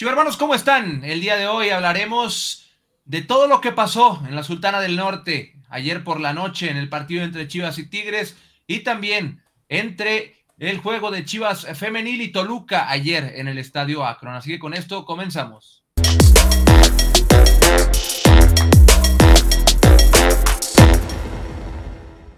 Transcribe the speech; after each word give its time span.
Chivas 0.00 0.12
hermanos, 0.12 0.38
¿cómo 0.38 0.54
están? 0.54 1.04
El 1.04 1.20
día 1.20 1.36
de 1.36 1.46
hoy 1.46 1.68
hablaremos 1.68 2.64
de 3.04 3.20
todo 3.20 3.46
lo 3.46 3.60
que 3.60 3.70
pasó 3.70 4.22
en 4.26 4.34
la 4.34 4.42
Sultana 4.42 4.80
del 4.80 4.96
Norte 4.96 5.60
ayer 5.68 6.02
por 6.04 6.20
la 6.20 6.32
noche 6.32 6.70
en 6.70 6.78
el 6.78 6.88
partido 6.88 7.22
entre 7.22 7.46
Chivas 7.46 7.76
y 7.76 7.86
Tigres 7.86 8.34
y 8.66 8.78
también 8.78 9.42
entre 9.68 10.36
el 10.56 10.78
juego 10.78 11.10
de 11.10 11.26
Chivas 11.26 11.66
Femenil 11.78 12.22
y 12.22 12.28
Toluca 12.28 12.88
ayer 12.88 13.34
en 13.36 13.46
el 13.46 13.58
Estadio 13.58 14.06
Akron. 14.06 14.32
Así 14.32 14.52
que 14.52 14.58
con 14.58 14.72
esto 14.72 15.04
comenzamos. 15.04 15.84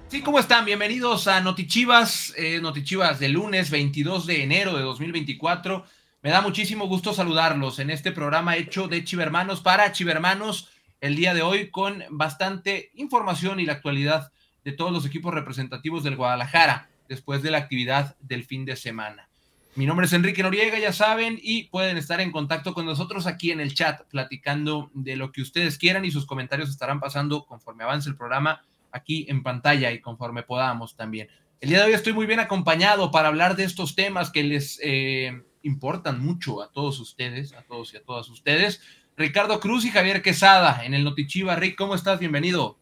Sí, 0.08 0.20
¿cómo 0.22 0.40
están? 0.40 0.64
Bienvenidos 0.64 1.29
a 1.29 1.40
Notichivas, 1.40 2.34
eh, 2.36 2.58
Notichivas 2.60 3.20
de 3.20 3.29
lunes 3.29 3.70
22 3.70 4.26
de 4.26 4.42
enero 4.42 4.76
de 4.76 4.82
2024. 4.82 5.86
Me 6.23 6.30
da 6.30 6.41
muchísimo 6.41 6.86
gusto 6.86 7.12
saludarlos 7.12 7.80
en 7.80 7.91
este 7.91 8.12
programa 8.12 8.55
hecho 8.55 8.86
de 8.86 9.02
Chivermanos 9.02 9.60
para 9.60 9.91
Chivermanos 9.91 10.69
el 11.01 11.16
día 11.16 11.34
de 11.34 11.42
hoy 11.42 11.69
con 11.69 12.05
bastante 12.10 12.92
información 12.95 13.59
y 13.59 13.66
la 13.66 13.73
actualidad 13.73 14.30
de 14.65 14.70
todos 14.70 14.93
los 14.93 15.05
equipos 15.05 15.34
representativos 15.34 16.05
del 16.05 16.15
Guadalajara 16.15 16.88
después 17.09 17.43
de 17.43 17.51
la 17.51 17.59
actividad 17.59 18.16
del 18.20 18.45
fin 18.45 18.65
de 18.65 18.77
semana. 18.77 19.29
Mi 19.74 19.84
nombre 19.84 20.06
es 20.06 20.12
Enrique 20.12 20.45
Noriega, 20.45 20.79
ya 20.79 20.93
saben, 20.93 21.41
y 21.43 21.65
pueden 21.65 21.96
estar 21.96 22.20
en 22.20 22.30
contacto 22.30 22.73
con 22.73 22.87
nosotros 22.87 23.27
aquí 23.27 23.51
en 23.51 23.59
el 23.59 23.74
chat 23.74 24.02
platicando 24.02 24.93
de 24.95 25.16
lo 25.16 25.32
que 25.32 25.43
ustedes 25.43 25.77
quieran 25.77 26.04
y 26.04 26.12
sus 26.12 26.24
comentarios 26.24 26.70
estarán 26.70 27.01
pasando 27.01 27.46
conforme 27.46 27.82
avance 27.82 28.09
el 28.09 28.16
programa 28.16 28.62
aquí 28.93 29.27
en 29.29 29.43
pantalla 29.43 29.91
y 29.91 30.01
conforme 30.01 30.45
podamos 30.45 30.95
también. 30.95 31.27
El 31.60 31.70
día 31.70 31.80
de 31.80 31.87
hoy 31.87 31.95
estoy 31.95 32.12
muy 32.12 32.27
bien 32.27 32.38
acompañado 32.38 33.10
para 33.10 33.27
hablar 33.27 33.57
de 33.57 33.65
estos 33.65 33.96
temas 33.96 34.30
que 34.30 34.45
les 34.45 34.79
eh, 34.84 35.43
importan 35.62 36.21
mucho 36.21 36.62
a 36.62 36.71
todos 36.71 37.01
ustedes, 37.01 37.52
a 37.52 37.62
todos 37.62 37.95
y 37.95 37.97
a 37.97 38.02
todas 38.02 38.29
ustedes. 38.29 38.80
Ricardo 39.16 39.61
Cruz 39.61 39.85
y 39.85 39.91
Javier 39.91 40.23
Quesada 40.23 40.85
en 40.85 40.95
el 40.95 41.05
Notichiva. 41.05 41.57
Rick, 41.57 41.77
¿cómo 41.77 41.95
estás? 41.95 42.19
Bienvenido. 42.19 42.79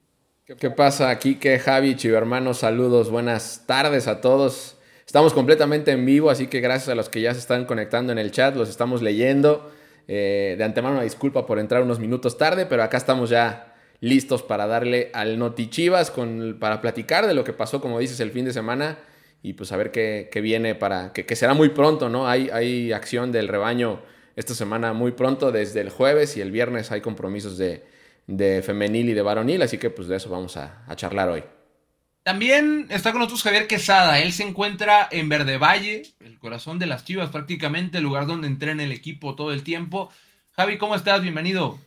¿Qué 0.59 0.71
pasa 0.71 1.11
aquí? 1.11 1.37
Que 1.37 1.59
Javi, 1.59 1.95
Chivo 1.95 2.17
hermanos, 2.17 2.59
saludos, 2.59 3.11
buenas 3.11 3.65
tardes 3.67 4.09
a 4.09 4.21
todos. 4.21 4.77
Estamos 5.07 5.33
completamente 5.33 5.93
en 5.93 6.05
vivo, 6.05 6.31
así 6.31 6.49
que 6.49 6.61
gracias 6.61 6.89
a 6.89 6.95
los 6.95 7.09
que 7.09 7.21
ya 7.21 7.33
se 7.35 7.41
están 7.41 7.65
conectando 7.65 8.13
en 8.13 8.19
el 8.19 8.33
chat, 8.33 8.57
los 8.57 8.69
estamos 8.69 9.03
leyendo. 9.03 9.73
Eh, 10.09 10.57
de 10.59 10.65
antemano 10.65 10.97
una 10.97 11.05
disculpa 11.05 11.47
por 11.47 11.61
entrar 11.61 11.83
unos 11.83 12.01
minutos 12.01 12.37
tarde, 12.37 12.67
pero 12.67 12.83
acá 12.83 12.97
estamos 12.97 13.31
ya 13.31 13.77
listos 14.01 14.43
para 14.43 14.67
darle 14.67 15.11
al 15.15 15.39
Notichivas 15.39 16.11
con, 16.11 16.57
para 16.59 16.81
platicar 16.81 17.27
de 17.27 17.35
lo 17.35 17.45
que 17.45 17.53
pasó, 17.53 17.81
como 17.81 17.99
dices, 18.01 18.19
el 18.19 18.33
fin 18.33 18.45
de 18.45 18.53
semana 18.53 18.99
y 19.43 19.55
pues 19.55 19.73
a 19.73 19.77
ver 19.77 19.91
qué, 19.91 20.29
viene 20.43 20.75
para, 20.75 21.13
que, 21.13 21.37
será 21.37 21.55
muy 21.55 21.71
pronto, 21.71 22.09
¿no? 22.09 22.29
Hay, 22.29 22.51
hay 22.51 22.93
acción 22.93 23.33
del 23.33 23.49
rebaño 23.49 24.01
esta 24.37 24.55
semana 24.55 24.93
muy 24.93 25.13
pronto, 25.13 25.53
desde 25.53 25.81
el 25.81 25.91
jueves 25.91 26.37
y 26.37 26.41
el 26.41 26.51
viernes 26.51 26.91
hay 26.93 27.01
compromisos 27.01 27.59
de, 27.59 27.83
femenil 28.63 29.11
y 29.11 29.15
de 29.15 29.23
varonil, 29.23 29.63
así 29.63 29.79
que 29.79 29.91
pues 29.91 30.09
de 30.09 30.17
eso 30.17 30.31
vamos 30.31 30.57
a, 30.57 30.85
charlar 30.97 31.29
hoy. 31.29 31.43
También 32.23 32.87
está 32.91 33.13
con 33.13 33.21
nosotros 33.21 33.43
Javier 33.43 33.67
Quesada, 33.67 34.21
él 34.21 34.33
se 34.33 34.45
encuentra 34.45 35.09
en 35.11 35.29
Verde 35.29 35.57
Valle, 35.57 36.03
el 36.21 36.39
corazón 36.39 36.79
de 36.79 36.87
las 36.87 37.05
Chivas 37.05 37.31
prácticamente, 37.31 37.99
el 37.99 38.05
lugar 38.05 38.27
donde 38.27 38.47
entrena 38.47 38.85
el 38.85 38.93
equipo 38.93 39.35
todo 39.35 39.53
el 39.53 39.63
tiempo. 39.63 40.11
Javi, 40.53 40.79
¿cómo 40.79 40.95
estás? 40.95 41.23
Bienvenido. 41.23 41.79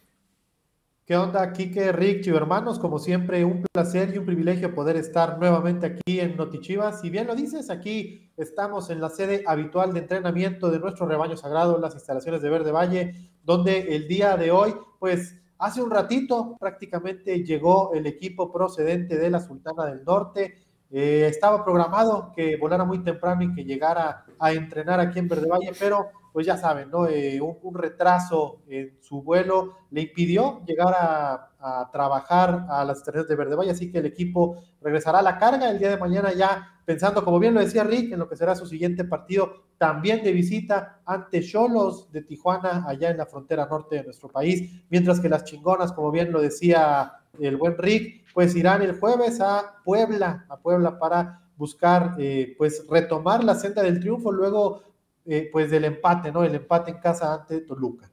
¿Qué 1.05 1.17
onda, 1.17 1.51
Kike, 1.51 1.91
Rick, 1.91 2.27
hermanos? 2.27 2.79
Como 2.79 2.97
siempre, 2.97 3.43
un 3.43 3.61
placer 3.73 4.15
y 4.15 4.19
un 4.19 4.25
privilegio 4.25 4.73
poder 4.73 4.95
estar 4.95 5.37
nuevamente 5.37 5.85
aquí 5.85 6.21
en 6.21 6.37
Notichivas. 6.37 7.01
Si 7.01 7.09
bien 7.09 7.27
lo 7.27 7.35
dices, 7.35 7.69
aquí 7.69 8.31
estamos 8.37 8.89
en 8.89 9.01
la 9.01 9.09
sede 9.09 9.43
habitual 9.45 9.91
de 9.91 9.99
entrenamiento 9.99 10.71
de 10.71 10.79
nuestro 10.79 11.05
rebaño 11.05 11.35
sagrado, 11.35 11.77
las 11.77 11.93
instalaciones 11.93 12.41
de 12.41 12.49
Verde 12.49 12.71
Valle, 12.71 13.15
donde 13.43 13.93
el 13.97 14.07
día 14.07 14.37
de 14.37 14.51
hoy, 14.51 14.75
pues 14.97 15.35
hace 15.57 15.81
un 15.81 15.91
ratito 15.91 16.55
prácticamente 16.57 17.43
llegó 17.43 17.93
el 17.93 18.07
equipo 18.07 18.49
procedente 18.49 19.17
de 19.17 19.29
la 19.29 19.41
Sultana 19.41 19.87
del 19.87 20.05
Norte. 20.05 20.55
Eh, 20.89 21.27
estaba 21.29 21.65
programado 21.65 22.31
que 22.33 22.55
volara 22.55 22.85
muy 22.85 23.03
temprano 23.03 23.43
y 23.43 23.53
que 23.53 23.65
llegara 23.65 24.23
a 24.39 24.53
entrenar 24.53 25.01
aquí 25.01 25.19
en 25.19 25.27
Verde 25.27 25.49
Valle, 25.49 25.73
pero 25.77 26.22
pues 26.33 26.47
ya 26.47 26.57
saben, 26.57 26.89
¿no? 26.89 27.07
Eh, 27.07 27.39
un, 27.39 27.75
retraso 27.75 28.63
en 28.67 28.97
su 29.01 29.21
vuelo 29.21 29.75
le 29.91 30.01
impidió 30.01 30.63
llegar 30.65 30.93
a, 30.99 31.49
trabajar 31.93 32.65
a 32.69 32.83
las 32.83 32.97
estrellas 32.97 33.25
de 33.29 33.37
Verde 33.37 33.55
Valle, 33.55 33.71
así 33.71 33.89
que 33.89 33.99
el 33.99 34.05
equipo 34.05 34.61
regresará 34.81 35.19
a 35.19 35.21
la 35.21 35.37
carga 35.37 35.71
el 35.71 35.79
día 35.79 35.89
de 35.89 35.97
mañana 35.97 36.33
ya 36.33 36.81
pensando, 36.83 37.23
como 37.23 37.39
bien 37.39 37.53
lo 37.53 37.61
decía 37.61 37.85
Rick, 37.85 38.11
en 38.11 38.19
lo 38.19 38.27
que 38.27 38.35
será 38.35 38.53
su 38.53 38.65
siguiente 38.65 39.05
partido, 39.05 39.63
también 39.77 40.21
de 40.23 40.33
visita 40.33 40.99
ante 41.05 41.41
Cholos 41.41 42.11
de 42.11 42.23
Tijuana, 42.23 42.83
allá 42.85 43.11
en 43.11 43.17
la 43.17 43.27
frontera 43.27 43.65
norte 43.67 43.95
de 43.95 44.03
nuestro 44.03 44.27
país, 44.27 44.83
mientras 44.89 45.21
que 45.21 45.29
las 45.29 45.45
chingonas, 45.45 45.93
como 45.93 46.11
bien 46.11 46.33
lo 46.33 46.41
decía 46.41 47.13
el 47.39 47.55
buen 47.55 47.77
Rick, 47.77 48.25
pues 48.33 48.55
irán 48.55 48.81
el 48.81 48.99
jueves 48.99 49.39
a 49.39 49.75
Puebla, 49.85 50.45
a 50.49 50.57
Puebla 50.57 50.99
para 50.99 51.43
buscar, 51.55 52.15
eh, 52.17 52.55
pues 52.57 52.85
retomar 52.89 53.43
la 53.43 53.55
senda 53.55 53.81
del 53.83 54.01
triunfo 54.01 54.33
luego 54.33 54.81
eh, 55.25 55.49
pues 55.51 55.71
del 55.71 55.85
empate, 55.85 56.31
¿no? 56.31 56.43
El 56.43 56.55
empate 56.55 56.91
en 56.91 56.97
casa 56.97 57.33
ante 57.33 57.61
Toluca. 57.61 58.09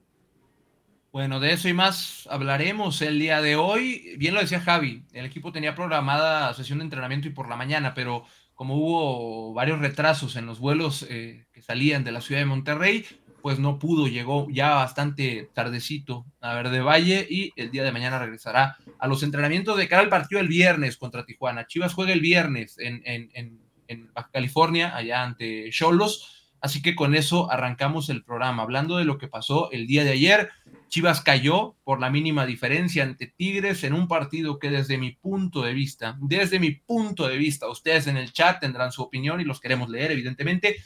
Bueno, 1.12 1.40
de 1.40 1.52
eso 1.52 1.68
y 1.68 1.72
más 1.72 2.28
hablaremos 2.30 3.02
el 3.02 3.18
día 3.18 3.42
de 3.42 3.56
hoy. 3.56 4.14
Bien 4.16 4.32
lo 4.32 4.40
decía 4.40 4.60
Javi, 4.60 5.02
el 5.12 5.24
equipo 5.24 5.50
tenía 5.50 5.74
programada 5.74 6.54
sesión 6.54 6.78
de 6.78 6.84
entrenamiento 6.84 7.26
y 7.26 7.32
por 7.32 7.48
la 7.48 7.56
mañana, 7.56 7.94
pero 7.94 8.24
como 8.54 8.76
hubo 8.76 9.52
varios 9.52 9.80
retrasos 9.80 10.36
en 10.36 10.46
los 10.46 10.60
vuelos 10.60 11.04
eh, 11.10 11.46
que 11.52 11.62
salían 11.62 12.04
de 12.04 12.12
la 12.12 12.20
ciudad 12.20 12.42
de 12.42 12.46
Monterrey, 12.46 13.04
pues 13.42 13.58
no 13.58 13.80
pudo, 13.80 14.06
llegó 14.06 14.46
ya 14.50 14.74
bastante 14.74 15.50
tardecito 15.52 16.26
a 16.40 16.54
Verde 16.54 16.80
Valle 16.80 17.26
y 17.28 17.52
el 17.56 17.72
día 17.72 17.82
de 17.82 17.90
mañana 17.90 18.20
regresará 18.20 18.76
a 18.98 19.08
los 19.08 19.24
entrenamientos 19.24 19.76
de 19.78 19.88
cara 19.88 20.02
al 20.02 20.10
partido 20.10 20.40
el 20.40 20.48
viernes 20.48 20.96
contra 20.96 21.24
Tijuana. 21.24 21.66
Chivas 21.66 21.94
juega 21.94 22.12
el 22.12 22.20
viernes 22.20 22.78
en, 22.78 23.02
en, 23.04 23.58
en 23.88 24.12
Baja 24.14 24.30
California, 24.32 24.94
allá 24.94 25.24
ante 25.24 25.70
Cholos 25.70 26.39
Así 26.60 26.82
que 26.82 26.94
con 26.94 27.14
eso 27.14 27.50
arrancamos 27.50 28.10
el 28.10 28.22
programa. 28.22 28.62
Hablando 28.62 28.98
de 28.98 29.04
lo 29.04 29.18
que 29.18 29.28
pasó 29.28 29.70
el 29.72 29.86
día 29.86 30.04
de 30.04 30.10
ayer, 30.10 30.50
Chivas 30.88 31.20
cayó 31.20 31.76
por 31.84 32.00
la 32.00 32.10
mínima 32.10 32.44
diferencia 32.46 33.02
ante 33.04 33.26
Tigres 33.28 33.84
en 33.84 33.94
un 33.94 34.08
partido 34.08 34.58
que 34.58 34.70
desde 34.70 34.98
mi 34.98 35.12
punto 35.12 35.62
de 35.62 35.72
vista, 35.72 36.18
desde 36.20 36.58
mi 36.58 36.72
punto 36.72 37.28
de 37.28 37.38
vista, 37.38 37.68
ustedes 37.68 38.06
en 38.08 38.16
el 38.16 38.32
chat 38.32 38.60
tendrán 38.60 38.92
su 38.92 39.02
opinión 39.02 39.40
y 39.40 39.44
los 39.44 39.60
queremos 39.60 39.88
leer, 39.88 40.12
evidentemente, 40.12 40.76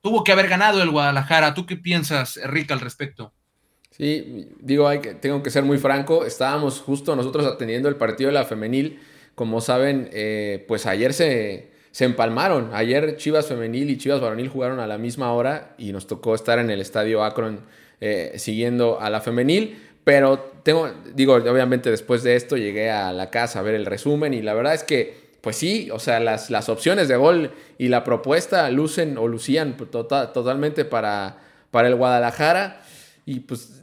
tuvo 0.00 0.24
que 0.24 0.32
haber 0.32 0.48
ganado 0.48 0.82
el 0.82 0.90
Guadalajara. 0.90 1.54
¿Tú 1.54 1.66
qué 1.66 1.76
piensas, 1.76 2.36
Enrique, 2.36 2.72
al 2.72 2.80
respecto? 2.80 3.32
Sí, 3.90 4.48
digo, 4.60 4.88
que, 5.02 5.14
tengo 5.14 5.42
que 5.42 5.50
ser 5.50 5.64
muy 5.64 5.78
franco, 5.78 6.24
estábamos 6.24 6.80
justo 6.80 7.14
nosotros 7.14 7.44
atendiendo 7.44 7.88
el 7.88 7.96
partido 7.96 8.28
de 8.28 8.34
la 8.34 8.44
femenil. 8.44 9.00
Como 9.34 9.60
saben, 9.60 10.08
eh, 10.12 10.64
pues 10.68 10.86
ayer 10.86 11.12
se, 11.12 11.71
se 11.92 12.06
empalmaron. 12.06 12.70
Ayer 12.72 13.16
Chivas 13.16 13.46
Femenil 13.46 13.90
y 13.90 13.98
Chivas 13.98 14.20
Varonil 14.20 14.48
jugaron 14.48 14.80
a 14.80 14.86
la 14.86 14.98
misma 14.98 15.32
hora 15.32 15.74
y 15.78 15.92
nos 15.92 16.06
tocó 16.06 16.34
estar 16.34 16.58
en 16.58 16.70
el 16.70 16.80
estadio 16.80 17.22
Akron 17.22 17.60
eh, 18.00 18.32
siguiendo 18.36 19.00
a 19.00 19.10
la 19.10 19.20
femenil. 19.20 19.80
Pero 20.02 20.52
tengo, 20.64 20.90
digo, 21.14 21.34
obviamente 21.34 21.90
después 21.90 22.22
de 22.22 22.34
esto 22.34 22.56
llegué 22.56 22.90
a 22.90 23.12
la 23.12 23.30
casa 23.30 23.60
a 23.60 23.62
ver 23.62 23.74
el 23.74 23.86
resumen 23.86 24.34
y 24.34 24.42
la 24.42 24.54
verdad 24.54 24.74
es 24.74 24.82
que, 24.82 25.32
pues 25.40 25.56
sí, 25.56 25.90
o 25.92 25.98
sea, 25.98 26.18
las, 26.18 26.50
las 26.50 26.68
opciones 26.68 27.08
de 27.08 27.16
gol 27.16 27.52
y 27.78 27.88
la 27.88 28.02
propuesta 28.02 28.68
lucen 28.70 29.18
o 29.18 29.28
lucían 29.28 29.76
tota, 29.76 30.32
totalmente 30.32 30.84
para, 30.84 31.36
para 31.70 31.88
el 31.88 31.94
Guadalajara 31.94 32.82
y 33.26 33.40
pues 33.40 33.82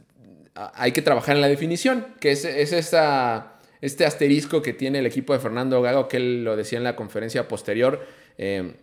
hay 0.74 0.92
que 0.92 1.00
trabajar 1.00 1.36
en 1.36 1.40
la 1.40 1.48
definición, 1.48 2.06
que 2.18 2.32
es, 2.32 2.44
es 2.44 2.72
esta 2.72 3.59
este 3.80 4.04
asterisco 4.04 4.62
que 4.62 4.72
tiene 4.72 4.98
el 4.98 5.06
equipo 5.06 5.32
de 5.32 5.38
Fernando 5.38 5.80
Gago, 5.80 6.08
que 6.08 6.18
él 6.18 6.44
lo 6.44 6.56
decía 6.56 6.78
en 6.78 6.84
la 6.84 6.96
conferencia 6.96 7.48
posterior, 7.48 8.04
eh, 8.36 8.74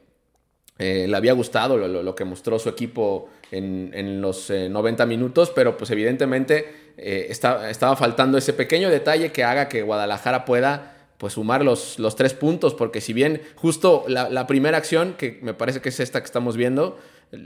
eh, 0.80 1.08
le 1.08 1.18
había 1.18 1.34
gustado 1.34 1.78
lo, 1.78 2.16
que 2.16 2.24
mostró 2.24 2.60
su 2.60 2.70
equipo 2.70 3.30
en, 3.52 4.22
los 4.22 4.50
90 4.50 5.04
eh, 5.04 5.06
minutos, 5.08 5.52
pero 5.54 5.76
pues 5.78 5.90
evidentemente 5.90 6.88
estaba 6.98 7.96
faltando 7.96 8.38
ese 8.38 8.54
pequeño 8.54 8.90
detalle 8.90 9.32
que 9.32 9.44
haga 9.44 9.70
que 9.70 9.82
Guadalajara 9.82 10.46
pueda 10.46 10.94
pues 11.18 11.34
sumar 11.34 11.64
los, 11.66 11.98
los 11.98 12.16
tres 12.16 12.36
puntos, 12.36 12.76
porque 12.76 13.02
si 13.02 13.14
bien 13.14 13.42
justo 13.56 14.06
la, 14.08 14.46
primera 14.46 14.78
acción, 14.78 15.16
que 15.18 15.40
me 15.42 15.56
parece 15.56 15.82
que 15.82 15.90
es 15.90 16.00
esta 16.00 16.20
que 16.20 16.26
estamos 16.26 16.58
viendo, 16.58 17.00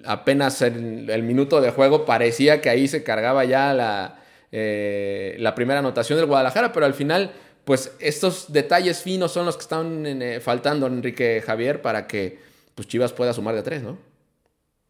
apenas 0.06 0.62
en 0.62 1.10
el 1.10 1.24
minuto 1.24 1.62
de 1.62 1.72
juego 1.72 2.06
parecía 2.06 2.62
que 2.62 2.70
ahí 2.70 2.90
se 2.90 3.04
cargaba 3.04 3.46
ya 3.46 3.74
la, 3.74 4.21
eh, 4.52 5.36
la 5.40 5.56
primera 5.56 5.80
anotación 5.80 6.18
del 6.18 6.28
Guadalajara, 6.28 6.74
pero 6.74 6.86
al 6.86 6.94
final, 6.94 7.32
pues 7.64 7.96
estos 8.00 8.52
detalles 8.52 9.02
finos 9.02 9.32
son 9.32 9.46
los 9.46 9.56
que 9.56 9.64
están 9.64 10.06
eh, 10.06 10.40
faltando, 10.42 10.88
Enrique 10.88 11.42
Javier, 11.46 11.82
para 11.82 12.08
que 12.08 12.40
pues, 12.76 12.88
Chivas 12.88 13.14
pueda 13.14 13.34
sumar 13.34 13.56
de 13.56 13.64
tres, 13.64 13.82
¿no? 13.82 13.98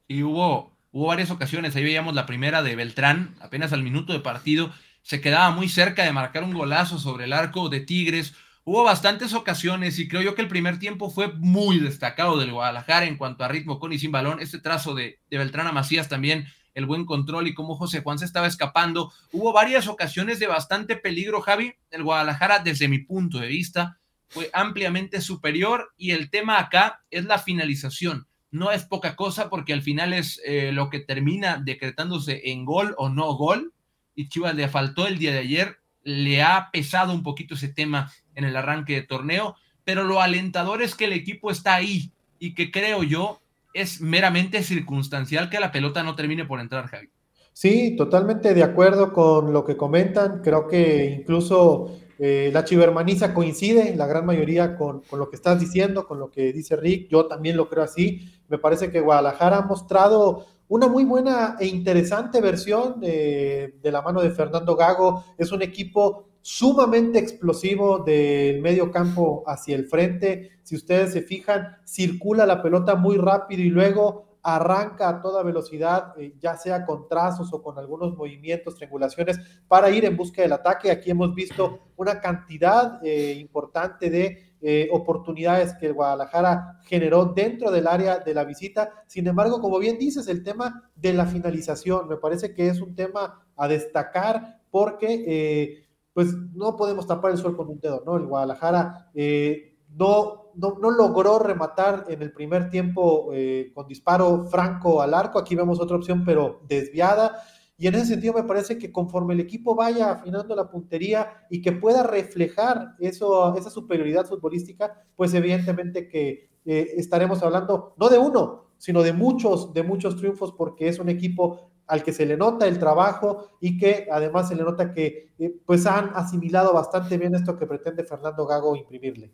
Y 0.08 0.24
hubo, 0.24 0.72
hubo 0.92 1.08
varias 1.08 1.30
ocasiones, 1.30 1.75
ahí 1.75 1.84
veíamos 1.84 2.16
la 2.16 2.25
primera 2.25 2.63
de 2.63 2.75
Beltrán, 2.75 3.36
apenas 3.40 3.72
al 3.72 3.84
minuto 3.84 4.13
de 4.13 4.19
partido, 4.19 4.74
se 5.04 5.22
quedaba 5.22 5.52
muy 5.52 5.69
cerca 5.69 6.04
de 6.04 6.12
marcar 6.12 6.44
un 6.44 6.54
golazo 6.54 7.00
sobre 7.00 7.25
el 7.25 7.34
arco 7.34 7.69
de 7.69 7.80
Tigres. 7.80 8.34
Hubo 8.63 8.84
bastantes 8.84 9.34
ocasiones 9.34 9.98
y 9.98 10.08
creo 10.08 10.22
yo 10.22 10.36
que 10.36 10.44
el 10.44 10.48
primer 10.48 10.78
tiempo 10.78 11.10
fue 11.10 11.30
muy 11.34 11.80
destacado 11.80 12.38
del 12.38 12.52
Guadalajara 12.52 13.08
en 13.08 13.18
cuanto 13.18 13.44
a 13.44 13.48
ritmo 13.48 13.80
con 13.80 13.94
y 13.94 13.98
sin 13.98 14.12
balón. 14.12 14.40
Este 14.40 14.60
trazo 14.60 14.94
de, 14.94 15.19
de 15.30 15.38
Beltrán 15.40 15.66
a 15.66 15.72
Macías 15.72 16.08
también 16.08 16.48
el 16.74 16.86
buen 16.86 17.06
control 17.06 17.48
y 17.48 17.54
cómo 17.54 17.76
José 17.76 18.02
Juan 18.02 18.20
se 18.20 18.26
estaba 18.26 18.48
escapando. 18.48 19.12
Hubo 19.32 19.54
varias 19.54 19.88
ocasiones 19.88 20.40
de 20.40 20.48
bastante 20.48 20.96
peligro, 20.96 21.42
Javi. 21.42 21.74
El 21.90 22.04
Guadalajara, 22.04 22.60
desde 22.60 22.88
mi 22.88 23.00
punto 23.00 23.40
de 23.40 23.48
vista, 23.48 24.00
fue 24.28 24.50
ampliamente 24.54 25.20
superior 25.22 25.94
y 25.98 26.12
el 26.12 26.30
tema 26.30 26.58
acá 26.60 27.04
es 27.12 27.26
la 27.26 27.38
finalización. 27.38 28.28
No 28.50 28.72
es 28.72 28.84
poca 28.86 29.16
cosa 29.16 29.50
porque 29.50 29.74
al 29.74 29.82
final 29.82 30.14
es 30.14 30.42
eh, 30.46 30.72
lo 30.72 30.90
que 30.90 31.00
termina 31.00 31.58
decretándose 31.58 32.42
en 32.52 32.66
gol 32.66 32.96
o 32.98 33.10
no 33.10 33.34
gol. 33.34 33.74
Y 34.16 34.30
Chivas 34.30 34.56
le 34.56 34.68
faltó 34.68 35.08
el 35.08 35.18
día 35.18 35.32
de 35.32 35.40
ayer, 35.40 35.80
le 36.04 36.42
ha 36.42 36.70
pesado 36.72 37.14
un 37.14 37.24
poquito 37.24 37.56
ese 37.56 37.70
tema 37.70 38.12
en 38.36 38.44
el 38.44 38.56
arranque 38.56 38.94
de 38.94 39.04
torneo, 39.04 39.56
pero 39.84 40.04
lo 40.04 40.22
alentador 40.22 40.82
es 40.82 40.96
que 40.96 41.06
el 41.06 41.14
equipo 41.14 41.52
está 41.52 41.76
ahí 41.76 42.12
y 42.40 42.54
que 42.54 42.72
creo 42.72 43.04
yo 43.04 43.41
es 43.74 44.02
meramente 44.02 44.64
circunstancial 44.64 45.50
que 45.50 45.60
la 45.60 45.72
pelota 45.72 46.04
no 46.04 46.16
termine 46.16 46.46
por 46.46 46.60
entrar, 46.60 46.88
Javi. 46.88 47.10
Sí, 47.54 47.96
totalmente 47.96 48.54
de 48.54 48.64
acuerdo 48.64 49.14
con 49.14 49.54
lo 49.54 49.66
que 49.66 49.78
comentan. 49.78 50.42
Creo 50.42 50.68
que 50.68 51.18
incluso 51.20 51.98
eh, 52.18 52.50
la 52.54 52.64
chivermaniza 52.64 53.34
coincide 53.34 53.96
la 53.96 54.08
gran 54.08 54.26
mayoría 54.26 54.76
con, 54.78 55.04
lo 55.12 55.30
que 55.30 55.36
estás 55.36 55.60
diciendo, 55.60 56.08
con 56.08 56.20
lo 56.20 56.32
que 56.32 56.54
dice 56.54 56.76
Rick. 56.76 57.10
Yo 57.10 57.28
también 57.28 57.58
lo 57.58 57.70
creo 57.70 57.84
así. 57.84 58.30
Me 58.48 58.58
parece 58.58 58.90
que 58.92 59.02
Guadalajara 59.02 59.58
ha 59.58 59.66
mostrado 59.66 60.46
una 60.70 60.88
muy 60.88 61.04
buena 61.04 61.58
e 61.60 61.68
interesante 61.68 62.40
versión 62.40 63.02
de 63.02 63.74
la 63.84 64.02
mano 64.02 64.22
de 64.22 64.32
Fernando 64.32 64.76
Gago. 64.76 65.26
Es 65.38 65.52
un 65.52 65.62
equipo 65.62 66.31
sumamente 66.42 67.20
explosivo 67.20 68.00
del 68.00 68.62
medio 68.62 68.92
campo 68.92 69.44
hacia 69.46 69.76
el 69.76 69.86
frente. 69.86 70.52
Si 70.64 70.76
ustedes 70.76 71.14
se 71.14 71.22
fijan, 71.22 71.78
circula 71.86 72.46
la 72.46 72.62
pelota 72.62 72.96
muy 72.96 73.18
rápido 73.18 73.62
y 73.62 73.70
luego 73.70 74.32
arranca 74.44 75.08
a 75.08 75.22
toda 75.22 75.44
velocidad, 75.44 76.14
eh, 76.18 76.34
ya 76.40 76.58
sea 76.58 76.86
con 76.86 77.08
trazos 77.08 77.54
o 77.54 77.62
con 77.62 77.78
algunos 77.78 78.16
movimientos, 78.18 78.76
triangulaciones, 78.76 79.40
para 79.68 79.90
ir 79.92 80.06
en 80.06 80.18
busca 80.18 80.42
del 80.42 80.54
ataque. 80.54 80.90
Aquí 80.90 81.12
hemos 81.12 81.34
visto 81.36 81.92
una 81.96 82.20
cantidad 82.20 83.00
eh, 83.04 83.34
importante 83.34 84.10
de 84.10 84.56
eh, 84.62 84.90
oportunidades 84.92 85.74
que 85.76 85.88
el 85.88 85.94
Guadalajara 85.94 86.80
generó 86.84 87.26
dentro 87.26 87.72
del 87.72 87.88
área 87.88 88.20
de 88.20 88.34
la 88.34 88.44
visita. 88.44 88.92
Sin 89.08 89.28
embargo, 89.28 89.62
como 89.62 89.80
bien 89.80 89.98
dices, 89.98 90.28
el 90.28 90.44
tema 90.44 90.90
de 90.96 91.14
la 91.14 91.26
finalización 91.26 92.08
me 92.08 92.18
parece 92.18 92.54
que 92.54 92.68
es 92.68 92.82
un 92.82 92.96
tema 92.96 93.46
a 93.56 93.68
destacar 93.68 94.62
porque 94.72 95.86
pues 96.22 96.36
no 96.54 96.76
podemos 96.76 97.08
tapar 97.08 97.32
el 97.32 97.40
sol 97.40 97.58
con 97.58 97.68
un 97.68 97.80
dedo, 97.80 98.04
¿no? 98.06 98.16
El 98.16 98.28
Guadalajara 98.28 99.10
eh, 99.16 99.76
no, 99.90 100.52
no, 100.54 100.92
logró 100.92 101.40
rematar 101.40 102.06
en 102.10 102.22
el 102.22 102.32
primer 102.32 102.70
tiempo 102.70 103.32
eh, 103.34 103.72
con 103.74 103.88
disparo 103.88 104.46
franco 104.46 105.02
al 105.02 105.16
arco, 105.16 105.40
aquí 105.40 105.56
vemos 105.56 105.82
otra 105.82 105.98
opción, 105.98 106.24
pero 106.24 106.62
desviada. 106.68 107.42
Y 107.76 107.88
en 107.88 107.96
ese 107.96 108.06
sentido 108.06 108.36
me 108.36 108.44
parece 108.44 108.78
que 108.78 108.92
conforme 108.92 109.34
el 109.34 109.40
equipo 109.40 109.74
vaya 109.74 110.12
afinando 110.12 110.56
la 110.56 110.70
puntería 110.70 111.48
y 111.50 111.60
que 111.64 111.72
pueda 111.72 112.04
reflejar 112.04 112.94
eso, 113.00 113.56
esa 113.58 113.72
superioridad 113.72 114.28
futbolística, 114.28 115.04
pues 115.16 115.34
evidentemente 115.34 116.08
que 116.08 116.52
eh, 116.66 116.92
estaremos 116.98 117.42
hablando 117.42 117.96
no 117.98 118.10
de 118.10 118.20
uno, 118.20 118.66
sino 118.78 119.02
de 119.02 119.14
muchos, 119.14 119.74
de 119.74 119.82
muchos 119.82 120.18
triunfos, 120.18 120.54
porque 120.54 120.88
es 120.88 121.00
un 121.00 121.10
equipo 121.10 121.71
al 121.88 122.04
que 122.04 122.13
se 122.13 122.25
le 122.25 122.38
nota 122.38 122.68
el 122.68 122.80
trabajo 122.80 123.50
y 123.60 123.78
que 123.78 124.07
además 124.12 124.50
se 124.50 124.56
le 124.56 124.63
nota 124.63 124.94
que 124.94 125.30
eh, 125.38 125.54
pues 125.66 125.86
han 125.86 126.12
asimilado 126.16 126.74
bastante 126.74 127.18
bien 127.18 127.36
esto 127.36 127.57
que 127.57 127.66
pretende 127.66 128.04
Fernando 128.04 128.45
Gago 128.45 128.75
imprimirle. 128.75 129.31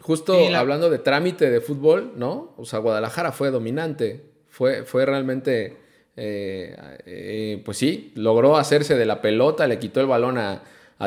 Justo 0.00 0.34
hablando 0.54 0.88
de 0.88 0.98
trámite 0.98 1.50
de 1.50 1.60
fútbol, 1.60 2.14
¿no? 2.16 2.54
O 2.56 2.64
sea, 2.64 2.78
Guadalajara 2.78 3.32
fue 3.32 3.50
dominante, 3.50 4.24
fue, 4.48 4.84
fue 4.84 5.04
realmente, 5.04 5.76
eh, 6.16 6.74
eh, 7.04 7.62
pues 7.64 7.76
sí, 7.76 8.12
logró 8.14 8.56
hacerse 8.56 8.96
de 8.96 9.04
la 9.04 9.20
pelota, 9.20 9.66
le 9.66 9.78
quitó 9.78 10.00
el 10.00 10.06
balón 10.06 10.38
a, 10.38 10.62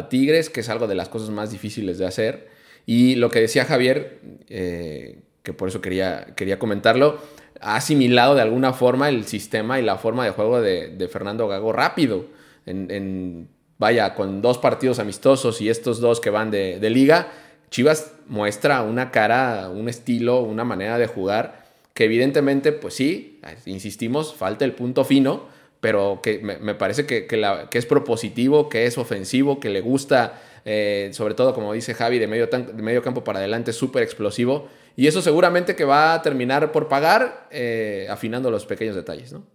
Tigres, 0.09 0.49
que 0.49 0.61
es 0.61 0.69
algo 0.69 0.87
de 0.87 0.95
las 0.95 1.09
cosas 1.09 1.29
más 1.29 1.51
difíciles 1.51 1.99
de 1.99 2.05
hacer. 2.05 2.49
Y 2.85 3.15
lo 3.15 3.29
que 3.29 3.41
decía 3.41 3.65
Javier, 3.65 4.19
que 4.47 5.53
por 5.53 5.69
eso 5.69 5.81
quería, 5.81 6.33
quería 6.35 6.57
comentarlo, 6.57 7.19
ha 7.63 7.77
asimilado 7.77 8.35
de 8.35 8.41
alguna 8.41 8.73
forma 8.73 9.09
el 9.09 9.25
sistema 9.25 9.79
y 9.79 9.83
la 9.83 9.97
forma 9.97 10.25
de 10.25 10.31
juego 10.31 10.61
de, 10.61 11.09
Fernando 11.11 11.47
Gago 11.47 11.71
rápido. 11.71 12.25
En, 12.65 13.47
vaya, 13.77 14.13
con 14.13 14.41
dos 14.41 14.57
partidos 14.57 14.99
amistosos 14.99 15.59
y 15.61 15.69
estos 15.69 15.99
dos 15.99 16.19
que 16.19 16.29
van 16.29 16.51
de, 16.51 16.89
liga, 16.89 17.27
Chivas 17.71 18.13
muestra 18.27 18.83
una 18.83 19.11
cara, 19.11 19.69
un 19.69 19.89
estilo, 19.89 20.41
una 20.41 20.63
manera 20.63 20.97
de 20.97 21.07
jugar 21.07 21.63
que 21.93 22.05
evidentemente, 22.05 22.71
pues 22.71 22.95
sí, 22.95 23.39
insistimos, 23.65 24.33
falta 24.33 24.65
el 24.65 24.73
punto 24.73 25.05
fino, 25.05 25.43
pero 25.79 26.21
que 26.23 26.39
me, 26.39 26.75
parece 26.75 27.05
que, 27.05 27.27
que, 27.27 27.77
es 27.77 27.85
propositivo, 27.85 28.67
que 28.67 28.85
es 28.85 28.97
ofensivo, 28.97 29.59
que 29.59 29.69
le 29.69 29.81
gusta, 29.81 30.41
eh, 30.65 31.09
sobre 31.13 31.35
todo 31.35 31.53
como 31.53 31.73
dice 31.73 31.93
Javi, 31.93 32.19
de 32.19 32.27
medio, 32.27 32.47
de 32.47 32.81
medio 32.81 33.03
campo 33.03 33.23
para 33.23 33.39
adelante, 33.39 33.73
súper 33.73 34.01
explosivo 34.01 34.69
y 34.95 35.07
eso 35.07 35.21
seguramente 35.21 35.75
que 35.75 35.85
va 35.85 36.13
a 36.13 36.21
terminar 36.21 36.71
por 36.71 36.87
pagar 36.87 37.47
eh, 37.51 38.07
afinando 38.09 38.51
los 38.51 38.65
pequeños 38.65 38.95
detalles, 38.95 39.33
¿no? 39.33 39.47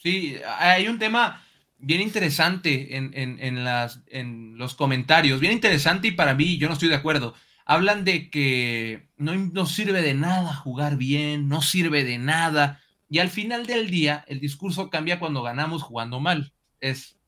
Sí, 0.00 0.36
hay 0.58 0.86
un 0.86 0.98
tema 0.98 1.44
bien 1.78 2.00
interesante 2.00 2.96
en, 2.96 3.64
las, 3.64 4.00
en 4.06 4.56
los 4.56 4.74
comentarios, 4.74 5.40
bien 5.40 5.52
interesante 5.52 6.08
y 6.08 6.12
para 6.12 6.34
mí 6.34 6.58
yo 6.58 6.68
no 6.68 6.74
estoy 6.74 6.88
de 6.88 6.94
acuerdo. 6.94 7.34
Hablan 7.64 8.04
de 8.04 8.30
que 8.30 9.08
no, 9.16 9.34
no 9.34 9.66
sirve 9.66 10.00
de 10.02 10.14
nada 10.14 10.54
jugar 10.54 10.96
bien, 10.96 11.48
no 11.48 11.60
sirve 11.62 12.04
de 12.04 12.18
nada. 12.18 12.80
Y 13.10 13.18
al 13.18 13.28
final 13.28 13.66
del 13.66 13.90
día, 13.90 14.24
el 14.28 14.40
discurso 14.40 14.88
cambia 14.88 15.18
cuando 15.18 15.42
ganamos 15.42 15.82
jugando 15.82 16.20
mal. 16.20 16.52
Es, 16.80 17.18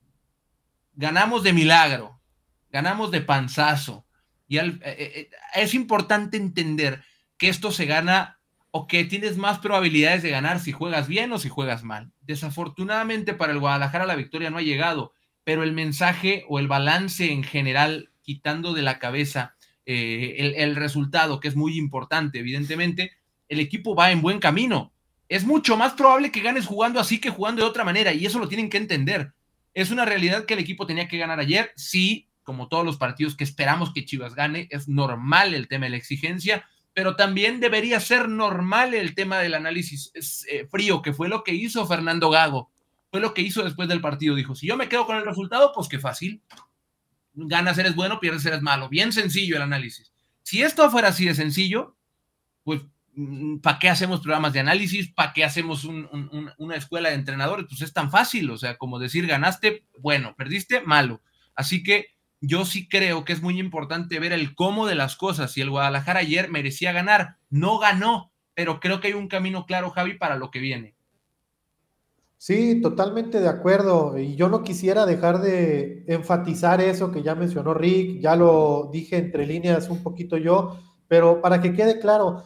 ganamos 0.95 1.43
de 1.43 1.53
milagro, 1.53 2.21
ganamos 2.71 3.11
de 3.11 3.21
panzazo. 3.21 4.07
Y 4.49 4.59
eh, 4.59 4.79
eh, 4.83 5.31
es 5.55 5.75
importante 5.75 6.37
entender 6.37 7.03
que 7.41 7.49
esto 7.49 7.73
se 7.73 7.87
gana 7.87 8.39
o 8.71 8.87
que 8.87 9.05
tienes 9.05 9.39
más 9.39 9.59
probabilidades 9.61 10.23
de 10.23 10.29
ganar 10.29 10.61
si 10.61 10.73
juegas 10.73 11.09
bien 11.09 11.33
o 11.33 11.39
si 11.39 11.49
juegas 11.49 11.83
mal. 11.83 12.13
Desafortunadamente 12.21 13.33
para 13.33 13.53
el 13.53 13.59
Guadalajara 13.59 14.05
la 14.05 14.15
victoria 14.15 14.51
no 14.51 14.59
ha 14.59 14.63
llegado, 14.63 15.15
pero 15.43 15.63
el 15.63 15.73
mensaje 15.73 16.45
o 16.51 16.59
el 16.59 16.69
balance 16.69 17.33
en 17.33 17.43
general, 17.43 18.11
quitando 18.21 18.75
de 18.75 18.83
la 18.83 18.99
cabeza 18.99 19.55
eh, 19.87 20.37
el, 20.39 20.55
el 20.55 20.77
resultado, 20.77 21.41
que 21.41 21.49
es 21.49 21.57
muy 21.57 21.79
importante, 21.79 22.41
evidentemente, 22.41 23.13
el 23.49 23.59
equipo 23.59 23.95
va 23.95 24.13
en 24.13 24.21
buen 24.21 24.39
camino. 24.39 24.93
Es 25.31 25.47
mucho 25.47 25.79
más 25.79 25.95
probable 25.95 26.31
que 26.31 26.43
ganes 26.43 26.67
jugando 26.67 27.01
así 27.01 27.21
que 27.21 27.31
jugando 27.31 27.63
de 27.63 27.69
otra 27.71 27.85
manera, 27.85 28.13
y 28.13 28.27
eso 28.27 28.39
lo 28.39 28.49
tienen 28.49 28.69
que 28.69 28.77
entender. 28.77 29.33
Es 29.73 29.91
una 29.91 30.05
realidad 30.05 30.45
que 30.45 30.53
el 30.53 30.61
equipo 30.61 30.87
tenía 30.87 31.09
que 31.09 31.17
ganar 31.17 31.41
ayer, 31.41 31.73
sí, 31.75 32.29
como 32.43 32.69
todos 32.69 32.85
los 32.85 32.99
partidos 32.99 33.35
que 33.35 33.45
esperamos 33.45 33.95
que 33.95 34.05
Chivas 34.05 34.35
gane, 34.35 34.69
es 34.71 34.89
normal 34.89 35.55
el 35.55 35.69
tema 35.69 35.87
de 35.87 35.91
la 35.91 35.97
exigencia, 35.97 36.67
pero 36.93 37.17
también 37.17 37.61
debería 37.61 38.01
ser 38.01 38.29
normal 38.29 38.95
el 38.95 39.15
tema 39.15 39.39
del 39.39 39.55
análisis 39.55 40.11
eh, 40.49 40.67
frío, 40.71 41.03
que 41.03 41.13
fue 41.13 41.29
lo 41.29 41.45
que 41.45 41.55
hizo 41.55 41.87
Fernando 41.87 42.31
Gago. 42.31 42.71
Fue 43.11 43.21
lo 43.21 43.35
que 43.35 43.43
hizo 43.43 43.65
después 43.65 43.89
del 43.89 44.01
partido. 44.01 44.35
Dijo, 44.35 44.55
si 44.55 44.67
yo 44.67 44.77
me 44.77 44.89
quedo 44.89 45.07
con 45.07 45.17
el 45.17 45.25
resultado, 45.25 45.73
pues 45.75 45.89
qué 45.89 45.99
fácil. 45.99 46.43
Ganas 47.33 47.79
eres 47.79 47.95
bueno, 47.95 48.21
pierdes 48.21 48.45
eres 48.47 48.63
malo. 48.63 48.89
Bien 48.89 49.13
sencillo 49.13 49.57
el 49.57 49.63
análisis. 49.63 50.13
Si 50.43 50.63
esto 50.63 50.91
fuera 50.91 51.09
así 51.09 51.27
de 51.27 51.35
sencillo, 51.35 51.97
pues 52.65 52.83
mm, 53.15 53.59
¿para 53.59 53.79
qué 53.79 53.89
hacemos 53.89 54.21
programas 54.21 54.53
de 54.53 54.61
análisis? 54.61 55.13
¿Para 55.13 55.33
qué 55.33 55.45
hacemos 55.45 55.85
una 55.85 56.77
escuela 56.77 57.09
de 57.11 57.17
entrenadores? 57.17 57.67
Pues 57.69 57.83
es 57.83 57.93
tan 57.93 58.11
fácil, 58.11 58.51
o 58.51 58.59
sea, 58.59 58.77
como 58.77 58.99
decir 58.99 59.27
ganaste, 59.27 59.85
bueno, 59.99 60.35
perdiste, 60.37 60.81
malo. 60.81 61.23
Así 61.55 61.83
que 61.83 62.15
yo 62.41 62.65
sí 62.65 62.89
creo 62.89 63.25
que 63.25 63.33
es 63.33 63.43
muy 63.43 63.59
importante 63.59 64.19
ver 64.19 64.33
el 64.33 64.55
cómo 64.55 64.87
de 64.87 64.95
las 64.95 65.17
cosas. 65.17 65.53
Si 65.53 65.61
el 65.61 65.71
Guadalajara 65.71 66.21
ayer 66.21 66.51
merecía 66.51 66.93
ganar, 66.93 67.37
no 67.51 67.79
ganó, 67.79 68.33
pero 68.55 68.81
creo 68.81 69.01
que 69.01 69.09
hay 69.09 69.15
un 69.15 69.29
camino 69.29 69.67
claro, 69.67 69.91
Javi, 69.91 70.15
para 70.15 70.37
lo 70.37 70.51
que 70.51 70.59
viene. 70.59 70.95
Sí, 72.39 72.81
totalmente 72.81 73.39
de 73.39 73.49
acuerdo. 73.49 74.19
Y 74.19 74.35
yo 74.35 74.49
no 74.49 74.63
quisiera 74.63 75.05
dejar 75.05 75.43
de 75.43 76.05
enfatizar 76.07 76.81
eso 76.81 77.13
que 77.13 77.23
ya 77.23 77.35
mencionó 77.35 77.75
Rick, 77.75 78.21
ya 78.21 78.35
lo 78.35 78.89
dije 78.91 79.19
entre 79.19 79.47
líneas 79.47 79.91
un 79.91 80.03
poquito 80.03 80.39
yo, 80.39 80.79
pero 81.07 81.43
para 81.43 81.61
que 81.61 81.75
quede 81.75 82.01
claro, 82.01 82.45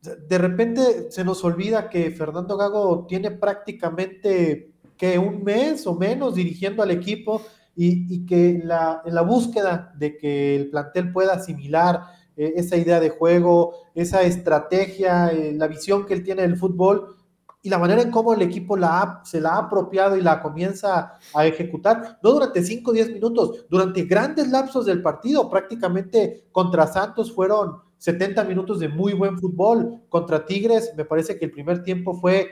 de 0.00 0.38
repente 0.38 1.10
se 1.10 1.24
nos 1.24 1.42
olvida 1.42 1.90
que 1.90 2.12
Fernando 2.12 2.56
Gago 2.56 3.06
tiene 3.08 3.32
prácticamente 3.32 4.72
que 4.96 5.18
un 5.18 5.42
mes 5.42 5.88
o 5.88 5.96
menos 5.96 6.36
dirigiendo 6.36 6.82
al 6.82 6.92
equipo 6.92 7.42
y, 7.74 8.26
que 8.26 8.60
la, 8.64 9.02
en 9.04 9.14
la 9.14 9.22
búsqueda 9.22 9.92
de 9.96 10.16
que 10.16 10.56
el 10.56 10.70
plantel 10.70 11.12
pueda 11.12 11.34
asimilar 11.34 12.02
eh, 12.36 12.54
esa 12.56 12.76
idea 12.76 13.00
de 13.00 13.10
juego, 13.10 13.74
esa 13.94 14.22
estrategia, 14.22 15.28
eh, 15.28 15.52
la 15.54 15.66
visión 15.66 16.06
que 16.06 16.14
él 16.14 16.22
tiene 16.22 16.42
del 16.42 16.56
fútbol 16.56 17.16
y 17.62 17.68
la 17.68 17.78
manera 17.78 18.02
en 18.02 18.10
cómo 18.10 18.34
el 18.34 18.42
equipo 18.42 18.76
la 18.76 19.20
se 19.24 19.40
la 19.40 19.50
ha 19.50 19.58
apropiado 19.58 20.16
y 20.16 20.20
la 20.20 20.42
comienza 20.42 21.18
a 21.32 21.46
ejecutar, 21.46 22.18
no 22.22 22.32
durante 22.32 22.62
5 22.62 22.90
o 22.90 22.94
10 22.94 23.12
minutos, 23.12 23.66
durante 23.70 24.02
grandes 24.02 24.48
lapsos 24.50 24.84
del 24.86 25.00
partido, 25.00 25.48
prácticamente 25.48 26.48
contra 26.50 26.86
Santos 26.86 27.32
fueron 27.32 27.76
70 27.98 28.42
minutos 28.44 28.80
de 28.80 28.88
muy 28.88 29.12
buen 29.12 29.38
fútbol, 29.38 30.00
contra 30.08 30.44
Tigres 30.44 30.92
me 30.96 31.04
parece 31.04 31.38
que 31.38 31.44
el 31.44 31.52
primer 31.52 31.84
tiempo 31.84 32.14
fue 32.14 32.48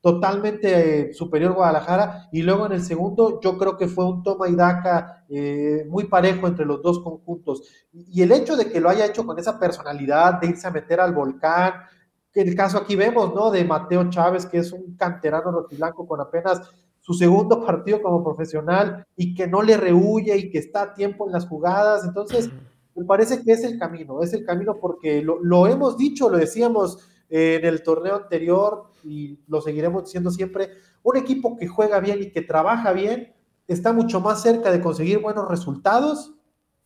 totalmente 0.00 1.12
superior 1.12 1.52
Guadalajara 1.52 2.28
y 2.32 2.42
luego 2.42 2.66
en 2.66 2.72
el 2.72 2.82
segundo 2.82 3.40
yo 3.40 3.58
creo 3.58 3.76
que 3.76 3.86
fue 3.86 4.06
un 4.06 4.22
toma 4.22 4.48
y 4.48 4.54
daca 4.54 5.24
eh, 5.28 5.84
muy 5.88 6.04
parejo 6.04 6.46
entre 6.46 6.64
los 6.64 6.82
dos 6.82 7.00
conjuntos 7.00 7.62
y 7.92 8.22
el 8.22 8.32
hecho 8.32 8.56
de 8.56 8.70
que 8.70 8.80
lo 8.80 8.88
haya 8.88 9.04
hecho 9.06 9.26
con 9.26 9.38
esa 9.38 9.58
personalidad 9.58 10.40
de 10.40 10.48
irse 10.48 10.66
a 10.66 10.70
meter 10.70 11.00
al 11.00 11.12
volcán 11.12 11.74
que 12.32 12.40
el 12.40 12.54
caso 12.54 12.78
aquí 12.78 12.96
vemos, 12.96 13.34
¿no? 13.34 13.50
De 13.50 13.64
Mateo 13.64 14.08
Chávez, 14.08 14.46
que 14.46 14.58
es 14.58 14.72
un 14.72 14.94
canterano 14.96 15.50
rojiblanco 15.50 16.06
con 16.06 16.20
apenas 16.20 16.60
su 17.00 17.14
segundo 17.14 17.64
partido 17.66 18.00
como 18.02 18.22
profesional 18.22 19.04
y 19.16 19.34
que 19.34 19.46
no 19.46 19.62
le 19.62 19.76
rehuye 19.76 20.36
y 20.36 20.50
que 20.50 20.58
está 20.58 20.82
a 20.82 20.94
tiempo 20.94 21.26
en 21.26 21.32
las 21.32 21.46
jugadas. 21.46 22.04
Entonces, 22.04 22.50
me 22.94 23.04
parece 23.04 23.42
que 23.42 23.52
es 23.52 23.64
el 23.64 23.78
camino, 23.78 24.22
es 24.22 24.32
el 24.32 24.44
camino 24.44 24.78
porque 24.80 25.22
lo, 25.22 25.42
lo 25.42 25.66
hemos 25.66 25.96
dicho, 25.96 26.28
lo 26.28 26.38
decíamos 26.38 26.98
en 27.30 27.64
el 27.64 27.82
torneo 27.82 28.16
anterior 28.16 28.90
y 29.04 29.38
lo 29.46 29.62
seguiremos 29.62 30.04
diciendo 30.04 30.30
siempre, 30.30 30.70
un 31.02 31.16
equipo 31.16 31.56
que 31.56 31.68
juega 31.68 32.00
bien 32.00 32.22
y 32.22 32.30
que 32.30 32.42
trabaja 32.42 32.92
bien 32.92 33.32
está 33.66 33.92
mucho 33.92 34.20
más 34.20 34.42
cerca 34.42 34.72
de 34.72 34.80
conseguir 34.80 35.20
buenos 35.20 35.48
resultados 35.48 36.34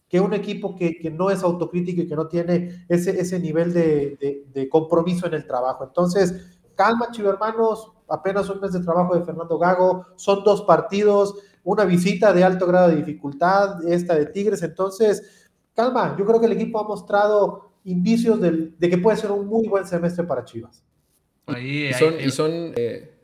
que 0.09 0.21
un 0.21 0.35
equipo 0.35 0.77
que, 0.77 0.99
que 0.99 1.11
no 1.11 1.31
es 1.31 1.43
autocrítico 1.43 2.03
y 2.03 2.07
que 2.07 2.15
no 2.15 2.29
tiene 2.29 2.87
ese, 2.89 3.19
ese 3.19 3.41
nivel 3.41 3.73
de, 3.73 4.45
de, 4.53 4.69
compromiso 4.69 5.27
en 5.27 5.35
el 5.35 5.47
trabajo. 5.47 5.83
Entonces, 5.83 6.61
calma, 6.75 7.11
chivo 7.11 7.31
hermanos, 7.31 7.91
apenas 8.09 8.49
un 8.51 8.61
mes 8.61 8.73
de 8.73 8.81
trabajo 8.81 9.17
de 9.17 9.25
Fernando 9.25 9.59
Gago, 9.59 10.07
son 10.17 10.45
dos 10.45 10.63
partidos, 10.63 11.35
una 11.65 11.85
visita 11.85 12.33
de 12.33 12.45
alto 12.45 12.67
grado 12.67 12.91
de 12.91 12.97
dificultad, 12.97 13.85
esta 13.89 14.15
de 14.15 14.27
Tigres, 14.27 14.63
entonces, 14.63 15.51
calma, 15.75 16.15
yo 16.19 16.25
creo 16.27 16.39
que 16.39 16.47
el 16.47 16.53
equipo 16.53 16.79
ha 16.79 16.85
mostrado 16.85 17.64
indicios 17.85 18.41
de, 18.41 18.71
de 18.79 18.91
que 18.91 18.99
puede 18.99 19.17
ser 19.17 19.31
un 19.31 19.47
muy 19.47 19.69
buen 19.69 19.87
semestre 19.87 20.25
para 20.25 20.45
Chivas. 20.45 20.83
y 21.61 21.93
son, 21.93 22.15
y 22.21 22.31
son 22.31 22.73
eh, 22.77 23.15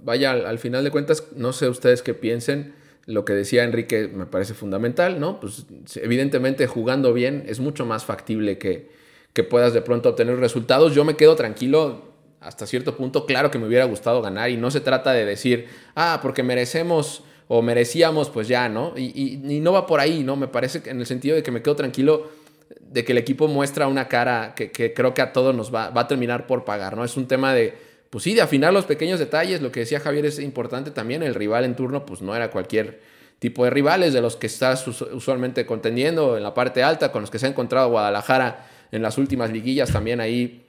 vaya, 0.00 0.32
al, 0.32 0.58
final 0.58 0.84
de 0.84 0.90
cuentas, 0.90 1.24
no 1.34 1.52
sé 1.52 1.68
ustedes 1.68 2.02
qué 2.02 2.14
piensen, 2.14 2.74
lo 3.06 3.24
que 3.24 3.32
decía 3.32 3.64
Enrique 3.64 4.08
me 4.08 4.26
parece 4.26 4.54
fundamental, 4.54 5.18
¿no? 5.18 5.40
Pues 5.40 5.66
evidentemente 5.96 6.66
jugando 6.66 7.12
bien 7.12 7.44
es 7.46 7.60
mucho 7.60 7.86
más 7.86 8.04
factible 8.04 8.58
que, 8.58 8.90
que 9.32 9.42
puedas 9.42 9.72
de 9.72 9.80
pronto 9.80 10.10
obtener 10.10 10.38
resultados. 10.38 10.94
Yo 10.94 11.04
me 11.04 11.16
quedo 11.16 11.34
tranquilo 11.34 12.10
hasta 12.40 12.66
cierto 12.66 12.96
punto, 12.96 13.26
claro 13.26 13.50
que 13.50 13.58
me 13.58 13.66
hubiera 13.66 13.84
gustado 13.84 14.22
ganar 14.22 14.50
y 14.50 14.56
no 14.56 14.70
se 14.70 14.80
trata 14.80 15.12
de 15.12 15.24
decir, 15.24 15.66
ah, 15.94 16.20
porque 16.22 16.42
merecemos 16.42 17.24
o 17.48 17.62
merecíamos, 17.62 18.30
pues 18.30 18.48
ya, 18.48 18.68
¿no? 18.68 18.94
Y, 18.96 19.40
y, 19.44 19.60
no 19.60 19.72
va 19.72 19.86
por 19.86 19.98
ahí, 19.98 20.22
¿no? 20.22 20.36
Me 20.36 20.46
parece 20.46 20.82
que 20.82 20.90
en 20.90 21.00
el 21.00 21.06
sentido 21.06 21.34
de 21.34 21.42
que 21.42 21.50
me 21.50 21.62
quedo 21.62 21.74
tranquilo 21.74 22.30
de 22.78 23.04
que 23.04 23.12
el 23.12 23.18
equipo 23.18 23.48
muestra 23.48 23.88
una 23.88 24.08
cara 24.08 24.54
que, 24.54 24.70
creo 24.94 25.14
que 25.14 25.22
a 25.22 25.32
todos 25.32 25.54
nos 25.54 25.74
va, 25.74 25.90
va, 25.90 26.02
a 26.02 26.08
terminar 26.08 26.46
por 26.46 26.64
pagar, 26.64 26.96
¿no? 26.96 27.04
Es 27.04 27.16
un 27.16 27.26
tema 27.26 27.54
de, 27.54 27.74
pues 28.10 28.24
sí, 28.24 28.34
de 28.34 28.42
afinar 28.42 28.72
los 28.72 28.84
pequeños 28.84 29.18
detalles, 29.18 29.62
lo 29.62 29.72
que 29.72 29.80
decía 29.80 30.00
Javier 30.00 30.26
es 30.26 30.38
importante 30.38 30.90
también, 30.90 31.22
el 31.22 31.34
rival 31.34 31.64
en 31.64 31.76
turno, 31.76 32.06
pues 32.06 32.22
no 32.22 32.34
era 32.34 32.50
cualquier 32.50 33.00
tipo 33.40 33.64
de 33.64 33.70
rivales 33.70 34.12
de 34.12 34.20
los 34.20 34.36
que 34.36 34.46
estás 34.46 34.86
usualmente 34.86 35.66
contendiendo 35.66 36.36
en 36.36 36.42
la 36.42 36.54
parte 36.54 36.82
alta, 36.82 37.10
con 37.10 37.22
los 37.22 37.30
que 37.30 37.38
se 37.38 37.46
ha 37.46 37.48
encontrado 37.48 37.88
Guadalajara 37.88 38.66
en 38.92 39.02
las 39.02 39.18
últimas 39.18 39.50
liguillas 39.50 39.90
también 39.90 40.20
ahí 40.20 40.66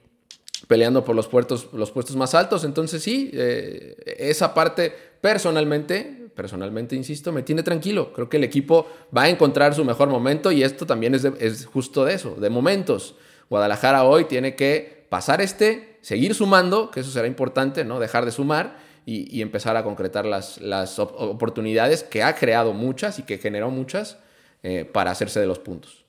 peleando 0.68 1.04
por 1.04 1.14
los, 1.14 1.28
puertos, 1.28 1.68
los 1.72 1.90
puestos 1.90 2.16
más 2.16 2.34
altos. 2.34 2.64
Entonces 2.64 3.02
sí, 3.02 3.30
eh, 3.34 3.96
esa 4.18 4.54
parte 4.54 4.92
personalmente, 5.20 6.21
personalmente 6.34 6.96
insisto, 6.96 7.32
me 7.32 7.42
tiene 7.42 7.62
tranquilo. 7.62 8.12
Creo 8.12 8.28
que 8.28 8.36
el 8.36 8.44
equipo 8.44 8.86
va 9.16 9.22
a 9.22 9.28
encontrar 9.28 9.74
su 9.74 9.84
mejor 9.84 10.08
momento 10.08 10.52
y 10.52 10.62
esto 10.62 10.86
también 10.86 11.14
es, 11.14 11.24
es 11.24 11.66
justo 11.66 12.04
de 12.04 12.14
eso, 12.14 12.34
de 12.36 12.50
momentos. 12.50 13.14
Guadalajara 13.48 14.04
hoy 14.04 14.24
tiene 14.24 14.54
que 14.54 15.06
pasar 15.08 15.40
este, 15.40 15.98
seguir 16.00 16.34
sumando, 16.34 16.90
que 16.90 17.00
eso 17.00 17.10
será 17.10 17.26
importante, 17.26 17.84
¿no? 17.84 18.00
Dejar 18.00 18.24
de 18.24 18.30
sumar 18.30 18.78
y, 19.04 19.42
empezar 19.42 19.76
a 19.76 19.82
concretar 19.82 20.24
las, 20.24 20.60
las, 20.60 20.98
oportunidades 20.98 22.02
que 22.02 22.22
ha 22.22 22.34
creado 22.34 22.72
muchas 22.72 23.18
y 23.18 23.22
que 23.24 23.38
generó 23.38 23.70
muchas 23.70 24.18
eh, 24.62 24.84
para 24.84 25.10
hacerse 25.10 25.40
de 25.40 25.46
los 25.46 25.58
puntos. 25.58 26.04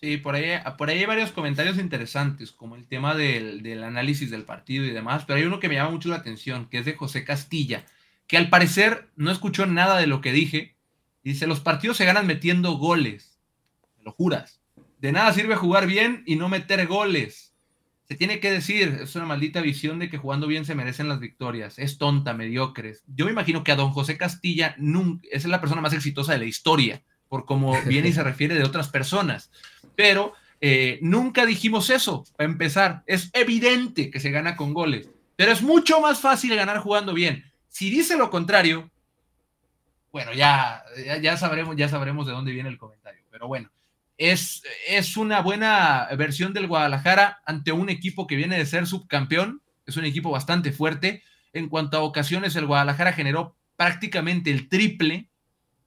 Sí, 0.00 0.16
por 0.18 0.34
ahí, 0.34 0.50
por 0.76 0.90
ahí 0.90 0.98
hay 0.98 1.06
varios 1.06 1.32
comentarios 1.32 1.78
interesantes, 1.78 2.52
como 2.52 2.76
el 2.76 2.86
tema 2.86 3.14
del, 3.14 3.82
análisis 3.82 4.30
del 4.30 4.44
partido 4.44 4.84
y 4.84 4.90
demás, 4.90 5.24
pero 5.26 5.38
hay 5.38 5.46
uno 5.46 5.60
que 5.60 5.68
me 5.68 5.76
llama 5.76 5.90
mucho 5.90 6.08
la 6.08 6.16
atención, 6.16 6.68
que 6.68 6.78
es 6.78 6.84
de 6.84 6.94
José 6.94 7.24
Castilla, 7.24 7.84
que 8.26 8.36
al 8.36 8.50
parecer 8.50 9.10
no 9.16 9.30
escuchó 9.30 9.66
nada 9.66 9.98
de 9.98 10.06
lo 10.06 10.20
que 10.20 10.32
dije. 10.32 10.76
dice, 11.22 11.46
los 11.46 11.60
partidos 11.60 11.96
se 11.96 12.04
ganan 12.04 12.26
metiendo 12.26 12.72
goles, 12.72 13.38
me 13.98 14.04
lo 14.04 14.12
juras. 14.12 14.60
De 14.98 15.12
nada 15.12 15.32
sirve 15.32 15.56
jugar 15.56 15.86
bien 15.86 16.22
y 16.26 16.36
no 16.36 16.48
meter 16.48 16.86
goles. 16.86 17.54
Se 18.08 18.16
tiene 18.16 18.38
que 18.38 18.50
decir, 18.50 18.98
es 19.02 19.16
una 19.16 19.24
maldita 19.24 19.62
visión 19.62 19.98
de 19.98 20.10
que 20.10 20.18
jugando 20.18 20.46
bien 20.46 20.66
se 20.66 20.74
merecen 20.74 21.08
las 21.08 21.20
victorias. 21.20 21.78
Es 21.78 21.96
tonta, 21.96 22.34
mediocres. 22.34 23.02
Yo 23.06 23.24
me 23.24 23.32
imagino 23.32 23.64
que 23.64 23.72
a 23.72 23.76
don 23.76 23.90
José 23.92 24.18
Castilla 24.18 24.74
nunca, 24.78 25.26
es 25.30 25.44
la 25.46 25.60
persona 25.60 25.80
más 25.80 25.94
exitosa 25.94 26.32
de 26.32 26.38
la 26.38 26.44
historia 26.44 27.02
por 27.28 27.46
cómo 27.46 27.80
viene 27.86 28.08
y 28.08 28.12
se 28.12 28.22
refiere 28.22 28.54
de 28.54 28.64
otras 28.64 28.88
personas. 28.88 29.50
Pero 29.96 30.34
eh, 30.60 30.98
nunca 31.02 31.46
dijimos 31.46 31.88
eso, 31.90 32.24
para 32.36 32.50
empezar. 32.50 33.02
Es 33.06 33.30
evidente 33.32 34.10
que 34.10 34.20
se 34.20 34.30
gana 34.30 34.56
con 34.56 34.74
goles, 34.74 35.08
pero 35.36 35.52
es 35.52 35.62
mucho 35.62 36.00
más 36.00 36.20
fácil 36.20 36.54
ganar 36.54 36.78
jugando 36.78 37.14
bien. 37.14 37.44
Si 37.74 37.90
dice 37.90 38.16
lo 38.16 38.30
contrario, 38.30 38.88
bueno, 40.12 40.32
ya, 40.32 40.84
ya, 41.20 41.36
sabremos, 41.36 41.74
ya 41.74 41.88
sabremos 41.88 42.24
de 42.24 42.32
dónde 42.32 42.52
viene 42.52 42.68
el 42.68 42.78
comentario. 42.78 43.24
Pero 43.32 43.48
bueno, 43.48 43.68
es, 44.16 44.62
es 44.86 45.16
una 45.16 45.40
buena 45.40 46.06
versión 46.16 46.52
del 46.52 46.68
Guadalajara 46.68 47.42
ante 47.44 47.72
un 47.72 47.90
equipo 47.90 48.28
que 48.28 48.36
viene 48.36 48.56
de 48.56 48.64
ser 48.64 48.86
subcampeón. 48.86 49.60
Es 49.86 49.96
un 49.96 50.04
equipo 50.04 50.30
bastante 50.30 50.70
fuerte. 50.70 51.24
En 51.52 51.68
cuanto 51.68 51.96
a 51.96 52.02
ocasiones, 52.02 52.54
el 52.54 52.66
Guadalajara 52.66 53.12
generó 53.12 53.56
prácticamente 53.74 54.52
el 54.52 54.68
triple 54.68 55.28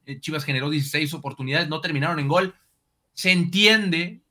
eh, 0.06 0.20
Chivas 0.20 0.44
generó 0.44 0.70
16 0.70 1.14
oportunidades, 1.14 1.70
no 1.70 1.80
terminaron 1.80 2.20
en 2.20 2.28
gol. 2.28 2.56
Se 3.14 3.32
entiende 3.32 4.22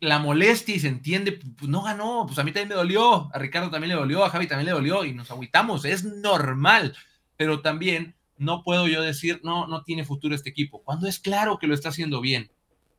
la 0.00 0.18
molestia 0.18 0.74
y 0.74 0.80
se 0.80 0.88
entiende, 0.88 1.32
pues 1.32 1.68
no 1.68 1.82
ganó, 1.82 2.24
pues 2.26 2.38
a 2.38 2.44
mí 2.44 2.52
también 2.52 2.70
me 2.70 2.74
dolió, 2.74 3.28
a 3.34 3.38
Ricardo 3.38 3.70
también 3.70 3.90
le 3.90 4.00
dolió, 4.00 4.24
a 4.24 4.30
Javi 4.30 4.46
también 4.46 4.66
le 4.66 4.72
dolió 4.72 5.04
y 5.04 5.12
nos 5.12 5.30
agüitamos, 5.30 5.84
es 5.84 6.04
normal, 6.04 6.96
pero 7.36 7.60
también 7.60 8.16
no 8.38 8.62
puedo 8.62 8.88
yo 8.88 9.02
decir, 9.02 9.40
no, 9.44 9.66
no 9.66 9.82
tiene 9.84 10.04
futuro 10.04 10.34
este 10.34 10.48
equipo, 10.48 10.82
cuando 10.82 11.06
es 11.06 11.18
claro 11.18 11.58
que 11.58 11.66
lo 11.66 11.74
está 11.74 11.90
haciendo 11.90 12.22
bien. 12.22 12.50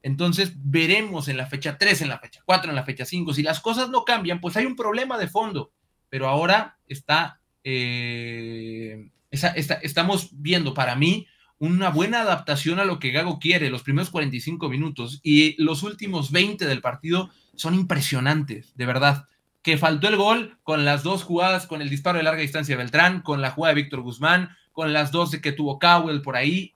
Entonces 0.04 0.54
veremos 0.56 1.28
en 1.28 1.38
la 1.38 1.48
fecha 1.48 1.78
3, 1.78 2.04
en 2.04 2.10
la 2.10 2.20
fecha 2.20 2.42
4, 2.46 2.70
en 2.70 2.76
la 2.76 2.84
fecha 2.84 3.06
5, 3.06 3.34
si 3.34 3.42
las 3.42 3.60
cosas 3.60 3.90
no 3.90 4.06
cambian, 4.06 4.40
pues 4.40 4.56
hay 4.56 4.66
un 4.66 4.76
problema 4.76 5.18
de 5.18 5.28
fondo, 5.28 5.72
pero 6.10 6.28
ahora 6.28 6.78
está, 6.88 7.40
eh, 7.64 9.10
estamos 9.32 10.30
viendo 10.34 10.74
para 10.76 10.96
mí 10.96 11.28
una 11.62 11.90
buena 11.90 12.22
adaptación 12.22 12.80
a 12.80 12.86
lo 12.86 12.98
que 12.98 13.12
Gago 13.12 13.38
quiere 13.38 13.70
los 13.70 13.84
primeros 13.84 14.10
45 14.10 14.68
minutos 14.68 15.20
y 15.22 15.62
los 15.64 15.84
últimos 15.84 16.32
20 16.32 16.66
del 16.66 16.82
partido 16.82 17.30
son 17.54 17.76
impresionantes, 17.76 18.76
de 18.76 18.88
verdad. 18.88 19.28
Que 19.62 19.78
faltó 19.78 20.08
el 20.08 20.18
gol 20.18 20.58
con 20.64 20.86
las 20.86 21.04
dos 21.04 21.22
jugadas, 21.22 21.68
con 21.68 21.84
el 21.84 21.90
disparo 21.92 22.18
de 22.18 22.24
larga 22.24 22.42
distancia 22.42 22.76
de 22.76 22.82
Beltrán, 22.82 23.22
con 23.22 23.42
la 23.42 23.52
jugada 23.52 23.76
de 23.76 23.82
Víctor 23.84 24.02
Guzmán, 24.02 24.58
con 24.72 24.92
las 24.92 25.12
dos 25.12 25.30
de 25.30 25.40
que 25.40 25.52
tuvo 25.52 25.78
Cowell 25.78 26.24
por 26.24 26.36
ahí. 26.36 26.74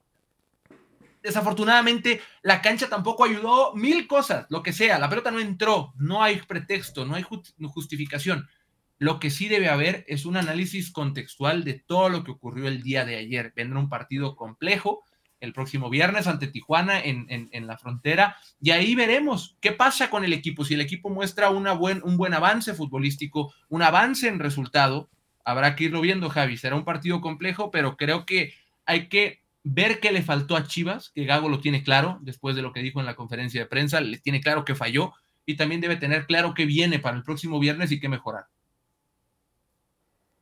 Desafortunadamente, 1.23 2.21
la 2.43 2.61
cancha 2.61 2.87
tampoco 2.87 3.23
ayudó, 3.23 3.73
mil 3.73 4.05
cosas, 4.05 4.45
lo 4.51 4.61
que 4.61 4.71
sea, 4.71 4.99
la 4.99 5.09
pelota 5.09 5.31
no 5.31 5.39
entró, 5.39 5.95
no 5.97 6.21
hay 6.21 6.43
pretexto, 6.43 7.05
no 7.05 7.15
hay 7.15 7.23
justificación. 7.23 8.47
Lo 8.97 9.19
que 9.19 9.29
sí 9.29 9.47
debe 9.47 9.69
haber 9.69 10.05
es 10.07 10.25
un 10.25 10.37
análisis 10.37 10.91
contextual 10.91 11.63
de 11.63 11.73
todo 11.73 12.09
lo 12.09 12.23
que 12.23 12.31
ocurrió 12.31 12.67
el 12.67 12.81
día 12.81 13.05
de 13.05 13.17
ayer. 13.17 13.51
Vendrá 13.55 13.79
un 13.79 13.89
partido 13.89 14.35
complejo 14.35 15.03
el 15.41 15.53
próximo 15.53 15.89
viernes 15.89 16.27
ante 16.27 16.47
Tijuana 16.47 16.99
en, 16.99 17.67
la 17.67 17.77
frontera 17.77 18.37
y 18.59 18.71
ahí 18.71 18.95
veremos 18.95 19.57
qué 19.59 19.71
pasa 19.73 20.09
con 20.09 20.23
el 20.23 20.33
equipo. 20.33 20.63
Si 20.63 20.73
el 20.73 20.81
equipo 20.81 21.09
muestra 21.09 21.49
buen, 21.49 22.01
un 22.03 22.17
buen 22.17 22.33
avance 22.33 22.73
futbolístico, 22.73 23.53
un 23.69 23.81
avance 23.81 24.27
en 24.27 24.39
resultado, 24.39 25.09
habrá 25.43 25.75
que 25.75 25.85
irlo 25.85 26.01
viendo, 26.01 26.29
Javi. 26.29 26.57
Será 26.57 26.75
un 26.75 26.85
partido 26.85 27.21
complejo, 27.21 27.71
pero 27.71 27.97
creo 27.97 28.25
que 28.25 28.53
hay 28.85 29.07
que 29.09 29.41
ver 29.63 29.99
qué 29.99 30.11
le 30.11 30.21
faltó 30.21 30.55
a 30.55 30.67
Chivas, 30.67 31.09
que 31.09 31.25
Gago 31.25 31.49
lo 31.49 31.59
tiene 31.59 31.83
claro 31.83 32.19
después 32.21 32.55
de 32.55 32.61
lo 32.61 32.71
que 32.71 32.81
dijo 32.81 32.99
en 32.99 33.05
la 33.05 33.15
conferencia 33.15 33.61
de 33.61 33.67
prensa, 33.67 33.99
le 33.99 34.19
tiene 34.19 34.39
claro 34.39 34.63
que 34.63 34.75
falló 34.75 35.13
y 35.45 35.55
también 35.55 35.81
debe 35.81 35.95
tener 35.95 36.27
claro 36.27 36.53
qué 36.53 36.65
viene 36.65 36.99
para 36.99 37.17
el 37.17 37.23
próximo 37.23 37.59
viernes 37.59 37.91
y 37.91 37.99
qué 37.99 38.07
mejorar. 38.07 38.45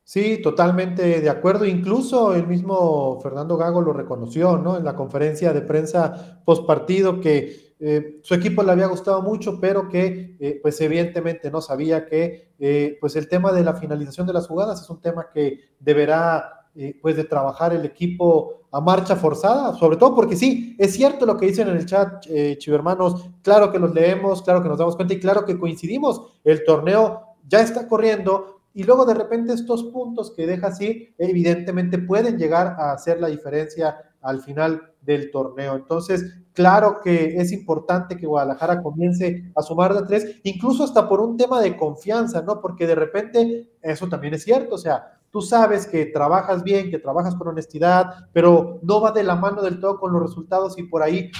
Sí, 0.08 0.42
totalmente 0.42 1.22
de 1.22 1.30
acuerdo. 1.30 1.66
Incluso 1.66 2.36
el 2.36 2.46
mismo 2.46 3.20
Fernando 3.22 3.56
Gago 3.56 3.82
lo 3.82 3.94
reconoció, 3.94 4.58
¿no? 4.58 4.78
En 4.78 4.84
la 4.84 4.96
conferencia 4.96 5.54
de 5.54 5.62
prensa 5.62 6.42
post 6.46 6.68
partido 6.68 7.22
que 7.22 7.74
eh, 7.80 8.20
su 8.22 8.34
equipo 8.34 8.64
le 8.64 8.72
había 8.74 8.88
gustado 8.88 9.22
mucho, 9.22 9.60
pero 9.60 9.88
que, 9.90 10.36
eh, 10.40 10.60
pues 10.62 10.80
evidentemente 10.82 11.50
no 11.50 11.62
sabía 11.62 12.06
que, 12.06 12.54
eh, 12.60 12.98
pues 13.00 13.16
el 13.16 13.28
tema 13.28 13.52
de 13.54 13.64
la 13.64 13.76
finalización 13.76 14.28
de 14.28 14.34
las 14.34 14.48
jugadas 14.48 14.82
es 14.82 14.90
un 14.90 15.02
tema 15.02 15.28
que 15.34 15.60
deberá, 15.80 16.60
pues, 17.02 17.16
de 17.16 17.24
trabajar 17.26 17.74
el 17.74 17.86
equipo 17.86 18.62
a 18.72 18.82
marcha 18.82 19.16
forzada, 19.16 19.74
sobre 19.76 19.98
todo 19.98 20.16
porque 20.16 20.36
sí, 20.36 20.76
es 20.80 20.94
cierto 20.94 21.26
lo 21.26 21.38
que 21.38 21.46
dicen 21.48 21.68
en 21.68 21.78
el 21.78 21.86
chat, 21.86 22.26
chivermanos, 22.58 23.30
claro 23.44 23.72
que 23.72 23.78
los 23.80 23.94
leemos, 23.94 24.42
claro 24.42 24.64
que 24.64 24.70
nos 24.70 24.80
damos 24.80 24.96
cuenta 24.96 25.14
y 25.14 25.20
claro 25.20 25.46
que 25.46 25.60
coincidimos. 25.60 26.40
El 26.44 26.64
torneo 26.64 27.36
ya 27.48 27.60
está 27.62 27.88
corriendo, 27.88 28.62
y 28.74 28.84
luego 28.84 29.06
de 29.06 29.14
repente 29.14 29.54
estos 29.54 29.84
puntos 29.86 30.34
que 30.36 30.48
deja 30.48 30.68
así, 30.68 31.14
evidentemente 31.18 32.00
pueden 32.00 32.38
llegar 32.38 32.76
a 32.80 32.92
hacer 32.92 33.20
la 33.20 33.28
diferencia 33.28 33.96
al 34.22 34.42
final 34.42 34.94
del 35.02 35.32
torneo. 35.32 35.76
Entonces, 35.76 36.24
claro 36.54 37.00
que 37.04 37.38
es 37.38 37.52
importante 37.52 38.18
que 38.18 38.26
Guadalajara 38.26 38.82
comience 38.82 39.52
a 39.56 39.62
sumar 39.62 39.94
de 39.94 40.04
tres, 40.08 40.40
incluso 40.44 40.84
hasta 40.84 41.08
por 41.08 41.22
un 41.22 41.38
tema 41.38 41.62
de 41.62 41.78
confianza, 41.78 42.42
¿no? 42.42 42.62
Porque 42.62 42.88
de 42.88 42.96
repente, 42.96 43.70
eso 43.82 44.08
también 44.08 44.34
es 44.34 44.44
cierto, 44.44 44.76
o 44.76 44.80
sea, 44.80 45.20
tú 45.30 45.42
sabes 45.42 45.88
que 45.88 46.06
trabajas 46.06 46.64
bien, 46.64 46.90
que 46.90 47.00
trabajas 47.00 47.36
con 47.36 47.48
honestidad, 47.48 48.28
pero 48.32 48.80
no 48.84 49.02
va 49.02 49.12
de 49.12 49.24
la 49.24 49.36
mano 49.36 49.62
del 49.62 49.80
todo 49.80 50.00
con 50.00 50.14
los 50.14 50.22
resultados 50.22 50.78
y 50.78 50.84
por 50.84 51.02
ahí 51.02 51.32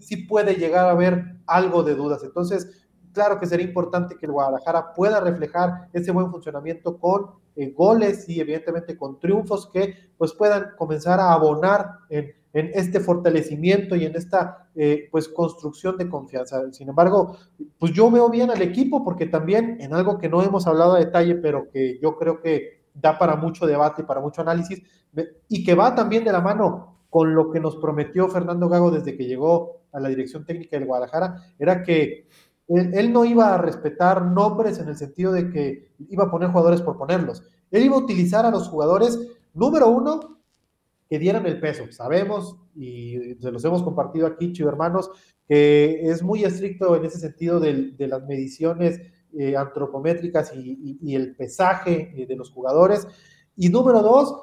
sí 0.00 0.18
puede 0.18 0.54
llegar 0.54 0.86
a 0.86 0.90
haber 0.90 1.36
algo 1.46 1.82
de 1.82 1.94
dudas. 1.94 2.22
Entonces, 2.22 2.87
claro 3.18 3.40
que 3.40 3.46
sería 3.46 3.66
importante 3.66 4.16
que 4.16 4.26
el 4.26 4.32
Guadalajara 4.32 4.94
pueda 4.94 5.18
reflejar 5.18 5.88
ese 5.92 6.12
buen 6.12 6.30
funcionamiento 6.30 6.96
con 7.00 7.32
eh, 7.56 7.72
goles 7.76 8.28
y 8.28 8.38
evidentemente 8.38 8.96
con 8.96 9.18
triunfos 9.18 9.68
que 9.72 10.12
pues 10.16 10.32
puedan 10.34 10.68
comenzar 10.78 11.18
a 11.18 11.32
abonar 11.32 11.94
en, 12.08 12.32
este 12.52 13.00
fortalecimiento 13.00 13.96
y 13.96 14.04
en 14.04 14.14
esta 14.14 14.68
eh, 14.76 15.08
pues 15.10 15.28
construcción 15.28 15.96
de 15.96 16.08
confianza. 16.08 16.62
Sin 16.72 16.88
embargo, 16.88 17.36
pues 17.76 17.92
yo 17.92 18.08
veo 18.08 18.30
bien 18.30 18.50
al 18.50 18.62
equipo 18.62 19.04
porque 19.04 19.26
también 19.26 19.78
en 19.80 19.92
algo 19.94 20.16
que 20.18 20.28
no 20.28 20.40
hemos 20.40 20.68
hablado 20.68 20.94
a 20.94 21.00
detalle, 21.00 21.34
pero 21.34 21.68
que 21.70 21.98
yo 22.00 22.16
creo 22.16 22.40
que 22.40 22.84
da 22.94 23.18
para 23.18 23.34
mucho 23.34 23.66
debate 23.66 24.02
y 24.02 24.04
para 24.04 24.20
mucho 24.20 24.42
análisis 24.42 24.80
y 25.48 25.64
que 25.64 25.74
va 25.74 25.92
también 25.96 26.22
de 26.22 26.30
la 26.30 26.40
mano 26.40 26.98
con 27.10 27.34
lo 27.34 27.50
que 27.50 27.58
nos 27.58 27.76
prometió 27.76 28.28
Fernando 28.28 28.68
Gago 28.68 28.92
desde 28.92 29.16
que 29.16 29.26
llegó 29.26 29.78
a 29.92 30.00
la 30.00 30.08
dirección 30.08 30.44
técnica 30.44 30.78
del 30.78 30.86
Guadalajara, 30.86 31.42
era 31.58 31.82
que 31.82 32.28
él, 32.68 33.12
no 33.12 33.24
iba 33.24 33.54
a 33.54 33.58
respetar 33.58 34.24
nombres 34.24 34.78
en 34.78 34.88
el 34.88 34.96
sentido 34.96 35.32
de 35.32 35.50
que 35.50 35.92
iba 36.10 36.24
a 36.24 36.30
poner 36.30 36.50
jugadores 36.50 36.82
por 36.82 36.98
ponerlos. 36.98 37.42
Él 37.70 37.84
iba 37.84 37.96
a 37.96 38.00
utilizar 38.00 38.44
a 38.44 38.50
los 38.50 38.68
jugadores, 38.68 39.18
número 39.54 39.88
uno, 39.88 40.38
que 41.08 41.18
dieran 41.18 41.46
el 41.46 41.58
peso. 41.60 41.90
Sabemos, 41.90 42.56
y 42.74 43.36
se 43.40 43.50
los 43.50 43.64
hemos 43.64 43.82
compartido 43.82 44.26
aquí, 44.26 44.52
Chivo 44.52 44.68
Hermanos, 44.68 45.10
que 45.46 46.02
es 46.02 46.22
muy 46.22 46.44
estricto 46.44 46.94
en 46.94 47.06
ese 47.06 47.18
sentido 47.18 47.58
de, 47.58 47.94
las 47.98 48.26
mediciones 48.26 49.00
eh, 49.32 49.56
antropométricas 49.56 50.52
y, 50.54 51.14
el 51.14 51.34
pesaje 51.36 52.12
eh, 52.14 52.26
de 52.26 52.36
los 52.36 52.50
jugadores. 52.50 53.08
Y 53.56 53.70
número 53.70 54.02
dos, 54.02 54.34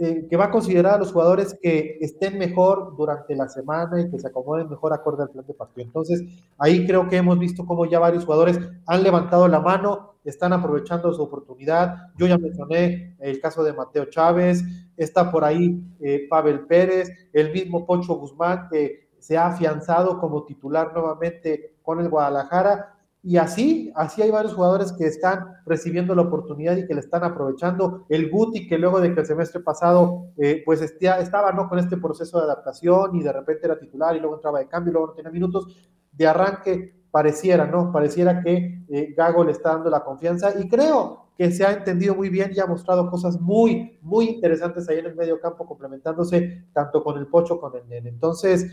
eh, 0.00 0.26
que 0.28 0.36
va 0.36 0.46
a 0.46 0.50
considerar 0.50 0.94
a 0.94 0.98
los 0.98 1.12
jugadores 1.12 1.56
que 1.60 1.98
estén 2.00 2.38
mejor 2.38 2.96
durante 2.96 3.36
la 3.36 3.48
semana 3.48 4.00
y 4.00 4.10
que 4.10 4.18
se 4.18 4.28
acomoden 4.28 4.68
mejor 4.68 4.94
acorde 4.94 5.24
al 5.24 5.30
plan 5.30 5.44
de 5.46 5.52
partido. 5.52 5.86
Entonces, 5.86 6.22
ahí 6.56 6.86
creo 6.86 7.06
que 7.08 7.18
hemos 7.18 7.38
visto 7.38 7.66
cómo 7.66 7.84
ya 7.84 7.98
varios 7.98 8.24
jugadores 8.24 8.58
han 8.86 9.02
levantado 9.02 9.46
la 9.46 9.60
mano, 9.60 10.14
están 10.24 10.52
aprovechando 10.54 11.12
su 11.12 11.22
oportunidad. 11.22 12.08
Yo 12.16 12.26
ya 12.26 12.38
mencioné 12.38 13.14
el 13.18 13.40
caso 13.40 13.62
de 13.62 13.74
Mateo 13.74 14.06
Chávez, 14.06 14.64
está 14.96 15.30
por 15.30 15.44
ahí 15.44 15.82
eh, 16.00 16.26
Pavel 16.30 16.60
Pérez, 16.60 17.10
el 17.32 17.52
mismo 17.52 17.84
Pocho 17.84 18.14
Guzmán 18.14 18.68
que 18.70 19.10
se 19.18 19.36
ha 19.36 19.48
afianzado 19.48 20.18
como 20.18 20.44
titular 20.44 20.92
nuevamente 20.94 21.74
con 21.82 22.00
el 22.00 22.08
Guadalajara 22.08 22.99
y 23.22 23.36
así, 23.36 23.92
así 23.94 24.22
hay 24.22 24.30
varios 24.30 24.54
jugadores 24.54 24.92
que 24.92 25.06
están 25.06 25.54
recibiendo 25.66 26.14
la 26.14 26.22
oportunidad 26.22 26.76
y 26.76 26.86
que 26.86 26.94
le 26.94 27.00
están 27.00 27.22
aprovechando. 27.22 28.06
El 28.08 28.30
Guti, 28.30 28.66
que 28.66 28.78
luego 28.78 29.00
de 29.00 29.12
que 29.12 29.20
el 29.20 29.26
semestre 29.26 29.60
pasado, 29.60 30.28
eh, 30.38 30.62
pues 30.64 30.80
estaba 30.80 31.52
¿no? 31.52 31.68
con 31.68 31.78
este 31.78 31.98
proceso 31.98 32.38
de 32.38 32.44
adaptación 32.44 33.14
y 33.16 33.22
de 33.22 33.32
repente 33.32 33.66
era 33.66 33.78
titular 33.78 34.16
y 34.16 34.20
luego 34.20 34.36
entraba 34.36 34.58
de 34.60 34.68
cambio 34.68 34.90
y 34.90 34.92
luego 34.94 35.08
no 35.08 35.12
tenía 35.12 35.30
minutos, 35.30 35.90
de 36.12 36.26
arranque 36.26 37.00
pareciera, 37.10 37.66
¿no? 37.66 37.92
Pareciera 37.92 38.40
que 38.42 38.84
eh, 38.88 39.14
Gago 39.16 39.44
le 39.44 39.52
está 39.52 39.70
dando 39.70 39.90
la 39.90 40.04
confianza 40.04 40.52
y 40.58 40.68
creo 40.68 41.30
que 41.36 41.50
se 41.50 41.64
ha 41.64 41.72
entendido 41.72 42.14
muy 42.14 42.28
bien 42.28 42.52
y 42.54 42.60
ha 42.60 42.66
mostrado 42.66 43.10
cosas 43.10 43.40
muy, 43.40 43.98
muy 44.02 44.26
interesantes 44.28 44.88
ahí 44.88 44.98
en 44.98 45.06
el 45.06 45.16
medio 45.16 45.40
campo, 45.40 45.66
complementándose 45.66 46.66
tanto 46.72 47.02
con 47.02 47.18
el 47.18 47.26
Pocho 47.26 47.58
como 47.58 47.72
con 47.72 47.80
el 47.80 47.88
Nene. 47.88 48.10
Entonces, 48.10 48.66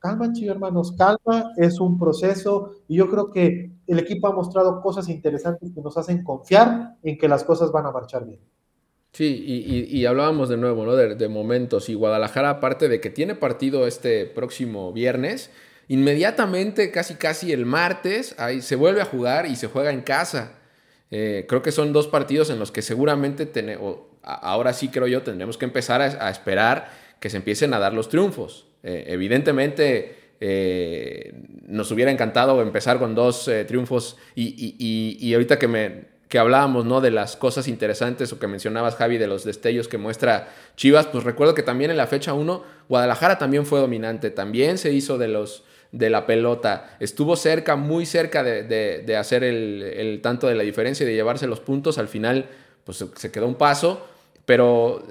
calma, 0.00 0.32
chicos 0.32 0.50
hermanos, 0.50 0.94
calma, 0.96 1.52
es 1.56 1.78
un 1.78 1.98
proceso 1.98 2.82
y 2.88 2.96
yo 2.96 3.08
creo 3.08 3.30
que 3.30 3.70
el 3.86 3.98
equipo 3.98 4.26
ha 4.26 4.32
mostrado 4.32 4.80
cosas 4.80 5.08
interesantes 5.08 5.70
que 5.74 5.80
nos 5.80 5.96
hacen 5.96 6.24
confiar 6.24 6.96
en 7.02 7.18
que 7.18 7.28
las 7.28 7.44
cosas 7.44 7.70
van 7.70 7.86
a 7.86 7.92
marchar 7.92 8.24
bien. 8.24 8.40
Sí, 9.12 9.44
y, 9.90 10.06
hablábamos 10.06 10.48
de 10.48 10.56
nuevo, 10.56 10.84
¿no? 10.84 10.94
De, 10.94 11.28
momentos. 11.28 11.88
Y 11.88 11.94
Guadalajara, 11.94 12.50
aparte 12.50 12.88
de 12.88 13.00
que 13.00 13.10
tiene 13.10 13.34
partido 13.34 13.88
este 13.88 14.24
próximo 14.24 14.92
viernes, 14.92 15.50
inmediatamente, 15.88 16.92
casi 16.92 17.14
casi 17.14 17.52
el 17.52 17.66
martes, 17.66 18.36
ahí 18.38 18.62
se 18.62 18.76
vuelve 18.76 19.02
a 19.02 19.06
jugar 19.06 19.46
y 19.46 19.56
se 19.56 19.66
juega 19.66 19.90
en 19.90 20.02
casa. 20.02 20.52
Eh, 21.10 21.44
creo 21.48 21.60
que 21.60 21.72
son 21.72 21.92
dos 21.92 22.06
partidos 22.06 22.50
en 22.50 22.60
los 22.60 22.70
que 22.70 22.82
seguramente, 22.82 23.46
tenemos, 23.46 23.96
ahora 24.22 24.72
sí 24.72 24.88
creo 24.88 25.08
yo, 25.08 25.22
tendremos 25.22 25.58
que 25.58 25.64
empezar 25.64 26.00
a 26.00 26.30
esperar 26.30 26.90
que 27.18 27.30
se 27.30 27.38
empiecen 27.38 27.74
a 27.74 27.80
dar 27.80 27.92
los 27.92 28.08
triunfos. 28.08 28.69
Eh, 28.82 29.04
evidentemente, 29.08 30.16
eh, 30.40 31.34
nos 31.66 31.90
hubiera 31.90 32.10
encantado 32.10 32.62
empezar 32.62 32.98
con 32.98 33.14
dos 33.14 33.46
eh, 33.48 33.64
triunfos. 33.64 34.16
Y, 34.34 35.32
ahorita 35.34 35.58
que, 35.58 35.68
me, 35.68 36.04
que 36.28 36.38
hablábamos 36.38 36.86
¿no? 36.86 37.00
de 37.00 37.10
las 37.10 37.36
cosas 37.36 37.68
interesantes 37.68 38.32
o 38.32 38.38
que 38.38 38.46
mencionabas, 38.46 38.96
Javi, 38.96 39.18
de 39.18 39.26
los 39.26 39.44
destellos 39.44 39.86
que 39.86 39.98
muestra 39.98 40.48
Chivas, 40.76 41.06
pues 41.06 41.24
recuerdo 41.24 41.54
que 41.54 41.62
también 41.62 41.90
en 41.90 41.98
la 41.98 42.06
fecha 42.06 42.32
1 42.32 42.80
Guadalajara 42.88 43.38
también 43.38 43.66
fue 43.66 43.80
dominante, 43.80 44.30
también 44.30 44.78
se 44.78 44.92
hizo 44.92 45.18
de 45.18 45.28
los 45.28 45.64
de 45.92 46.08
la 46.08 46.24
pelota, 46.24 46.96
estuvo 47.00 47.34
cerca, 47.34 47.74
muy 47.74 48.06
cerca 48.06 48.44
de, 48.44 49.16
hacer 49.18 49.42
el, 49.42 49.82
el, 49.82 50.20
tanto 50.22 50.46
de 50.46 50.54
la 50.54 50.62
diferencia 50.62 51.02
y 51.02 51.08
de 51.08 51.16
llevarse 51.16 51.48
los 51.48 51.58
puntos, 51.58 51.98
al 51.98 52.06
final 52.06 52.46
pues 52.84 53.04
se 53.16 53.32
quedó 53.32 53.48
un 53.48 53.56
paso, 53.56 54.06
pero 54.46 55.04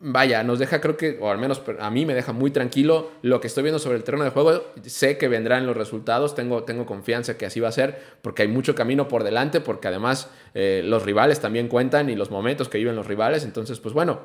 vaya, 0.00 0.42
nos 0.42 0.58
deja, 0.58 0.80
creo 0.80 0.96
que, 0.96 1.18
o 1.20 1.30
al 1.30 1.38
menos 1.38 1.62
a 1.78 1.90
mí 1.90 2.04
me 2.04 2.14
deja 2.14 2.32
muy 2.32 2.50
tranquilo 2.50 3.10
lo 3.22 3.40
que 3.40 3.46
estoy 3.46 3.62
viendo 3.62 3.78
sobre 3.78 3.96
el 3.96 4.04
terreno 4.04 4.24
de 4.24 4.30
juego. 4.30 4.64
Sé 4.82 5.16
que 5.16 5.28
vendrán 5.28 5.66
los 5.66 5.76
resultados, 5.76 6.34
tengo, 6.34 6.64
tengo 6.64 6.84
confianza 6.84 7.38
que 7.38 7.46
así 7.46 7.60
va 7.60 7.68
a 7.68 7.72
ser, 7.72 7.98
porque 8.20 8.42
hay 8.42 8.48
mucho 8.48 8.74
camino 8.74 9.08
por 9.08 9.24
delante, 9.24 9.60
porque 9.60 9.88
además 9.88 10.30
eh, 10.54 10.82
los 10.84 11.04
rivales 11.04 11.40
también 11.40 11.68
cuentan 11.68 12.10
y 12.10 12.16
los 12.16 12.30
momentos 12.30 12.68
que 12.68 12.78
viven 12.78 12.96
los 12.96 13.06
rivales. 13.06 13.44
Entonces, 13.44 13.80
pues 13.80 13.94
bueno, 13.94 14.20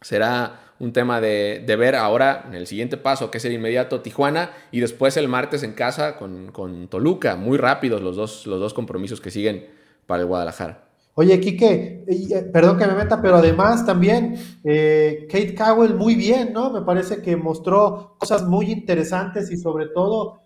será 0.00 0.72
un 0.80 0.92
tema 0.92 1.20
de, 1.20 1.62
ver 1.78 1.94
ahora 1.94 2.44
en 2.48 2.54
el 2.54 2.66
siguiente 2.66 2.96
paso, 2.96 3.30
que 3.30 3.38
es 3.38 3.44
el 3.44 3.52
inmediato 3.52 4.00
Tijuana, 4.00 4.50
y 4.72 4.80
después 4.80 5.16
el 5.16 5.28
martes 5.28 5.62
en 5.62 5.74
casa 5.74 6.16
con, 6.16 6.50
con 6.50 6.88
Toluca. 6.88 7.36
Muy 7.36 7.58
rápidos 7.58 8.00
los 8.02 8.16
dos, 8.16 8.46
los 8.46 8.58
dos 8.58 8.74
compromisos 8.74 9.20
que 9.20 9.30
siguen 9.30 9.68
para 10.06 10.22
el 10.22 10.26
Guadalajara. 10.26 10.89
Oye, 11.20 11.38
Quique, 11.38 12.02
eh, 12.06 12.50
perdón 12.50 12.78
que 12.78 12.86
me 12.86 12.94
meta, 12.94 13.20
pero 13.20 13.36
además 13.36 13.84
también 13.84 14.36
eh, 14.64 15.28
Kate 15.30 15.54
Cowell 15.54 15.94
muy 15.94 16.14
bien, 16.14 16.54
¿no? 16.54 16.72
Me 16.72 16.80
parece 16.80 17.20
que 17.20 17.36
mostró 17.36 18.16
cosas 18.18 18.46
muy 18.46 18.72
interesantes 18.72 19.50
y 19.50 19.58
sobre 19.58 19.88
todo, 19.88 20.44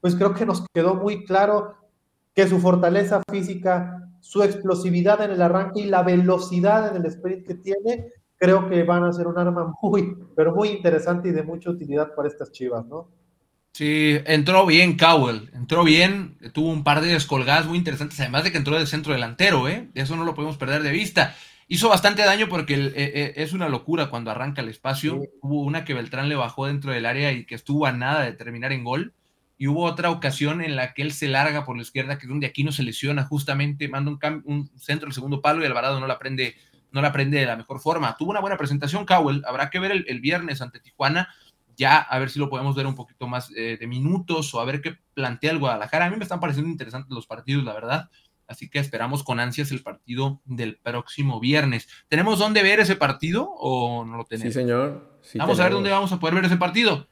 pues 0.00 0.14
creo 0.14 0.32
que 0.32 0.46
nos 0.46 0.64
quedó 0.72 0.94
muy 0.94 1.24
claro 1.24 1.74
que 2.32 2.46
su 2.46 2.60
fortaleza 2.60 3.20
física, 3.28 4.12
su 4.20 4.44
explosividad 4.44 5.20
en 5.22 5.32
el 5.32 5.42
arranque 5.42 5.80
y 5.80 5.86
la 5.86 6.04
velocidad 6.04 6.94
en 6.94 7.02
el 7.02 7.06
sprint 7.06 7.44
que 7.44 7.56
tiene, 7.56 8.12
creo 8.36 8.68
que 8.68 8.84
van 8.84 9.02
a 9.02 9.12
ser 9.12 9.26
un 9.26 9.40
arma 9.40 9.74
muy, 9.82 10.16
pero 10.36 10.54
muy 10.54 10.68
interesante 10.68 11.30
y 11.30 11.32
de 11.32 11.42
mucha 11.42 11.68
utilidad 11.68 12.14
para 12.14 12.28
estas 12.28 12.52
chivas, 12.52 12.86
¿no? 12.86 13.08
Sí, 13.74 14.18
entró 14.26 14.66
bien 14.66 14.98
Cowell, 14.98 15.50
entró 15.54 15.82
bien, 15.82 16.36
tuvo 16.52 16.68
un 16.70 16.84
par 16.84 17.00
de 17.00 17.08
descolgadas 17.08 17.64
muy 17.64 17.78
interesantes, 17.78 18.20
además 18.20 18.44
de 18.44 18.52
que 18.52 18.58
entró 18.58 18.76
del 18.76 18.86
centro 18.86 19.14
delantero, 19.14 19.66
¿eh? 19.66 19.88
Eso 19.94 20.14
no 20.14 20.24
lo 20.24 20.34
podemos 20.34 20.58
perder 20.58 20.82
de 20.82 20.92
vista. 20.92 21.34
Hizo 21.68 21.88
bastante 21.88 22.22
daño 22.22 22.50
porque 22.50 22.74
eh, 22.74 22.92
eh, 22.94 23.32
es 23.36 23.54
una 23.54 23.70
locura 23.70 24.10
cuando 24.10 24.30
arranca 24.30 24.60
el 24.60 24.68
espacio. 24.68 25.22
Hubo 25.40 25.62
una 25.62 25.86
que 25.86 25.94
Beltrán 25.94 26.28
le 26.28 26.34
bajó 26.34 26.66
dentro 26.66 26.92
del 26.92 27.06
área 27.06 27.32
y 27.32 27.46
que 27.46 27.54
estuvo 27.54 27.86
a 27.86 27.92
nada 27.92 28.24
de 28.24 28.32
terminar 28.32 28.72
en 28.72 28.84
gol. 28.84 29.14
Y 29.56 29.68
hubo 29.68 29.84
otra 29.84 30.10
ocasión 30.10 30.60
en 30.60 30.76
la 30.76 30.92
que 30.92 31.00
él 31.00 31.12
se 31.12 31.28
larga 31.28 31.64
por 31.64 31.76
la 31.76 31.82
izquierda, 31.82 32.18
que 32.18 32.26
es 32.26 32.28
donde 32.28 32.48
aquí 32.48 32.64
no 32.64 32.72
se 32.72 32.82
lesiona, 32.82 33.24
justamente 33.24 33.88
manda 33.88 34.10
un, 34.10 34.42
un 34.44 34.70
centro 34.78 35.06
al 35.06 35.14
segundo 35.14 35.40
palo 35.40 35.62
y 35.62 35.66
Alvarado 35.66 35.98
no 35.98 36.06
la 36.06 36.18
prende, 36.18 36.56
no 36.90 37.00
la 37.00 37.12
prende 37.12 37.40
de 37.40 37.46
la 37.46 37.56
mejor 37.56 37.80
forma. 37.80 38.16
Tuvo 38.18 38.32
una 38.32 38.40
buena 38.40 38.58
presentación 38.58 39.06
Cowell, 39.06 39.42
habrá 39.46 39.70
que 39.70 39.78
ver 39.78 39.92
el 40.06 40.20
viernes 40.20 40.60
ante 40.60 40.78
Tijuana 40.78 41.30
ya 41.76 41.98
a 41.98 42.18
ver 42.18 42.30
si 42.30 42.38
lo 42.38 42.48
podemos 42.48 42.74
ver 42.74 42.86
un 42.86 42.94
poquito 42.94 43.26
más 43.26 43.50
eh, 43.56 43.76
de 43.78 43.86
minutos 43.86 44.52
o 44.54 44.60
a 44.60 44.64
ver 44.64 44.80
qué 44.80 44.96
plantea 45.14 45.52
el 45.52 45.58
Guadalajara. 45.58 46.06
A 46.06 46.10
mí 46.10 46.16
me 46.16 46.22
están 46.22 46.40
pareciendo 46.40 46.70
interesantes 46.70 47.10
los 47.12 47.26
partidos, 47.26 47.64
la 47.64 47.74
verdad. 47.74 48.10
Así 48.46 48.68
que 48.68 48.78
esperamos 48.78 49.22
con 49.22 49.40
ansias 49.40 49.70
el 49.70 49.82
partido 49.82 50.42
del 50.44 50.78
próximo 50.78 51.40
viernes. 51.40 51.88
¿Tenemos 52.08 52.38
dónde 52.38 52.62
ver 52.62 52.80
ese 52.80 52.96
partido 52.96 53.48
o 53.48 54.04
no 54.04 54.16
lo 54.16 54.24
tenemos? 54.24 54.52
Sí, 54.52 54.60
señor. 54.60 55.18
vamos 55.34 55.58
a 55.60 55.64
ver 55.64 55.72
dónde 55.72 55.90
vamos 55.90 56.12
a 56.12 56.18
poder 56.18 56.34
ver 56.34 56.44
ese 56.44 56.56
partido. 56.56 57.08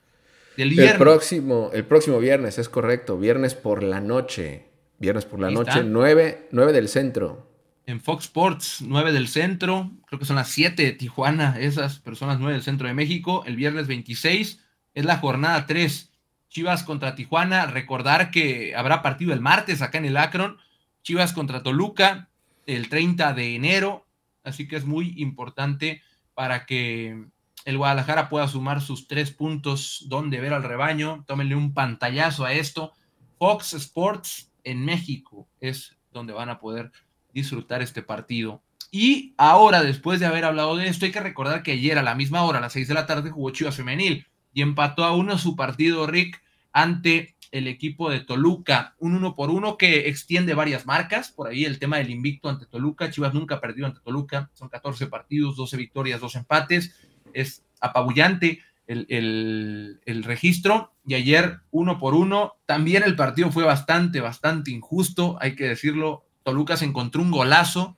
Del 0.57 0.71
viernes. 0.71 0.93
El 0.93 0.99
próximo, 0.99 1.71
el 1.73 1.85
próximo 1.85 2.19
viernes, 2.19 2.59
es 2.59 2.69
correcto. 2.69 3.19
Viernes 3.19 3.55
por 3.55 3.83
la 3.83 4.01
noche. 4.01 4.67
Viernes 4.99 5.25
por 5.25 5.41
la 5.41 5.51
noche, 5.51 5.83
9, 5.83 6.49
9 6.51 6.73
del 6.73 6.89
centro 6.89 7.50
en 7.87 8.01
Fox 8.01 8.25
Sports, 8.25 8.83
9 8.83 9.13
del 9.13 9.29
centro, 9.29 9.91
creo 10.07 10.19
que 10.19 10.27
son 10.27 10.37
las 10.37 10.49
7 10.51 10.83
de 10.83 10.93
Tijuana, 10.93 11.59
esas 11.59 11.99
personas 11.99 12.39
9 12.39 12.55
del 12.55 12.63
centro 12.63 12.87
de 12.87 12.95
México, 12.95 13.43
el 13.47 13.57
viernes 13.57 13.87
26 13.87 14.61
es 14.95 15.05
la 15.05 15.19
jornada 15.19 15.67
3, 15.67 16.13
Chivas 16.49 16.83
contra 16.83 17.15
Tijuana, 17.15 17.67
recordar 17.67 18.31
que 18.31 18.75
habrá 18.75 19.03
partido 19.03 19.33
el 19.33 19.41
martes 19.41 19.83
acá 19.83 19.99
en 19.99 20.05
el 20.05 20.17
Akron, 20.17 20.59
Chivas 21.03 21.33
contra 21.33 21.63
Toluca, 21.63 22.29
el 22.67 22.89
30 22.89 23.33
de 23.33 23.55
enero, 23.55 24.07
así 24.45 24.69
que 24.69 24.77
es 24.77 24.85
muy 24.85 25.15
importante 25.17 26.03
para 26.35 26.67
que 26.67 27.27
el 27.65 27.77
Guadalajara 27.77 28.29
pueda 28.29 28.49
sumar 28.49 28.81
sus 28.81 29.07
tres 29.07 29.31
puntos. 29.31 30.05
Donde 30.09 30.41
ver 30.41 30.53
al 30.53 30.63
rebaño. 30.63 31.25
Tómenle 31.27 31.55
un 31.55 31.75
pantallazo 31.75 32.45
a 32.45 32.53
esto. 32.53 32.93
Fox 33.39 33.75
Sports 33.75 34.51
en 34.65 34.85
México 34.85 35.49
es 35.61 35.97
donde 36.13 36.33
van 36.33 36.49
a 36.49 36.59
poder 36.59 36.93
disfrutar 37.33 37.83
este 37.83 38.03
partido. 38.03 38.63
Y 38.91 39.35
ahora, 39.37 39.83
después 39.83 40.19
de 40.19 40.27
haber 40.27 40.45
hablado 40.45 40.77
de 40.77 40.89
esto, 40.89 41.05
hay 41.05 41.13
que 41.13 41.21
recordar 41.21 41.63
que 41.63 41.73
ayer 41.73 41.99
a 41.99 42.03
la 42.03 42.15
misma 42.15 42.43
hora, 42.43 42.59
a 42.59 42.61
las 42.61 42.73
6 42.73 42.89
de 42.89 42.95
la 42.95 43.07
tarde, 43.07 43.31
jugó 43.31 43.51
Chivas 43.51 43.77
Femenil 43.77 44.27
y 44.53 44.63
empató 44.63 45.05
a 45.05 45.15
uno 45.15 45.39
su 45.39 45.55
partido, 45.55 46.07
Rick, 46.07 46.43
ante 46.73 47.37
el 47.53 47.67
equipo 47.67 48.11
de 48.11 48.21
Toluca, 48.21 48.95
un 48.99 49.15
uno 49.15 49.35
por 49.35 49.51
uno 49.51 49.77
que 49.77 50.09
extiende 50.09 50.55
varias 50.55 50.87
marcas, 50.87 51.31
por 51.31 51.49
ahí 51.49 51.65
el 51.65 51.79
tema 51.79 51.99
del 51.99 52.11
invicto 52.11 52.49
ante 52.49 52.67
Toluca, 52.67 53.11
Chivas 53.11 53.35
nunca 53.35 53.57
ha 53.57 53.61
perdido 53.61 53.87
ante 53.87 54.01
Toluca, 54.01 54.51
son 54.55 54.69
14 54.69 55.07
partidos, 55.09 55.57
12 55.57 55.77
victorias, 55.77 56.21
2 56.21 56.37
empates, 56.37 56.95
es 57.33 57.65
apabullante 57.81 58.61
el, 58.87 60.01
el, 60.05 60.25
registro. 60.25 60.93
Y 61.07 61.15
ayer 61.15 61.61
uno 61.71 61.99
por 61.99 62.15
uno, 62.15 62.55
también 62.67 63.03
el 63.05 63.17
partido 63.17 63.51
fue 63.51 63.65
bastante, 63.65 64.21
bastante 64.21 64.71
injusto, 64.71 65.39
hay 65.41 65.55
que 65.55 65.69
decirlo, 65.69 66.25
Toluca 66.43 66.77
se 66.77 66.85
encontró 66.85 67.23
un 67.23 67.31
golazo 67.31 67.97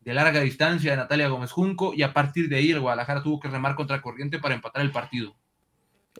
de 0.00 0.14
larga 0.14 0.40
distancia 0.40 0.90
de 0.90 0.96
Natalia 0.96 1.28
Gómez 1.28 1.50
Junco 1.50 1.94
y 1.94 2.02
a 2.02 2.12
partir 2.12 2.48
de 2.48 2.56
ahí 2.56 2.70
el 2.70 2.80
Guadalajara 2.80 3.22
tuvo 3.22 3.40
que 3.40 3.48
remar 3.48 3.74
contra 3.74 4.02
corriente 4.02 4.38
para 4.38 4.54
empatar 4.54 4.82
el 4.82 4.92
partido. 4.92 5.34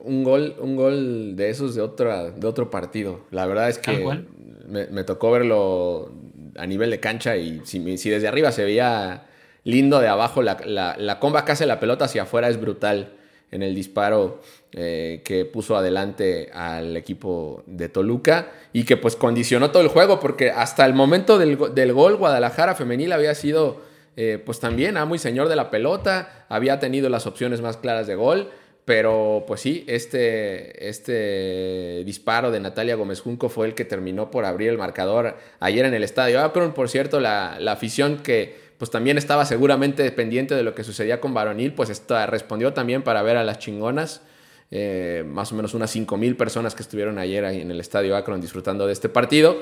Un 0.01 0.25
gol, 0.25 0.57
un 0.59 0.75
gol 0.75 1.37
de 1.37 1.51
esos 1.51 1.75
de, 1.75 1.83
otra, 1.83 2.31
de 2.31 2.47
otro 2.47 2.71
partido. 2.71 3.27
La 3.31 3.47
verdad 3.47 3.69
es 3.69 3.79
que 3.79 4.25
me, 4.67 5.05
tocó 5.05 5.31
verlo 5.31 6.13
a 6.57 6.67
nivel 6.67 6.91
de 6.91 6.99
cancha 6.99 7.37
y 7.37 7.61
si, 7.65 7.99
si, 7.99 8.11
desde 8.11 8.27
arriba 8.27 8.51
se 8.51 8.65
veía 8.65 9.27
lindo, 9.63 10.01
de 10.01 10.09
abajo 10.09 10.43
la, 10.43 10.97
la, 10.99 11.21
comba 11.21 11.45
que 11.45 11.53
hace 11.53 11.67
la 11.67 11.79
pelota 11.79 12.07
hacia 12.07 12.23
afuera 12.23 12.49
es 12.49 12.61
brutal 12.61 13.13
en 13.55 13.63
el 13.63 13.75
disparo 13.75 14.41
eh, 14.73 15.23
que 15.25 15.45
puso 15.45 15.77
adelante 15.77 16.51
al 16.53 16.97
equipo 16.97 17.63
de 17.67 17.89
Toluca 17.89 18.51
y 18.73 18.85
que 18.85 18.97
pues 18.97 19.15
condicionó 19.15 19.71
todo 19.71 19.83
el 19.83 19.89
juego 19.89 20.19
porque 20.19 20.51
hasta 20.51 20.85
el 20.85 20.93
momento 20.93 21.39
del, 21.39 21.57
del 21.75 21.93
gol 21.93 22.17
Guadalajara 22.17 22.75
femenil 22.75 23.13
había 23.13 23.35
sido 23.37 23.81
eh, 24.17 24.43
pues 24.45 24.59
también 24.59 24.97
muy 25.07 25.19
señor 25.19 25.49
de 25.49 25.57
la 25.57 25.71
pelota, 25.71 26.47
había 26.49 26.81
tenido 26.81 27.09
las 27.09 27.27
opciones 27.27 27.61
más 27.61 27.77
claras 27.77 28.09
de 28.09 28.17
gol 28.17 28.51
pero 28.85 29.45
pues 29.47 29.63
sí, 29.63 29.85
este, 29.89 30.89
este 30.89 32.03
disparo 32.05 32.51
de 32.51 32.61
Natalia 32.61 32.97
Gómez 32.97 33.21
Junco 33.21 33.49
fue 33.49 33.67
el 33.67 33.75
que 33.75 33.87
terminó 33.87 34.31
por 34.31 34.45
abrir 34.45 34.69
el 34.69 34.77
marcador 34.77 35.37
ayer 35.59 35.87
en 35.87 35.95
el 35.95 36.05
estadio 36.05 36.41
Akron. 36.41 36.75
Por 36.75 36.91
cierto, 36.91 37.19
la, 37.19 37.57
afición 37.67 38.19
que 38.19 38.64
pues 38.79 38.91
también 38.91 39.19
estaba 39.19 39.45
seguramente 39.45 40.11
pendiente 40.13 40.55
de 40.55 40.63
lo 40.63 40.75
que 40.75 40.85
sucedía 40.85 41.21
con 41.21 41.35
Varonil, 41.35 41.73
pues 41.73 42.03
respondió 42.27 42.73
también 42.73 43.03
para 43.03 43.23
ver 43.23 43.37
a 43.37 43.45
las 43.45 43.59
chingonas. 43.59 44.23
Eh, 44.71 45.25
más 45.27 45.53
o 45.53 45.55
menos 45.55 45.75
unas 45.75 45.91
5 45.91 46.17
mil 46.17 46.37
personas 46.37 46.75
que 46.75 46.83
estuvieron 46.83 47.19
ayer 47.19 47.45
en 47.45 47.71
el 47.71 47.79
estadio 47.79 48.17
Akron 48.17 48.41
disfrutando 48.41 48.87
de 48.87 48.93
este 48.93 49.09
partido. 49.09 49.57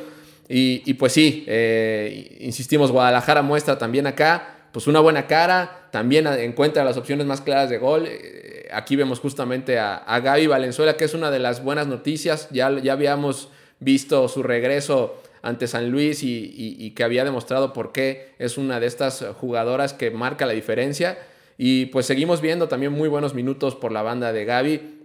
Y, 0.48 0.94
pues 0.94 1.12
sí, 1.12 1.44
eh, 1.46 2.37
insistimos, 2.40 2.90
Guadalajara 2.90 3.42
muestra 3.42 3.79
también 3.79 4.07
acá 4.07 4.62
pues 4.72 4.87
una 4.87 5.01
buena 5.01 5.27
cara, 5.27 5.88
también 5.90 6.27
encuentra 6.27 6.83
las 6.83 6.96
opciones 6.96 7.27
más 7.27 7.42
claras 7.42 7.68
de 7.68 7.79
gol. 7.79 8.07
Eh, 8.09 8.68
aquí 8.72 8.96
vemos 8.96 9.20
justamente 9.20 9.79
a, 9.79 10.18
Gaby 10.20 10.46
Valenzuela, 10.46 10.96
que 10.96 11.05
es 11.05 11.14
una 11.14 11.31
de 11.31 11.38
las 11.38 11.62
buenas 11.62 11.87
noticias. 11.87 12.48
Ya, 12.51 12.70
ya 12.81 12.94
habíamos 12.94 13.51
visto 13.81 14.29
su 14.29 14.42
regreso 14.42 15.20
ante 15.42 15.66
San 15.66 15.90
Luis 15.90 16.22
y, 16.22 16.92
que 16.96 17.05
había 17.05 17.24
demostrado 17.24 17.72
por 17.72 17.92
qué 17.92 18.35
es 18.38 18.57
una 18.57 18.81
de 18.81 18.87
estas 18.87 19.24
jugadoras 19.40 19.92
que 19.92 20.11
marca 20.11 20.46
la 20.46 20.52
diferencia. 20.52 21.18
Y 21.59 21.87
pues 21.87 22.07
seguimos 22.07 22.40
viendo 22.40 22.68
también 22.68 22.92
muy 22.92 23.09
buenos 23.09 23.35
minutos 23.35 23.74
por 23.74 23.92
la 23.92 24.02
banda 24.02 24.33
de 24.33 24.44
Gaby. 24.44 24.98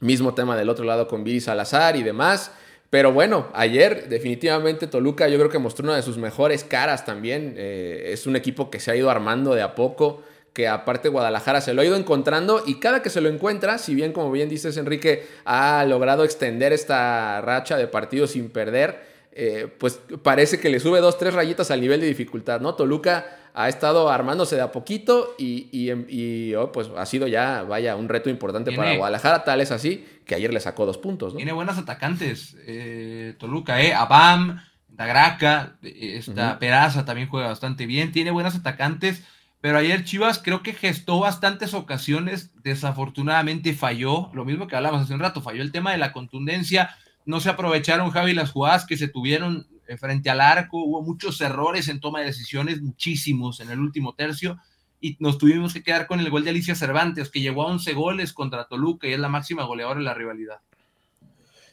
Mismo 0.00 0.34
tema 0.34 0.56
del 0.56 0.68
otro 0.68 0.84
lado 0.84 1.08
con 1.08 1.24
Viri 1.24 1.40
Salazar 1.40 1.96
y 1.96 2.02
demás. 2.02 2.52
Pero 2.90 3.12
bueno, 3.12 3.48
ayer 3.54 4.08
definitivamente 4.08 4.86
Toluca 4.88 5.28
yo 5.28 5.38
creo 5.38 5.50
que 5.50 5.58
mostró 5.58 5.84
una 5.84 5.96
de 5.96 6.02
sus 6.02 6.18
mejores 6.18 6.64
caras 6.64 7.04
también. 7.04 7.54
Eh, 7.56 8.10
es 8.12 8.26
un 8.26 8.36
equipo 8.36 8.70
que 8.70 8.80
se 8.80 8.90
ha 8.90 8.96
ido 8.96 9.10
armando 9.10 9.54
de 9.54 9.62
a 9.62 9.76
poco, 9.76 10.22
que 10.52 10.66
aparte 10.66 11.08
Guadalajara 11.08 11.60
se 11.60 11.72
lo 11.72 11.82
ha 11.82 11.84
ido 11.84 11.96
encontrando 11.96 12.62
y 12.66 12.80
cada 12.80 13.00
que 13.00 13.08
se 13.08 13.20
lo 13.20 13.28
encuentra, 13.28 13.78
si 13.78 13.94
bien 13.94 14.12
como 14.12 14.32
bien 14.32 14.48
dices 14.48 14.76
Enrique, 14.76 15.24
ha 15.44 15.84
logrado 15.84 16.24
extender 16.24 16.72
esta 16.72 17.40
racha 17.40 17.76
de 17.76 17.86
partidos 17.86 18.32
sin 18.32 18.50
perder, 18.50 19.09
eh, 19.42 19.74
pues 19.78 19.98
parece 20.22 20.60
que 20.60 20.68
le 20.68 20.80
sube 20.80 21.00
dos, 21.00 21.16
tres 21.16 21.32
rayitas 21.32 21.70
al 21.70 21.80
nivel 21.80 22.02
de 22.02 22.06
dificultad, 22.06 22.60
¿no? 22.60 22.74
Toluca 22.74 23.38
ha 23.54 23.70
estado 23.70 24.10
armándose 24.10 24.54
de 24.54 24.60
a 24.60 24.70
poquito 24.70 25.34
y, 25.38 26.52
oh, 26.52 26.70
pues 26.72 26.90
ha 26.94 27.06
sido 27.06 27.26
ya, 27.26 27.62
vaya, 27.62 27.96
un 27.96 28.10
reto 28.10 28.28
importante 28.28 28.70
para 28.70 28.96
Guadalajara, 28.96 29.42
tal 29.42 29.62
es 29.62 29.70
así 29.70 30.04
que 30.26 30.34
ayer 30.34 30.52
le 30.52 30.60
sacó 30.60 30.84
dos 30.84 30.98
puntos. 30.98 31.34
Tiene 31.34 31.52
buenas 31.52 31.78
atacantes, 31.78 32.54
eh, 32.66 33.34
Toluca, 33.38 33.80
¿eh? 33.80 33.94
Abam, 33.94 34.60
Dagraca, 34.88 35.78
esta 35.80 36.58
Peraza 36.58 37.06
también 37.06 37.30
juega 37.30 37.48
bastante 37.48 37.86
bien, 37.86 38.12
tiene 38.12 38.32
buenas 38.32 38.56
atacantes, 38.56 39.22
pero 39.62 39.78
ayer 39.78 40.04
Chivas 40.04 40.38
creo 40.38 40.62
que 40.62 40.74
gestó 40.74 41.18
bastantes 41.18 41.72
ocasiones, 41.72 42.50
desafortunadamente 42.62 43.72
falló, 43.72 44.28
lo 44.34 44.44
mismo 44.44 44.66
que 44.66 44.76
hablamos 44.76 45.00
hace 45.00 45.14
un 45.14 45.20
rato, 45.20 45.40
falló 45.40 45.62
el 45.62 45.72
tema 45.72 45.92
de 45.92 45.98
la 45.98 46.12
contundencia, 46.12 46.90
no 47.30 47.40
se 47.40 47.48
aprovecharon 47.48 48.10
Javi 48.10 48.34
las 48.34 48.50
jugadas 48.50 48.84
que 48.84 48.96
se 48.96 49.08
tuvieron 49.08 49.66
eh, 49.86 49.96
frente 49.96 50.28
al 50.28 50.40
arco, 50.40 50.84
hubo 50.84 51.00
muchos 51.00 51.40
errores 51.40 51.88
en 51.88 52.00
toma 52.00 52.20
de 52.20 52.26
decisiones, 52.26 52.82
muchísimos 52.82 53.60
en 53.60 53.70
el 53.70 53.78
último 53.78 54.14
tercio, 54.14 54.58
y 55.00 55.16
nos 55.20 55.38
tuvimos 55.38 55.72
que 55.72 55.82
quedar 55.82 56.06
con 56.06 56.20
el 56.20 56.28
gol 56.28 56.44
de 56.44 56.50
Alicia 56.50 56.74
Cervantes, 56.74 57.30
que 57.30 57.40
llegó 57.40 57.62
a 57.62 57.68
11 57.68 57.94
goles 57.94 58.32
contra 58.32 58.66
Toluca 58.66 59.06
y 59.06 59.12
es 59.12 59.18
la 59.20 59.28
máxima 59.28 59.64
goleadora 59.64 60.00
en 60.00 60.04
la 60.04 60.14
rivalidad. 60.14 60.58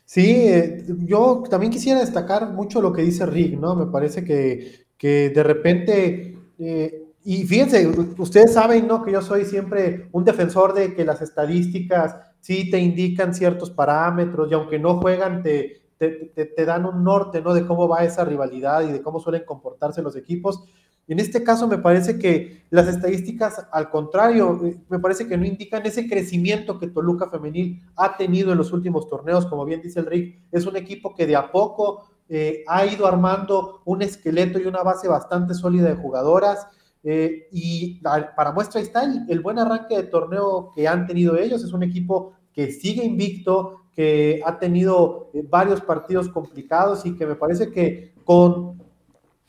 Sí, 0.05 0.25
eh, 0.25 0.85
yo 1.05 1.43
también 1.49 1.71
quisiera 1.71 1.99
destacar 1.99 2.51
mucho 2.51 2.81
lo 2.81 2.93
que 2.93 3.01
dice 3.01 3.25
Rick, 3.25 3.59
¿no? 3.59 3.75
Me 3.75 3.87
parece 3.87 4.23
que, 4.23 4.85
que 4.97 5.31
de 5.31 5.43
repente, 5.43 6.37
eh, 6.59 7.03
y 7.25 7.43
fíjense, 7.45 7.87
ustedes 8.17 8.53
saben, 8.53 8.87
¿no? 8.87 9.03
Que 9.03 9.11
yo 9.11 9.21
soy 9.21 9.43
siempre 9.43 10.07
un 10.11 10.23
defensor 10.23 10.73
de 10.73 10.93
que 10.95 11.03
las 11.03 11.21
estadísticas 11.21 12.15
sí 12.47 12.69
te 12.69 12.79
indican 12.79 13.33
ciertos 13.33 13.69
parámetros 13.69 14.49
y 14.49 14.53
aunque 14.53 14.79
no 14.79 15.01
juegan, 15.01 15.43
te, 15.43 15.81
te, 15.97 16.65
dan 16.65 16.85
un 16.85 17.03
norte, 17.03 17.41
¿no? 17.41 17.53
De 17.53 17.65
cómo 17.65 17.89
va 17.89 18.05
esa 18.05 18.23
rivalidad 18.23 18.83
y 18.83 18.93
de 18.93 19.01
cómo 19.01 19.19
suelen 19.19 19.43
comportarse 19.43 20.01
los 20.01 20.15
equipos. 20.15 20.63
En 21.09 21.19
este 21.19 21.43
caso 21.43 21.67
me 21.67 21.77
parece 21.77 22.17
que 22.17 22.63
las 22.69 22.87
estadísticas, 22.87 23.67
al 23.69 23.89
contrario, 23.89 24.61
eh, 24.63 24.77
me 24.87 24.99
parece 24.99 25.27
que 25.27 25.35
no 25.35 25.43
indican 25.43 25.85
ese 25.85 26.07
crecimiento 26.07 26.79
que 26.79 26.87
Toluca 26.87 27.29
Femenil 27.29 27.83
ha 27.97 28.15
tenido 28.15 28.53
en 28.53 28.59
los 28.59 28.71
últimos 28.71 29.09
torneos. 29.09 29.45
Como 29.47 29.65
bien 29.65 29.81
dice 29.81 29.99
el 29.99 30.05
Rick, 30.05 30.39
es 30.49 30.65
un 30.65 30.77
equipo 30.77 31.13
que 31.13 31.27
de 31.27 31.35
a 31.35 31.51
poco 31.51 32.07
eh, 32.29 32.63
ha 32.65 32.85
ido 32.85 33.07
armando 33.07 33.81
un 33.83 34.03
esqueleto 34.03 34.57
y 34.57 34.67
una 34.67 34.83
base 34.83 35.09
bastante 35.09 35.53
sólida 35.53 35.89
de 35.89 35.95
jugadoras. 35.95 36.65
Eh, 37.03 37.49
y 37.51 38.01
para 38.01 38.53
muestra 38.53 38.79
está 38.79 39.03
el 39.03 39.41
buen 39.41 39.59
arranque 39.59 39.97
de 39.97 40.03
torneo 40.03 40.71
que 40.73 40.87
han 40.87 41.05
tenido 41.07 41.37
ellos. 41.37 41.61
Es 41.61 41.73
un 41.73 41.83
equipo 41.83 42.36
que 42.57 42.71
sigue 42.71 43.05
invicto, 43.05 43.81
que 43.93 44.41
ha 44.43 44.57
tenido 44.57 45.29
eh, 45.31 45.45
varios 45.47 45.79
partidos 45.79 46.27
complicados 46.27 47.05
y 47.05 47.15
que 47.15 47.27
me 47.27 47.35
parece 47.35 47.71
que 47.71 48.15
con, 48.23 48.81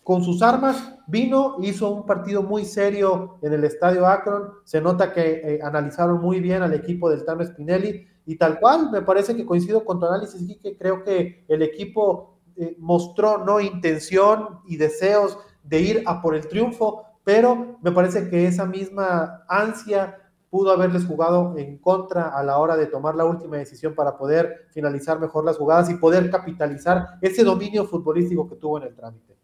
con 0.04 0.22
sus 0.22 0.42
armas 0.42 0.94
vino, 1.06 1.56
hizo 1.62 1.90
un 1.90 2.04
partido 2.04 2.42
muy 2.42 2.66
serio 2.66 3.38
en 3.40 3.54
el 3.54 3.64
estadio 3.64 4.06
Akron. 4.06 4.50
Se 4.64 4.82
nota 4.82 5.14
que 5.14 5.40
eh, 5.42 5.60
analizaron 5.62 6.20
muy 6.20 6.40
bien 6.40 6.60
al 6.60 6.74
equipo 6.74 7.08
del 7.08 7.24
Tano 7.24 7.42
Spinelli 7.46 8.06
y 8.26 8.36
tal 8.36 8.60
cual, 8.60 8.90
me 8.90 9.00
parece 9.00 9.34
que 9.34 9.46
coincido 9.46 9.86
con 9.86 9.98
tu 9.98 10.04
análisis 10.04 10.42
y 10.46 10.56
que 10.56 10.76
creo 10.76 11.02
que 11.02 11.46
el 11.48 11.62
equipo 11.62 12.40
eh, 12.56 12.76
mostró 12.78 13.38
no 13.38 13.58
intención 13.58 14.58
y 14.66 14.76
deseos 14.76 15.38
de 15.62 15.80
ir 15.80 16.02
a 16.04 16.20
por 16.20 16.34
el 16.34 16.46
triunfo, 16.46 17.04
pero 17.24 17.78
me 17.80 17.90
parece 17.90 18.28
que 18.28 18.46
esa 18.46 18.66
misma 18.66 19.44
ansia 19.48 20.14
pudo 20.50 20.72
haberles 20.72 21.04
jugado 21.04 21.56
en 21.58 21.78
contra 21.78 22.28
a 22.28 22.42
la 22.42 22.58
hora 22.58 22.76
de 22.76 22.86
tomar 22.86 23.14
la 23.14 23.24
última 23.24 23.56
decisión 23.56 23.94
para 23.94 24.16
poder 24.16 24.66
finalizar 24.72 25.20
mejor 25.20 25.44
las 25.44 25.56
jugadas 25.56 25.90
y 25.90 25.94
poder 25.94 26.30
capitalizar 26.30 27.18
ese 27.20 27.44
dominio 27.44 27.84
futbolístico 27.84 28.48
que 28.48 28.56
tuvo 28.56 28.78
en 28.78 28.84
el 28.84 28.94
trámite. 28.94 29.34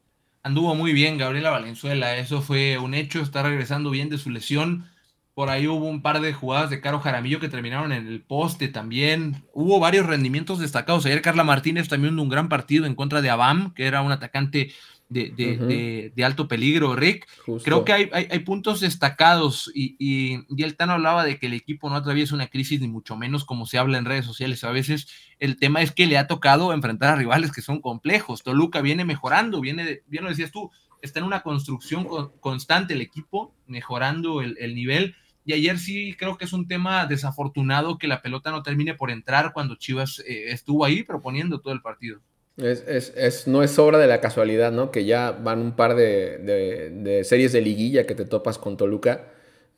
Anduvo 0.43 0.75
muy 0.75 0.93
bien 0.93 1.17
Gabriela 1.17 1.51
Valenzuela, 1.51 2.17
eso 2.17 2.43
fue 2.43 2.79
un 2.79 2.95
hecho, 2.95 3.21
está 3.21 3.43
regresando 3.43 3.91
bien 3.91 4.11
de 4.11 4.19
su 4.19 4.31
lesión. 4.31 4.87
Por 5.35 5.51
ahí 5.51 5.67
hubo 5.67 5.89
un 5.89 6.01
par 6.01 6.21
de 6.21 6.33
jugadas 6.33 6.71
de 6.71 6.81
Caro 6.81 7.01
Jaramillo 7.01 7.41
que 7.41 7.49
terminaron 7.49 7.93
en 7.93 8.07
el 8.07 8.23
poste 8.23 8.69
también. 8.69 9.43
Hubo 9.53 9.81
varios 9.81 10.07
rendimientos 10.07 10.61
destacados. 10.61 11.07
Ayer 11.07 11.23
Carla 11.23 11.43
Martínez 11.43 11.89
también 11.89 12.19
un 12.21 12.29
gran 12.29 12.49
partido 12.49 12.87
en 12.87 12.95
contra 12.95 13.21
de 13.21 13.31
Abam, 13.31 13.75
que 13.75 13.87
era 13.87 14.01
un 14.03 14.13
atacante 14.13 14.71
de, 15.09 16.13
alto 16.25 16.49
peligro, 16.49 16.97
Rick. 16.97 17.27
Creo 17.63 17.85
que 17.85 17.93
hay, 17.93 18.11
hay, 18.13 18.39
puntos 18.41 18.81
destacados 18.81 19.71
y, 19.75 19.97
y, 19.99 20.63
el 20.63 20.77
Tano 20.77 20.95
hablaba 20.95 21.25
de 21.25 21.39
que 21.39 21.47
el 21.47 21.53
equipo 21.53 21.89
no 21.89 21.97
atraviesa 21.97 22.35
una 22.35 22.49
crisis, 22.49 22.81
ni 22.81 22.89
mucho 22.89 23.17
menos 23.17 23.45
como 23.45 23.67
se 23.67 23.79
habla 23.79 23.99
en 23.99 24.05
redes 24.05 24.25
sociales. 24.25 24.65
A 24.65 24.71
veces 24.71 25.09
el 25.39 25.57
tema 25.57 25.83
es 25.83 25.93
que 25.93 26.07
le 26.07 26.19
ha 26.19 26.27
tocado 26.27 26.73
enfrentar 26.73 27.15
a 27.15 27.17
rivales 27.17 27.53
que 27.53 27.63
son 27.63 27.81
complejos. 27.81 28.43
Toluca 28.43 28.81
viene 28.81 29.05
mejorando, 29.05 29.61
viene, 29.61 30.03
bien 30.07 30.25
lo 30.25 30.31
decías 30.31 30.51
tú, 30.51 30.71
está 31.05 31.21
en 31.21 31.27
una 31.27 31.43
construcción 31.43 32.07
constante 32.41 32.95
el 32.95 33.03
equipo, 33.03 33.55
mejorando 33.67 34.41
el, 34.41 34.75
nivel. 34.75 35.15
Y 35.45 35.53
ayer 35.53 35.79
sí 35.79 36.17
creo 36.19 36.39
que 36.39 36.47
es 36.47 36.55
un 36.55 36.67
tema 36.67 37.05
desafortunado 37.07 37.99
que 37.99 38.09
la 38.09 38.23
pelota 38.23 38.51
no 38.51 38.63
termine 38.63 38.95
por 38.95 39.11
entrar 39.11 39.53
cuando 39.53 39.77
Chivas 39.77 40.21
eh, 40.21 40.47
estuvo 40.49 40.85
ahí 40.85 41.03
proponiendo 41.03 41.61
todo 41.61 41.75
el 41.75 41.83
partido. 41.83 42.21
Es, 42.57 43.49
no 43.49 43.65
es 43.65 43.79
obra 43.81 43.99
de 43.99 44.07
la 44.07 44.21
casualidad, 44.21 44.71
¿no? 44.71 44.93
Que 44.93 45.05
ya 45.05 45.33
van 45.33 45.61
un 45.61 45.77
par 45.77 45.97
de, 45.97 47.23
series 47.25 47.53
de 47.53 47.61
liguilla 47.61 48.07
que 48.07 48.15
te 48.15 48.25
topas 48.25 48.59
con 48.59 48.77
Toluca. 48.77 49.27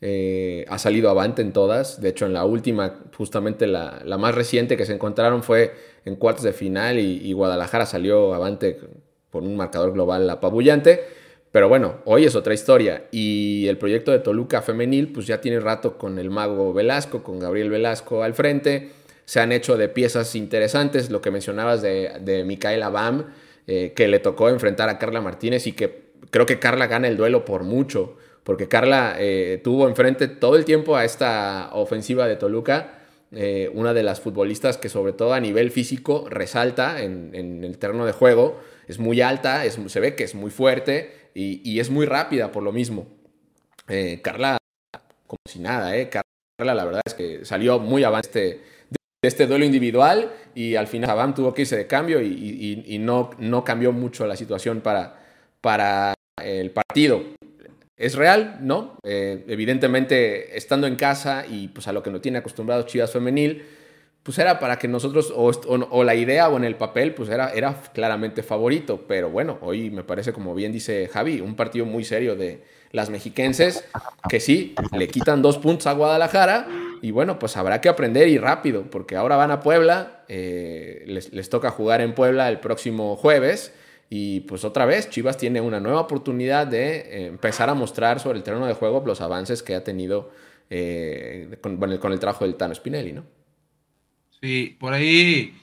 Eh, 0.02 0.66
ha 0.68 0.78
salido 0.78 1.08
avante 1.08 1.40
en 1.40 1.52
todas. 1.52 2.02
De 2.02 2.10
hecho, 2.10 2.26
en 2.26 2.34
la 2.34 2.44
última, 2.44 3.00
justamente 3.16 3.66
la, 3.66 4.02
más 4.18 4.34
reciente 4.34 4.76
que 4.76 4.84
se 4.84 4.92
encontraron 4.92 5.42
fue 5.42 5.72
en 6.04 6.16
cuartos 6.16 6.44
de 6.44 6.52
final 6.52 6.98
y, 6.98 7.32
Guadalajara 7.32 7.86
salió 7.86 8.34
avante 8.34 8.78
por 9.30 9.42
un 9.42 9.56
marcador 9.56 9.92
global 9.92 10.28
apabullante. 10.28 11.00
Pero 11.52 11.70
bueno, 11.70 12.00
hoy 12.04 12.26
es 12.26 12.36
otra 12.36 12.52
historia. 12.52 13.06
Y 13.10 13.66
el 13.68 13.78
proyecto 13.78 14.12
de 14.12 14.18
Toluca 14.18 14.60
femenil, 14.60 15.12
pues 15.12 15.26
ya 15.26 15.40
tiene 15.40 15.60
rato 15.60 15.96
con 15.96 16.18
el 16.18 16.28
mago 16.28 16.74
Velasco, 16.74 17.22
con 17.22 17.38
Gabriel 17.38 17.70
Velasco 17.70 18.22
al 18.22 18.34
frente 18.34 18.90
se 19.26 19.40
han 19.40 19.52
hecho 19.52 19.76
de 19.76 19.88
piezas 19.88 20.34
interesantes, 20.34 21.10
lo 21.10 21.20
que 21.20 21.30
mencionabas 21.30 21.82
de, 21.82 22.12
de 22.20 22.44
Micaela 22.44 22.88
Bam, 22.88 23.26
eh, 23.68 23.94
que 23.96 24.06
le 24.06 24.20
tocó 24.20 24.48
enfrentar 24.48 24.88
a 24.88 24.96
Carla 24.96 25.20
Martínez 25.20 25.66
y 25.66 25.72
que 25.72 26.12
creo 26.30 26.46
que 26.46 26.60
Carla 26.60 26.86
gana 26.86 27.08
el 27.08 27.16
duelo 27.16 27.44
por 27.44 27.64
mucho, 27.64 28.16
porque 28.44 28.68
Carla 28.68 29.16
eh, 29.18 29.60
tuvo 29.62 29.88
enfrente 29.88 30.28
todo 30.28 30.54
el 30.54 30.64
tiempo 30.64 30.94
a 30.94 31.04
esta 31.04 31.70
ofensiva 31.72 32.28
de 32.28 32.36
Toluca, 32.36 33.00
eh, 33.32 33.68
una 33.74 33.92
de 33.92 34.04
las 34.04 34.20
futbolistas 34.20 34.78
que 34.78 34.88
sobre 34.88 35.12
todo 35.12 35.34
a 35.34 35.40
nivel 35.40 35.72
físico 35.72 36.28
resalta 36.30 37.02
en, 37.02 37.34
el 37.34 37.76
terreno 37.78 38.06
de 38.06 38.12
juego, 38.12 38.60
es 38.86 39.00
muy 39.00 39.20
alta, 39.20 39.64
es, 39.64 39.80
se 39.88 39.98
ve 39.98 40.14
que 40.14 40.22
es 40.22 40.36
muy 40.36 40.52
fuerte 40.52 41.30
y, 41.34 41.80
es 41.80 41.90
muy 41.90 42.06
rápida 42.06 42.52
por 42.52 42.62
lo 42.62 42.70
mismo. 42.70 43.08
Carla, 44.22 44.58
como 45.26 45.40
si 45.44 45.58
nada. 45.58 45.92
Carla 46.08 46.74
la 46.74 46.84
verdad 46.84 47.02
es 47.04 47.14
que 47.14 47.44
salió 47.44 47.80
muy 47.80 48.04
avance 49.22 49.28
este 49.28 49.46
duelo 49.46 49.64
individual 49.64 50.30
y 50.54 50.76
al 50.76 50.86
final 50.86 51.08
Sabam 51.08 51.34
tuvo 51.34 51.52
que 51.52 51.62
irse 51.62 51.76
de 51.76 51.86
cambio 51.86 52.20
y, 52.22 52.98
no, 53.00 53.30
no 53.38 53.64
cambió 53.64 53.92
mucho 53.92 54.26
la 54.26 54.36
situación 54.36 54.80
para, 54.80 55.18
para 55.60 56.14
el 56.42 56.70
partido. 56.70 57.22
¿Es 57.96 58.14
real? 58.14 58.58
No. 58.60 58.98
Eh, 59.04 59.44
evidentemente, 59.48 60.56
estando 60.56 60.86
en 60.86 60.96
casa 60.96 61.44
y 61.48 61.68
pues 61.68 61.88
a 61.88 61.92
lo 61.92 62.02
que 62.02 62.10
no 62.10 62.20
tiene 62.20 62.38
acostumbrado 62.38 62.82
Chivas 62.82 63.12
Femenil, 63.12 63.64
pues 64.22 64.38
era 64.38 64.58
para 64.58 64.78
que 64.78 64.86
nosotros, 64.86 65.32
o, 65.34 66.04
la 66.04 66.14
idea 66.14 66.48
o 66.48 66.56
en 66.56 66.64
el 66.64 66.76
papel, 66.76 67.14
pues 67.14 67.30
era, 67.30 67.50
era 67.50 67.80
claramente 67.94 68.42
favorito. 68.42 69.04
Pero 69.08 69.30
bueno, 69.30 69.58
hoy 69.62 69.90
me 69.90 70.02
parece, 70.02 70.32
como 70.32 70.54
bien 70.54 70.72
dice 70.72 71.08
Javi, 71.08 71.40
un 71.40 71.56
partido 71.56 71.86
muy 71.86 72.04
serio 72.04 72.36
de 72.36 72.62
las 72.92 73.08
mexiquenses, 73.08 73.84
que 74.28 74.40
sí, 74.40 74.74
le 74.92 75.08
quitan 75.08 75.42
dos 75.42 75.58
puntos 75.58 75.86
a 75.86 75.92
Guadalajara, 75.92 76.66
y 77.06 77.12
bueno, 77.12 77.38
pues 77.38 77.56
habrá 77.56 77.80
que 77.80 77.88
aprender 77.88 78.26
y 78.26 78.36
rápido, 78.36 78.90
porque 78.90 79.14
ahora 79.14 79.36
van 79.36 79.52
a 79.52 79.60
Puebla, 79.60 80.24
eh, 80.26 81.04
les, 81.06 81.48
toca 81.50 81.70
jugar 81.70 82.00
en 82.00 82.16
Puebla 82.16 82.48
el 82.48 82.58
próximo 82.58 83.14
jueves. 83.14 83.72
Y 84.10 84.40
pues 84.40 84.64
otra 84.64 84.86
vez, 84.86 85.08
Chivas 85.08 85.36
tiene 85.36 85.60
una 85.60 85.78
nueva 85.78 86.00
oportunidad 86.00 86.66
de 86.66 86.96
eh, 86.96 87.26
empezar 87.26 87.70
a 87.70 87.74
mostrar 87.74 88.18
sobre 88.18 88.38
el 88.38 88.42
terreno 88.42 88.66
de 88.66 88.74
juego 88.74 89.04
los 89.06 89.20
avances 89.20 89.62
que 89.62 89.76
ha 89.76 89.84
tenido 89.84 90.32
eh, 90.68 91.58
con, 91.60 91.76
con, 91.76 92.12
el, 92.12 92.18
trabajo 92.18 92.44
del 92.44 92.56
Tano 92.56 92.74
Spinelli, 92.74 93.12
¿no? 93.12 93.24
Sí, 94.40 94.76
por 94.80 94.92
ahí 94.92 95.54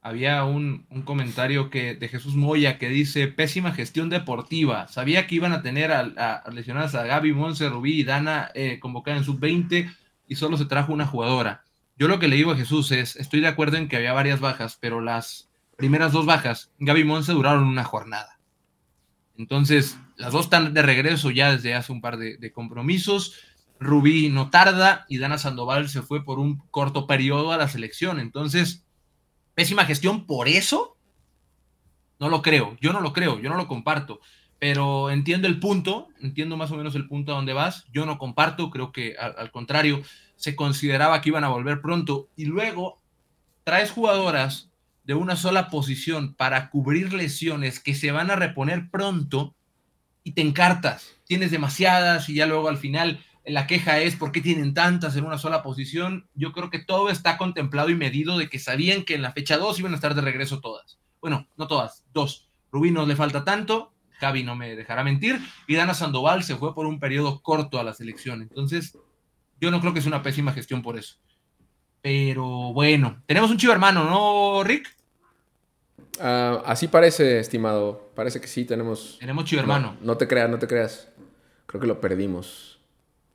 había 0.00 0.46
un, 0.46 0.86
comentario 1.04 1.68
que, 1.68 1.94
de 1.94 2.08
Jesús 2.08 2.36
Moya 2.36 2.78
que 2.78 2.88
dice, 2.88 3.28
pésima 3.28 3.72
gestión 3.72 4.08
deportiva. 4.08 4.88
Sabía 4.88 5.26
que 5.26 5.34
iban 5.34 5.52
a 5.52 5.60
tener 5.60 5.92
a, 5.92 6.00
a 6.00 6.50
lesionadas 6.52 6.94
a 6.94 7.04
Gaby, 7.04 7.34
Monse, 7.34 7.68
Rubí 7.68 8.00
y 8.00 8.04
Dana 8.04 8.50
eh, 8.54 8.78
convocadas 8.80 9.20
en 9.20 9.24
sub-20 9.26 10.05
y 10.26 10.36
solo 10.36 10.56
se 10.56 10.66
trajo 10.66 10.92
una 10.92 11.06
jugadora. 11.06 11.64
Yo 11.96 12.08
lo 12.08 12.18
que 12.18 12.28
le 12.28 12.36
digo 12.36 12.52
a 12.52 12.56
Jesús 12.56 12.92
es, 12.92 13.16
estoy 13.16 13.40
de 13.40 13.48
acuerdo 13.48 13.76
en 13.76 13.88
que 13.88 13.96
había 13.96 14.12
varias 14.12 14.40
bajas, 14.40 14.76
pero 14.80 15.00
las 15.00 15.48
primeras 15.76 16.12
dos 16.12 16.26
bajas, 16.26 16.70
Gaby 16.78 17.04
Monse, 17.04 17.32
duraron 17.32 17.64
una 17.64 17.84
jornada. 17.84 18.38
Entonces, 19.38 19.98
las 20.16 20.32
dos 20.32 20.44
están 20.44 20.74
de 20.74 20.82
regreso 20.82 21.30
ya 21.30 21.52
desde 21.52 21.74
hace 21.74 21.92
un 21.92 22.00
par 22.00 22.16
de, 22.16 22.52
compromisos. 22.52 23.34
Rubí 23.78 24.30
no 24.30 24.50
tarda 24.50 25.04
y 25.08 25.18
Dana 25.18 25.38
Sandoval 25.38 25.88
se 25.88 26.02
fue 26.02 26.24
por 26.24 26.38
un 26.38 26.58
corto 26.70 27.06
periodo 27.06 27.52
a 27.52 27.58
la 27.58 27.68
selección. 27.68 28.18
Entonces, 28.18 28.86
pésima 29.54 29.84
gestión 29.84 30.26
por 30.26 30.48
eso. 30.48 30.96
No 32.18 32.30
lo 32.30 32.40
creo, 32.40 32.78
yo 32.80 32.94
no 32.94 33.00
lo 33.00 33.12
creo, 33.12 33.38
yo 33.38 33.50
no 33.50 33.56
lo 33.56 33.68
comparto 33.68 34.20
pero 34.58 35.10
entiendo 35.10 35.48
el 35.48 35.60
punto, 35.60 36.08
entiendo 36.20 36.56
más 36.56 36.70
o 36.70 36.76
menos 36.76 36.94
el 36.94 37.06
punto 37.06 37.32
a 37.32 37.36
donde 37.36 37.52
vas. 37.52 37.84
Yo 37.92 38.06
no 38.06 38.18
comparto, 38.18 38.70
creo 38.70 38.92
que 38.92 39.16
al, 39.16 39.50
contrario, 39.50 40.02
se 40.36 40.56
consideraba 40.56 41.20
que 41.20 41.28
iban 41.28 41.44
a 41.44 41.48
volver 41.48 41.80
pronto 41.80 42.28
y 42.36 42.46
luego 42.46 43.00
traes 43.64 43.90
jugadoras 43.90 44.70
de 45.04 45.14
una 45.14 45.36
sola 45.36 45.68
posición 45.68 46.34
para 46.34 46.70
cubrir 46.70 47.12
lesiones 47.12 47.80
que 47.80 47.94
se 47.94 48.10
van 48.12 48.30
a 48.30 48.36
reponer 48.36 48.90
pronto 48.90 49.54
y 50.24 50.32
te 50.32 50.42
encartas. 50.42 51.16
Tienes 51.24 51.50
demasiadas 51.50 52.28
y 52.28 52.34
ya 52.34 52.46
luego 52.46 52.68
al 52.68 52.78
final 52.78 53.24
la 53.44 53.66
queja 53.66 54.00
es 54.00 54.16
por 54.16 54.32
qué 54.32 54.40
tienen 54.40 54.74
tantas 54.74 55.16
en 55.16 55.24
una 55.24 55.38
sola 55.38 55.62
posición. 55.62 56.28
Yo 56.34 56.52
creo 56.52 56.70
que 56.70 56.80
todo 56.80 57.10
está 57.10 57.38
contemplado 57.38 57.90
y 57.90 57.94
medido 57.94 58.36
de 58.38 58.48
que 58.48 58.58
sabían 58.58 59.04
que 59.04 59.14
en 59.14 59.22
la 59.22 59.32
fecha 59.32 59.58
2 59.58 59.78
iban 59.78 59.92
a 59.92 59.96
estar 59.96 60.14
de 60.14 60.22
regreso 60.22 60.60
todas. 60.60 60.98
Bueno, 61.20 61.46
no 61.56 61.66
todas, 61.66 62.04
dos. 62.12 62.48
Rubí 62.72 62.90
no 62.90 63.06
le 63.06 63.16
falta 63.16 63.44
tanto, 63.44 63.92
Javi 64.18 64.42
no 64.42 64.56
me 64.56 64.74
dejará 64.76 65.04
mentir, 65.04 65.40
y 65.66 65.76
Dana 65.76 65.94
Sandoval 65.94 66.42
se 66.42 66.56
fue 66.56 66.74
por 66.74 66.86
un 66.86 66.98
periodo 66.98 67.40
corto 67.42 67.78
a 67.78 67.84
la 67.84 67.94
selección. 67.94 68.42
Entonces, 68.42 68.98
yo 69.60 69.70
no 69.70 69.80
creo 69.80 69.92
que 69.92 70.00
es 70.00 70.06
una 70.06 70.22
pésima 70.22 70.52
gestión 70.52 70.82
por 70.82 70.98
eso. 70.98 71.16
Pero 72.02 72.72
bueno, 72.72 73.22
tenemos 73.26 73.50
un 73.50 73.56
chivo 73.56 73.72
hermano, 73.72 74.04
¿no, 74.04 74.62
Rick? 74.62 74.96
Ah, 76.20 76.62
así 76.64 76.88
parece, 76.88 77.40
estimado. 77.40 78.10
Parece 78.14 78.40
que 78.40 78.46
sí, 78.46 78.64
tenemos. 78.64 79.16
Tenemos 79.18 79.44
chivo 79.44 79.60
hermano. 79.60 79.96
No, 80.00 80.16
te 80.16 80.28
creas, 80.28 80.48
no 80.48 80.58
te 80.58 80.66
creas. 80.66 81.08
Creo 81.66 81.80
que 81.80 81.86
lo 81.86 82.00
perdimos. 82.00 82.80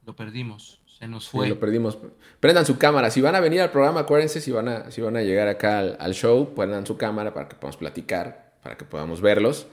Lo 0.05 0.15
perdimos. 0.15 0.81
Se 0.85 1.07
nos 1.07 1.27
fue. 1.29 1.49
lo 1.49 1.59
perdimos. 1.59 1.97
Prendan 2.39 2.65
su 2.65 2.77
cámara. 2.77 3.09
Si 3.09 3.21
van 3.21 3.35
a 3.35 3.39
venir 3.39 3.61
al 3.61 3.71
programa, 3.71 4.01
acuérdense, 4.01 4.39
si 4.39 4.51
van 4.51 4.67
a, 4.67 4.91
si 4.91 5.01
van 5.01 5.17
a 5.17 5.21
llegar 5.21 5.47
acá 5.47 5.79
al, 5.79 5.97
al 5.99 6.13
show, 6.13 6.53
prendan 6.55 6.85
su 6.85 6.95
cámara 6.95 7.33
para 7.33 7.49
que 7.49 7.55
podamos 7.55 7.77
platicar, 7.77 8.53
para 8.61 8.77
que 8.77 8.85
podamos 8.85 9.19
verlos. 9.19 9.67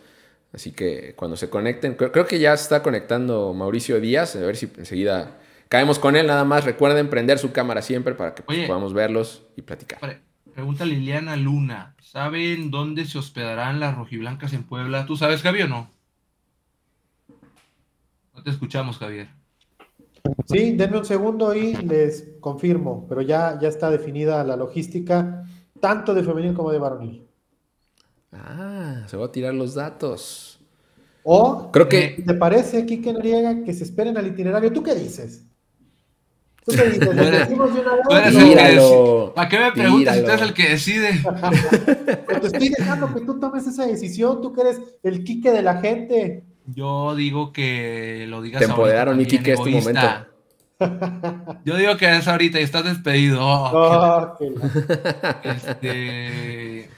Así 0.53 0.73
que 0.73 1.15
cuando 1.15 1.37
se 1.37 1.51
conecten, 1.51 1.95
creo, 1.95 2.27
que 2.27 2.39
ya 2.39 2.55
está 2.55 2.83
conectando 2.83 3.53
Mauricio 3.53 4.01
Díaz, 4.01 4.35
a 4.37 4.41
ver 4.41 4.57
si 4.57 4.71
enseguida 4.79 5.39
caemos 5.69 5.99
con 5.99 6.17
él. 6.17 6.27
Nada 6.27 6.45
más 6.45 6.65
recuerden 6.65 7.11
prender 7.11 7.39
su 7.39 7.53
cámara 7.53 7.83
siempre 7.83 8.15
para 8.15 8.35
que 8.35 8.43
podamos 8.43 8.95
verlos 8.95 9.43
y 9.57 9.63
platicar. 9.63 10.01
Pregunta 10.55 10.85
Liliana 10.85 11.37
Luna, 11.37 11.95
¿saben 12.01 12.73
dónde 12.73 13.05
se 13.05 13.19
hospedarán 13.19 13.79
las 13.79 13.95
rojiblancas 13.95 14.53
en 14.55 14.65
Puebla? 14.65 15.07
¿Tú 15.07 15.17
sabes, 15.17 15.43
Javier, 15.43 15.67
o 15.67 15.69
no? 15.69 15.91
No 18.35 18.43
te 18.43 18.51
escuchamos, 18.51 18.99
Javier. 18.99 19.29
Sí, 20.47 20.73
denme 20.73 20.99
un 20.99 21.05
segundo 21.05 21.55
y 21.55 21.75
les 21.75 22.31
confirmo, 22.41 23.07
pero 23.09 23.23
ya, 23.23 23.59
ya 23.61 23.69
está 23.69 23.91
definida 23.91 24.43
la 24.43 24.57
logística, 24.57 25.45
tanto 25.81 26.13
de 26.13 26.25
femenil 26.25 26.55
como 26.55 26.73
de 26.73 26.79
varonil. 26.79 27.28
Ah, 28.33 29.05
se 29.07 29.17
va 29.17 29.27
a 29.27 29.33
tirar 29.33 29.55
los 29.55 29.75
datos. 29.75 30.61
O, 31.23 31.71
creo 31.71 31.89
que. 31.89 32.23
¿Te 32.25 32.35
parece, 32.35 32.87
Kike 32.87 33.13
Noriega, 33.13 33.63
que 33.65 33.73
se 33.75 33.85
esperen 33.85 34.17
al 34.17 34.27
itinerario? 34.27 34.73
¿Tú 34.73 34.83
qué 34.83 34.95
dices? 34.95 35.45
¿Tú 36.65 36.77
qué 36.77 36.85
dices? 36.85 37.17
decimos 37.17 37.75
de 37.75 37.81
una 37.81 39.33
¿Para 39.35 39.49
qué 39.49 39.59
me 39.59 39.73
preguntas 39.73 40.17
si 40.17 40.23
tú 40.23 40.31
eres 40.31 40.43
el 40.43 40.55
que 40.55 40.69
decide? 40.69 41.11
te 42.41 42.47
estoy 42.47 42.69
dejando 42.71 43.15
que 43.15 43.21
tú 43.23 43.41
tomes 43.41 43.67
esa 43.67 43.87
decisión. 43.87 44.41
Tú 44.43 44.53
que 44.53 44.61
eres 44.63 44.81
el 45.03 45.25
Kike 45.25 45.51
de 45.51 45.63
la 45.63 45.81
gente. 45.81 46.45
Yo 46.67 47.15
digo 47.15 47.53
que 47.53 48.27
lo 48.29 48.43
digas 48.43 48.61
Te 48.61 48.67
empoderaron, 48.67 49.17
mi 49.17 49.27
Kike, 49.27 49.53
este 49.53 49.71
momento. 49.71 50.01
Yo 51.65 51.77
digo 51.77 51.97
que 51.97 52.17
es 52.17 52.29
ahorita 52.29 52.61
y 52.61 52.63
estás 52.63 52.85
despedido. 52.85 53.41
Oh, 53.43 54.37
este. 55.43 56.89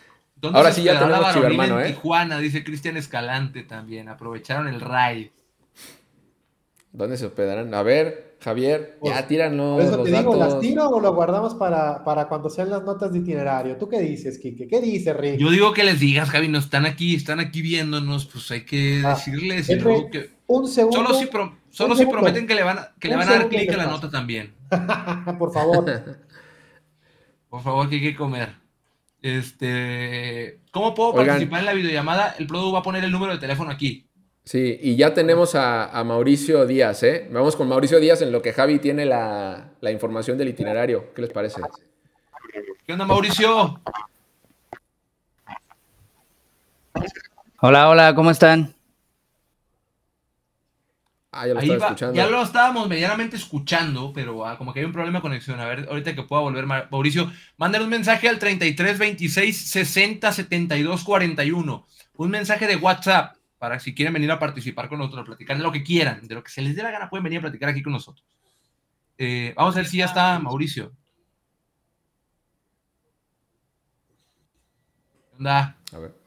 Ahora 0.42 0.72
sí 0.72 0.83
ya 0.83 0.98
tenemos 0.98 1.33
Chivermano, 1.33 1.81
¿eh? 1.81 1.88
Tijuana, 1.88 2.38
dice 2.38 2.64
Cristian 2.64 2.96
Escalante 2.96 3.62
también. 3.62 4.09
Aprovecharon 4.09 4.68
el 4.68 4.81
raid. 4.81 5.29
¿Dónde 6.92 7.16
se 7.16 7.26
hospedarán? 7.26 7.72
A 7.72 7.83
ver, 7.83 8.37
Javier, 8.40 8.98
ya 9.03 9.12
pues, 9.12 9.29
tíranos 9.29 9.85
eso 9.85 10.03
te 10.03 10.11
digo, 10.11 10.35
¿las 10.35 10.59
tiro 10.61 10.88
o 10.88 11.00
lo 11.00 11.14
guardamos 11.14 11.55
para, 11.55 12.03
para, 12.03 12.26
cuando 12.26 12.50
sean 12.50 12.70
las 12.70 12.83
notas 12.83 13.12
de 13.12 13.20
itinerario? 13.20 13.76
¿Tú 13.76 13.88
qué 13.88 14.00
dices, 14.00 14.38
Kike? 14.38 14.66
¿Qué 14.66 14.81
dices, 14.81 15.16
Rick? 15.16 15.37
Yo 15.37 15.50
digo 15.50 15.72
que 15.72 15.85
les 15.85 16.00
digas, 16.00 16.31
Javi, 16.31 16.48
no 16.48 16.59
están 16.59 16.87
aquí, 16.87 17.14
están 17.14 17.38
aquí 17.38 17.62
viéndonos, 17.62 18.26
pues 18.26 18.50
hay 18.50 18.64
que 18.64 19.03
ah, 19.05 19.11
decirles. 19.11 19.68
que... 19.68 20.31
Un 20.46 20.66
segundo. 20.66 20.96
Solo 20.96 21.14
si, 21.14 21.29
solo 21.70 21.94
si 21.94 22.07
prometen 22.07 22.46
que 22.46 22.55
le 22.57 22.64
van, 22.64 22.79
que 22.98 23.09
le 23.09 23.16
van 23.16 23.29
a 23.29 23.33
dar 23.33 23.48
clic 23.48 23.72
a 23.72 23.76
la 23.76 23.87
nota 23.87 24.11
también. 24.11 24.53
Por 25.38 25.53
favor. 25.53 25.85
Por 27.50 27.62
favor, 27.62 27.88
que 27.88 27.96
hay 27.96 28.03
que 28.03 28.16
comer. 28.16 28.60
Este, 29.22 30.61
¿Cómo 30.70 30.94
puedo 30.94 31.14
participar 31.14 31.61
en 31.61 31.66
la 31.66 31.72
videollamada? 31.74 32.35
El 32.38 32.46
producto 32.46 32.72
va 32.72 32.78
a 32.80 32.83
poner 32.83 33.04
el 33.04 33.12
número 33.12 33.33
de 33.33 33.38
teléfono 33.38 33.70
aquí. 33.70 34.06
Sí, 34.44 34.78
y 34.83 34.96
ya 34.96 35.12
tenemos 35.12 35.54
a, 35.54 36.02
Mauricio 36.04 36.66
Díaz, 36.66 37.02
¿eh? 37.02 37.28
Vamos 37.30 37.54
con 37.54 37.68
Mauricio 37.68 38.00
Díaz 38.00 38.22
en 38.22 38.33
lo 38.33 38.40
que 38.40 38.52
Javi 38.52 38.78
tiene 38.78 39.04
la, 39.04 39.72
la 39.80 39.90
información 39.90 40.38
del 40.38 40.48
itinerario. 40.48 41.12
¿Qué 41.14 41.22
les 41.22 41.33
parece? 41.33 41.61
¿Qué 42.87 42.92
onda, 42.92 43.04
Mauricio? 43.04 43.80
Hola, 47.61 47.90
hola, 47.90 48.14
¿cómo 48.14 48.30
están? 48.30 48.74
Ah, 51.32 51.46
ya 51.46 51.54
lo 51.54 51.60
escuchando. 51.60 52.14
Ya 52.14 52.26
lo 52.26 52.42
estábamos 52.42 52.88
medianamente 52.88 53.36
escuchando, 53.36 54.12
pero 54.12 54.44
ah, 54.44 54.58
como 54.58 54.72
que 54.72 54.80
hay 54.80 54.86
un 54.86 54.92
problema 54.92 55.18
de 55.18 55.22
conexión. 55.22 55.60
A 55.60 55.66
ver, 55.66 55.86
ahorita 55.88 56.14
que 56.14 56.24
pueda 56.24 56.42
volver, 56.42 56.66
Mauricio, 56.66 57.30
manden 57.56 57.82
un 57.82 57.88
mensaje 57.88 58.28
al 58.28 58.38
33 58.38 58.98
26 58.98 59.70
60 59.70 60.32
72 60.32 61.04
41. 61.04 61.86
Un 62.14 62.30
mensaje 62.30 62.66
de 62.66 62.76
WhatsApp 62.76 63.36
para 63.58 63.78
si 63.78 63.94
quieren 63.94 64.14
venir 64.14 64.30
a 64.32 64.38
participar 64.38 64.88
con 64.88 64.98
nosotros, 64.98 65.22
a 65.22 65.24
platicar 65.26 65.56
de 65.56 65.62
lo 65.62 65.70
que 65.70 65.84
quieran, 65.84 66.26
de 66.26 66.34
lo 66.34 66.42
que 66.42 66.50
se 66.50 66.62
les 66.62 66.74
dé 66.74 66.82
la 66.82 66.90
gana, 66.90 67.08
pueden 67.08 67.24
venir 67.24 67.38
a 67.38 67.42
platicar 67.42 67.68
aquí 67.68 67.82
con 67.82 67.92
nosotros. 67.92 68.24
Eh, 69.16 69.52
vamos 69.56 69.76
a 69.76 69.80
ver 69.80 69.86
si 69.86 69.98
ya 69.98 70.06
está 70.06 70.38
Mauricio. 70.40 70.92
¿Qué 75.30 75.36
onda? 75.36 75.76
A 75.92 75.98
ver. 75.98 76.19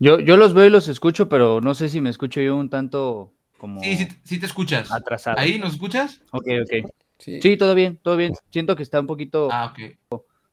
Yo, 0.00 0.18
yo 0.18 0.38
los 0.38 0.54
veo 0.54 0.64
y 0.64 0.70
los 0.70 0.88
escucho, 0.88 1.28
pero 1.28 1.60
no 1.60 1.74
sé 1.74 1.90
si 1.90 2.00
me 2.00 2.08
escucho 2.08 2.40
yo 2.40 2.56
un 2.56 2.70
tanto 2.70 3.34
como. 3.58 3.82
Sí, 3.82 4.08
sí, 4.24 4.40
te 4.40 4.46
escuchas. 4.46 4.90
Atrasado. 4.90 5.38
¿Ahí 5.38 5.58
nos 5.58 5.74
escuchas? 5.74 6.22
Ok, 6.32 6.46
ok. 6.62 6.90
Sí. 7.18 7.56
todo 7.58 7.74
bien, 7.74 7.98
todo 8.02 8.16
bien. 8.16 8.32
Siento 8.50 8.76
que 8.76 8.82
está 8.82 8.98
un 8.98 9.06
poquito 9.06 9.50
ah, 9.52 9.74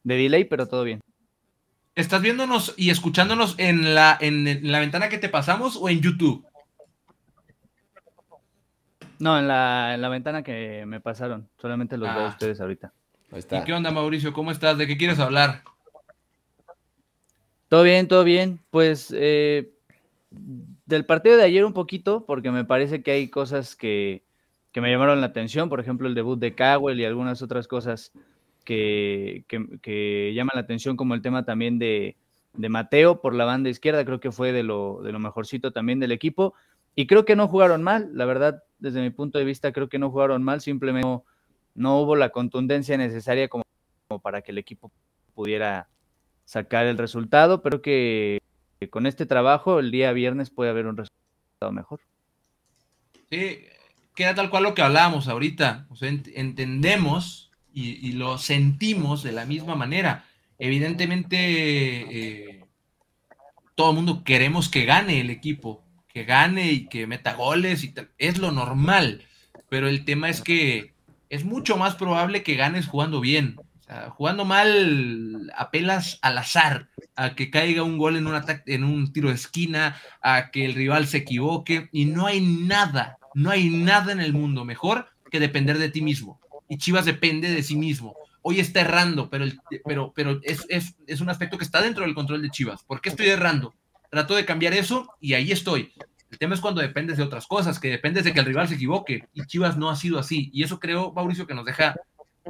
de 0.03 0.15
delay, 0.15 0.43
pero 0.43 0.67
todo 0.67 0.83
bien. 0.83 0.99
¿Estás 1.95 2.21
viéndonos 2.21 2.73
y 2.75 2.89
escuchándonos 2.89 3.55
en 3.57 3.95
la, 3.95 4.17
en 4.19 4.69
la 4.69 4.79
ventana 4.81 5.07
que 5.07 5.17
te 5.17 5.29
pasamos 5.29 5.77
o 5.77 5.87
en 5.87 6.01
YouTube? 6.01 6.45
No, 9.19 9.39
en 9.39 9.47
la, 9.47 9.95
en 9.95 10.01
la 10.01 10.09
ventana 10.09 10.43
que 10.43 10.85
me 10.85 10.99
pasaron. 10.99 11.47
Solamente 11.57 11.97
los 11.97 12.13
veo 12.13 12.23
a 12.23 12.27
ah. 12.27 12.31
ustedes 12.31 12.59
ahorita. 12.59 12.91
Ahí 13.31 13.39
está. 13.39 13.59
¿Y 13.59 13.63
qué 13.63 13.73
onda, 13.73 13.91
Mauricio? 13.91 14.33
¿Cómo 14.33 14.51
estás? 14.51 14.77
¿De 14.77 14.87
qué 14.87 14.97
quieres 14.97 15.19
hablar? 15.19 15.63
Todo 17.69 17.83
bien, 17.83 18.07
todo 18.07 18.23
bien. 18.23 18.59
Pues 18.71 19.13
eh, 19.15 19.71
del 20.85 21.05
partido 21.05 21.37
de 21.37 21.43
ayer 21.43 21.65
un 21.65 21.73
poquito, 21.73 22.25
porque 22.25 22.51
me 22.51 22.65
parece 22.65 23.03
que 23.03 23.11
hay 23.11 23.29
cosas 23.29 23.75
que, 23.75 24.23
me 24.75 24.91
llamaron 24.91 25.21
la 25.21 25.27
atención, 25.27 25.69
por 25.69 25.79
ejemplo 25.79 26.07
el 26.07 26.13
debut 26.13 26.39
de 26.39 26.55
Cowell 26.55 26.99
y 26.99 27.05
algunas 27.05 27.41
otras 27.41 27.67
cosas 27.67 28.11
que, 28.63 29.43
llaman 30.35 30.51
la 30.53 30.61
atención, 30.61 30.95
como 30.95 31.15
el 31.15 31.21
tema 31.21 31.45
también 31.45 31.79
de, 31.79 32.15
Mateo 32.53 33.21
por 33.21 33.35
la 33.35 33.45
banda 33.45 33.69
izquierda, 33.69 34.05
creo 34.05 34.19
que 34.19 34.31
fue 34.31 34.51
de 34.51 34.63
lo, 34.63 35.01
de 35.03 35.11
lo 35.11 35.19
mejorcito 35.19 35.71
también 35.71 35.99
del 35.99 36.11
equipo. 36.11 36.53
Y 36.95 37.05
creo 37.05 37.25
que 37.25 37.35
no 37.35 37.47
jugaron 37.47 37.83
mal, 37.83 38.09
la 38.13 38.25
verdad, 38.25 38.63
desde 38.79 39.01
mi 39.01 39.11
punto 39.11 39.37
de 39.37 39.45
vista, 39.45 39.71
creo 39.71 39.89
que 39.89 39.99
no 39.99 40.09
jugaron 40.09 40.43
mal, 40.43 40.61
simplemente 40.61 41.07
no, 41.07 41.23
no 41.75 41.99
hubo 41.99 42.15
la 42.15 42.29
contundencia 42.29 42.97
necesaria 42.97 43.47
como 43.47 43.63
para 44.23 44.41
que 44.41 44.51
el 44.51 44.57
equipo 44.57 44.91
pudiera 45.35 45.87
sacar 46.47 46.85
el 46.87 46.97
resultado, 46.97 47.61
pero 47.61 47.81
que 47.81 48.39
con 48.89 49.05
este 49.05 49.25
trabajo 49.25 49.79
el 49.79 49.91
día 49.91 50.13
viernes 50.13 50.49
puede 50.49 50.71
haber 50.71 50.87
un 50.87 50.97
resultado 50.97 51.71
mejor. 51.71 51.99
Sí, 53.29 53.65
queda 54.15 54.33
tal 54.33 54.49
cual 54.49 54.63
lo 54.63 54.73
que 54.73 54.81
hablábamos 54.81 55.27
ahorita. 55.27 55.85
O 55.89 55.95
sea, 55.95 56.09
entendemos 56.09 57.51
y, 57.73 58.13
lo 58.13 58.37
sentimos 58.37 59.23
de 59.23 59.33
la 59.33 59.45
misma 59.45 59.75
manera. 59.75 60.25
Evidentemente, 60.57 61.37
eh, 61.37 62.65
todo 63.75 63.91
el 63.91 63.95
mundo 63.97 64.23
queremos 64.23 64.69
que 64.69 64.85
gane 64.85 65.19
el 65.19 65.29
equipo, 65.29 65.83
que 66.07 66.23
gane 66.23 66.71
y 66.71 66.87
que 66.87 67.07
meta 67.07 67.33
goles 67.35 67.83
y 67.83 67.93
Es 68.17 68.37
lo 68.37 68.51
normal. 68.51 69.23
Pero 69.69 69.89
el 69.89 70.05
tema 70.05 70.29
es 70.29 70.41
que 70.41 70.93
es 71.29 71.43
mucho 71.43 71.75
más 71.75 71.95
probable 71.95 72.41
que 72.41 72.55
ganes 72.55 72.87
jugando 72.87 73.19
bien 73.19 73.57
jugando 74.09 74.45
mal 74.45 75.51
apelas 75.55 76.19
al 76.21 76.37
azar, 76.37 76.89
a 77.15 77.35
que 77.35 77.49
caiga 77.49 77.83
un 77.83 77.97
gol 77.97 78.17
en 78.17 78.27
un, 78.27 78.35
ataque, 78.35 78.73
en 78.73 78.83
un 78.83 79.13
tiro 79.13 79.29
de 79.29 79.35
esquina, 79.35 79.97
a 80.21 80.51
que 80.51 80.65
el 80.65 80.73
rival 80.73 81.07
se 81.07 81.17
equivoque, 81.17 81.89
y 81.91 82.05
no 82.05 82.27
hay 82.27 82.41
nada, 82.41 83.17
no 83.33 83.49
hay 83.49 83.69
nada 83.69 84.11
en 84.11 84.19
el 84.19 84.33
mundo 84.33 84.65
mejor 84.65 85.07
que 85.31 85.39
depender 85.39 85.77
de 85.77 85.89
ti 85.89 86.01
mismo. 86.01 86.39
Y 86.67 86.77
Chivas 86.77 87.05
depende 87.05 87.49
de 87.49 87.63
sí 87.63 87.75
mismo. 87.77 88.15
Hoy 88.41 88.59
está 88.59 88.81
errando, 88.81 89.29
pero, 89.29 89.45
pero, 89.85 90.13
pero 90.15 90.39
es, 90.43 90.65
es 90.69 91.21
un 91.21 91.29
aspecto 91.29 91.57
que 91.57 91.63
está 91.63 91.81
dentro 91.81 92.03
del 92.03 92.15
control 92.15 92.41
de 92.41 92.49
Chivas. 92.49 92.83
¿Por 92.83 93.01
qué 93.01 93.09
estoy 93.09 93.27
errando? 93.27 93.73
Trato 94.09 94.35
de 94.35 94.45
cambiar 94.45 94.73
eso 94.73 95.13
y 95.19 95.33
ahí 95.33 95.51
estoy. 95.51 95.93
El 96.29 96.37
tema 96.37 96.55
es 96.55 96.61
cuando 96.61 96.81
dependes 96.81 97.17
de 97.17 97.23
otras 97.23 97.47
cosas, 97.47 97.79
que 97.79 97.89
dependes 97.89 98.23
de 98.25 98.33
que 98.33 98.39
el 98.39 98.45
rival 98.45 98.67
se 98.67 98.75
equivoque. 98.75 99.27
Y 99.33 99.45
Chivas 99.45 99.77
no 99.77 99.89
ha 99.89 99.95
sido 99.95 100.19
así. 100.19 100.49
Y 100.53 100.63
eso 100.63 100.79
creo, 100.79 101.13
Mauricio, 101.13 101.47
que 101.47 101.53
nos 101.53 101.65
deja 101.65 101.95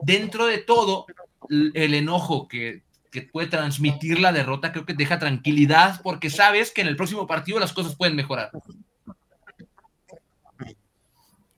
dentro 0.01 0.45
de 0.47 0.59
todo, 0.59 1.05
el 1.49 1.93
enojo 1.93 2.47
que, 2.47 2.85
puede 3.31 3.47
transmitir 3.47 4.19
la 4.19 4.31
derrota 4.31 4.71
creo 4.71 4.85
que 4.85 4.93
deja 4.93 5.17
tranquilidad 5.17 6.01
porque 6.03 6.29
sabes 6.29 6.71
que 6.71 6.81
en 6.81 6.87
el 6.87 6.95
próximo 6.95 7.25
partido 7.25 7.59
las 7.59 7.73
cosas 7.73 7.95
pueden 7.95 8.15
mejorar. 8.15 8.51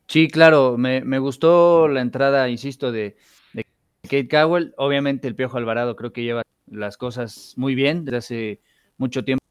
Sí, 0.08 0.28
claro, 0.30 0.78
me, 0.78 1.19
gustó 1.19 1.88
la 1.88 2.02
entrada, 2.02 2.49
insisto, 2.49 2.91
de, 2.91 3.17
Kate 4.04 4.28
Cowell. 4.28 4.73
Obviamente 4.78 5.28
el 5.28 5.36
Piojo 5.36 5.58
Alvarado 5.58 5.95
creo 5.95 6.13
que 6.13 6.23
lleva 6.23 6.41
las 6.65 6.97
cosas 6.97 7.54
muy 7.58 7.75
bien 7.75 8.06
desde 8.06 8.17
hace 8.17 8.62
mucho 8.97 9.23
tiempo 9.23 9.43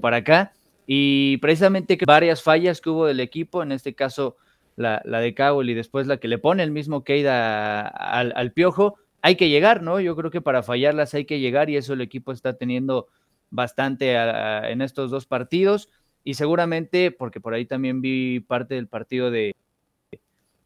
para 0.00 0.18
acá. 0.18 0.52
Y 0.86 1.36
precisamente 1.38 1.98
varias 2.06 2.42
fallas 2.42 2.80
que 2.80 2.90
hubo 2.90 3.06
del 3.06 3.20
equipo, 3.20 3.62
en 3.62 3.70
este 3.70 3.94
caso 3.94 4.36
la, 4.76 5.00
de 5.04 5.34
Cowell 5.34 5.70
y 5.70 5.74
después 5.74 6.06
la 6.06 6.16
que 6.16 6.28
le 6.28 6.38
pone 6.38 6.62
el 6.62 6.70
mismo 6.70 7.04
Kate 7.04 7.28
al 7.28 8.52
Piojo, 8.52 8.96
hay 9.24 9.36
que 9.36 9.48
llegar, 9.48 9.82
¿no? 9.82 10.00
Yo 10.00 10.14
creo 10.16 10.30
que 10.30 10.42
para 10.42 10.62
fallarlas 10.62 11.14
hay 11.14 11.24
que 11.24 11.40
llegar 11.40 11.70
y 11.70 11.78
eso 11.78 11.94
el 11.94 12.02
equipo 12.02 12.30
está 12.30 12.58
teniendo 12.58 13.08
bastante 13.48 14.14
en 14.14 14.82
estos 14.82 15.10
dos 15.10 15.24
partidos 15.24 15.88
y 16.24 16.34
seguramente, 16.34 17.10
porque 17.10 17.40
por 17.40 17.54
ahí 17.54 17.64
también 17.64 18.02
vi 18.02 18.40
parte 18.40 18.74
del 18.74 18.86
partido 18.86 19.30
de, 19.30 19.54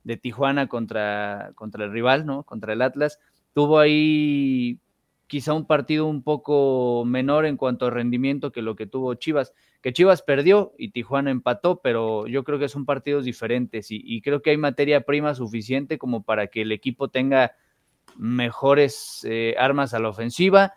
de 0.03 0.16
Tijuana 0.16 0.66
contra, 0.66 1.53
contra 1.55 1.85
el 1.85 1.92
rival, 1.92 2.27
¿no? 2.27 2.42
Contra 2.42 2.73
el 2.73 2.83
Atlas, 2.83 3.21
tuvo 3.55 3.79
ahí 3.79 4.81
quizá 5.29 5.53
un 5.53 5.64
partido 5.64 6.07
un 6.07 6.25
poco 6.25 7.05
menor 7.07 7.47
en 7.47 7.57
cuanto 7.57 7.87
a 7.87 7.90
rendimiento 7.90 8.51
que 8.51 8.62
lo 8.62 8.75
que 8.75 8.88
tuvo 8.88 9.14
Chivas, 9.14 9.55
que 9.83 9.92
Chivas 9.92 10.23
perdió 10.23 10.73
y 10.77 10.90
Tijuana 10.90 11.31
empató, 11.31 11.81
pero 11.81 12.27
yo 12.27 12.42
creo 12.42 12.59
que 12.59 12.68
son 12.68 12.87
partidos 12.87 13.25
diferentes 13.25 13.87
y 13.90 14.21
creo 14.21 14.42
que 14.42 14.51
hay 14.51 14.57
materia 14.57 15.03
prima 15.03 15.37
suficiente 15.37 15.97
como 15.97 16.25
para 16.25 16.49
que 16.49 16.62
el 16.62 16.73
equipo 16.73 17.07
tenga 17.07 17.53
mejores 18.16 19.27
eh, 19.29 19.55
armas 19.59 19.94
a 19.94 19.99
la 19.99 20.09
ofensiva 20.09 20.75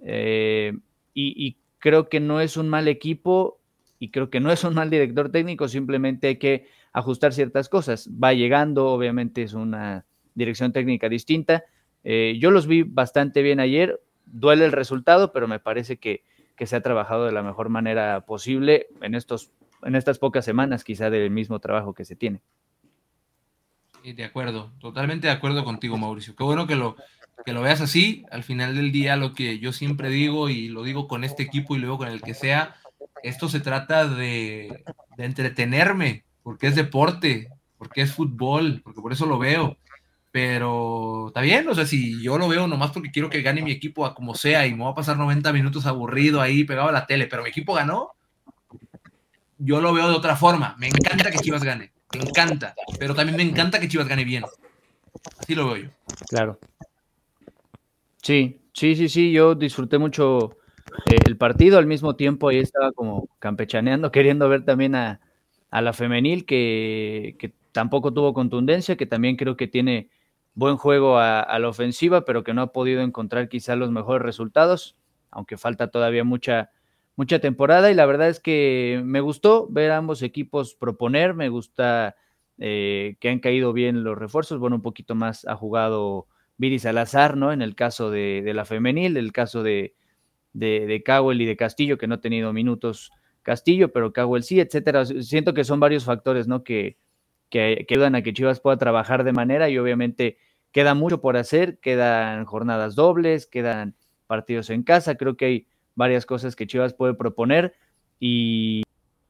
eh, 0.00 0.72
y, 1.14 1.56
creo 1.78 2.08
que 2.08 2.20
no 2.20 2.40
es 2.40 2.56
un 2.56 2.68
mal 2.68 2.88
equipo 2.88 3.60
y 3.98 4.10
creo 4.10 4.28
que 4.28 4.40
no 4.40 4.50
es 4.50 4.64
un 4.64 4.74
mal 4.74 4.90
director 4.90 5.30
técnico, 5.30 5.68
simplemente 5.68 6.26
hay 6.26 6.36
que 6.36 6.66
ajustar 6.92 7.32
ciertas 7.32 7.68
cosas. 7.68 8.10
Va 8.10 8.32
llegando, 8.32 8.88
obviamente 8.88 9.42
es 9.42 9.54
una 9.54 10.04
dirección 10.34 10.72
técnica 10.72 11.08
distinta. 11.08 11.64
Eh, 12.02 12.38
yo 12.40 12.50
los 12.50 12.66
vi 12.66 12.82
bastante 12.82 13.42
bien 13.42 13.60
ayer, 13.60 14.00
duele 14.24 14.64
el 14.64 14.72
resultado, 14.72 15.32
pero 15.32 15.46
me 15.46 15.60
parece 15.60 15.98
que, 15.98 16.24
que, 16.56 16.66
se 16.66 16.74
ha 16.74 16.80
trabajado 16.80 17.24
de 17.24 17.32
la 17.32 17.42
mejor 17.42 17.68
manera 17.68 18.22
posible 18.26 18.88
en, 19.00 19.14
estos, 19.14 19.52
en 19.82 19.94
estas 19.94 20.18
pocas 20.18 20.44
semanas 20.44 20.82
quizá 20.82 21.08
del 21.08 21.30
mismo 21.30 21.60
trabajo 21.60 21.94
que 21.94 22.04
se 22.04 22.16
tiene 22.16 22.42
de 24.12 24.24
acuerdo, 24.24 24.72
totalmente 24.78 25.26
de 25.26 25.32
acuerdo 25.32 25.64
contigo, 25.64 25.96
Mauricio. 25.96 26.36
Qué 26.36 26.44
bueno 26.44 26.66
que 26.66 26.76
lo, 26.76 26.96
que 27.44 27.52
lo 27.52 27.62
veas 27.62 27.80
así. 27.80 28.24
Al 28.30 28.44
final 28.44 28.74
del 28.74 28.92
día, 28.92 29.16
lo 29.16 29.34
que 29.34 29.58
yo 29.58 29.72
siempre 29.72 30.10
digo, 30.10 30.48
y 30.48 30.68
lo 30.68 30.82
digo 30.82 31.08
con 31.08 31.24
este 31.24 31.42
equipo 31.42 31.76
y 31.76 31.78
luego 31.78 31.98
con 31.98 32.08
el 32.08 32.22
que 32.22 32.34
sea, 32.34 32.76
esto 33.22 33.48
se 33.48 33.60
trata 33.60 34.06
de, 34.06 34.84
entretenerme, 35.18 36.24
porque 36.42 36.68
es 36.68 36.74
deporte, 36.74 37.48
porque 37.78 38.02
es 38.02 38.12
fútbol, 38.12 38.80
porque 38.82 39.00
por 39.00 39.12
eso 39.12 39.26
lo 39.26 39.38
veo. 39.38 39.76
Pero 40.30 41.28
está 41.28 41.40
bien, 41.40 41.66
o 41.68 41.74
sea, 41.74 41.86
si 41.86 42.22
yo 42.22 42.36
lo 42.36 42.46
veo 42.46 42.66
nomás 42.66 42.90
porque 42.90 43.10
quiero 43.10 43.30
que 43.30 43.40
gane 43.40 43.62
mi 43.62 43.72
equipo 43.72 44.04
a 44.04 44.14
como 44.14 44.34
sea 44.34 44.66
y 44.66 44.72
me 44.74 44.82
voy 44.82 44.92
a 44.92 44.94
pasar 44.94 45.16
90 45.16 45.50
minutos 45.52 45.86
aburrido 45.86 46.42
ahí 46.42 46.64
pegado 46.64 46.90
a 46.90 46.92
la 46.92 47.06
tele, 47.06 47.26
pero 47.26 47.42
mi 47.42 47.48
equipo 47.48 47.72
ganó, 47.72 48.10
yo 49.56 49.80
lo 49.80 49.94
veo 49.94 50.08
de 50.08 50.14
otra 50.14 50.36
forma. 50.36 50.76
Me 50.78 50.88
encanta 50.88 51.30
que 51.30 51.38
Chivas 51.38 51.64
gane. 51.64 51.95
Me 52.16 52.24
encanta. 52.24 52.74
Pero 52.98 53.14
también 53.14 53.36
me 53.36 53.42
encanta 53.42 53.78
que 53.80 53.88
Chivas 53.88 54.08
gane 54.08 54.24
bien. 54.24 54.44
Así 55.38 55.54
lo 55.54 55.66
veo 55.66 55.84
yo. 55.84 55.90
Claro. 56.28 56.58
Sí, 58.22 58.60
sí, 58.72 58.96
sí, 58.96 59.08
sí. 59.08 59.32
Yo 59.32 59.54
disfruté 59.54 59.98
mucho 59.98 60.56
eh, 61.06 61.18
el 61.26 61.36
partido. 61.36 61.78
Al 61.78 61.86
mismo 61.86 62.16
tiempo, 62.16 62.48
ahí 62.48 62.58
estaba 62.58 62.92
como 62.92 63.28
campechaneando, 63.38 64.10
queriendo 64.12 64.48
ver 64.48 64.64
también 64.64 64.94
a, 64.94 65.20
la 65.70 65.92
femenil, 65.92 66.46
que, 66.46 67.52
tampoco 67.72 68.12
tuvo 68.12 68.32
contundencia, 68.32 68.96
que 68.96 69.04
también 69.04 69.36
creo 69.36 69.56
que 69.56 69.66
tiene 69.66 70.08
buen 70.54 70.78
juego 70.78 71.18
a, 71.18 71.40
a, 71.40 71.58
la 71.58 71.68
ofensiva, 71.68 72.24
pero 72.24 72.42
que 72.42 72.54
no 72.54 72.62
ha 72.62 72.72
podido 72.72 73.02
encontrar 73.02 73.50
quizá 73.50 73.76
los 73.76 73.90
mejores 73.90 74.24
resultados, 74.24 74.96
aunque 75.30 75.58
falta 75.58 75.88
todavía 75.88 76.24
mucha 76.24 76.70
mucha 77.16 77.38
temporada 77.38 77.90
y 77.90 77.94
la 77.94 78.06
verdad 78.06 78.28
es 78.28 78.40
que 78.40 79.02
me 79.04 79.20
gustó 79.20 79.66
ver 79.68 79.90
ambos 79.90 80.22
equipos 80.22 80.74
proponer, 80.74 81.34
me 81.34 81.48
gusta 81.48 82.14
eh, 82.58 83.16
que 83.20 83.30
han 83.30 83.40
caído 83.40 83.72
bien 83.72 84.04
los 84.04 84.16
refuerzos, 84.16 84.58
bueno, 84.58 84.76
un 84.76 84.82
poquito 84.82 85.14
más 85.14 85.46
ha 85.46 85.56
jugado 85.56 86.26
Viri 86.58 86.78
Salazar, 86.78 87.36
¿no? 87.36 87.52
En 87.52 87.62
el 87.62 87.74
caso 87.74 88.10
de, 88.10 88.42
la 88.54 88.64
femenil, 88.64 89.16
el 89.16 89.32
caso 89.32 89.62
de, 89.62 89.94
de, 90.52 90.86
de 90.86 91.02
y 91.34 91.44
de 91.44 91.56
Castillo, 91.56 91.98
que 91.98 92.06
no 92.06 92.16
ha 92.16 92.20
tenido 92.20 92.52
minutos 92.52 93.10
Castillo, 93.42 93.92
pero 93.92 94.12
Cowell 94.12 94.42
sí, 94.42 94.60
etcétera. 94.60 95.04
Siento 95.04 95.54
que 95.54 95.64
son 95.64 95.80
varios 95.80 96.04
factores, 96.04 96.48
¿no? 96.48 96.64
Que, 96.64 96.96
que, 97.50 97.84
que 97.86 97.94
ayudan 97.94 98.14
a 98.14 98.22
que 98.22 98.32
Chivas 98.32 98.60
pueda 98.60 98.76
trabajar 98.76 99.24
de 99.24 99.32
manera 99.32 99.68
y 99.68 99.78
obviamente 99.78 100.38
queda 100.72 100.94
mucho 100.94 101.20
por 101.20 101.36
hacer, 101.36 101.78
quedan 101.78 102.44
jornadas 102.44 102.94
dobles, 102.94 103.46
quedan 103.46 103.96
partidos 104.26 104.70
en 104.70 104.82
casa, 104.82 105.14
creo 105.14 105.36
que 105.36 105.44
hay 105.44 105.66
varias 105.96 106.26
cosas 106.26 106.54
que 106.54 106.68
Chivas 106.68 106.94
puede 106.94 107.14
proponer 107.14 107.74
y, 108.20 108.82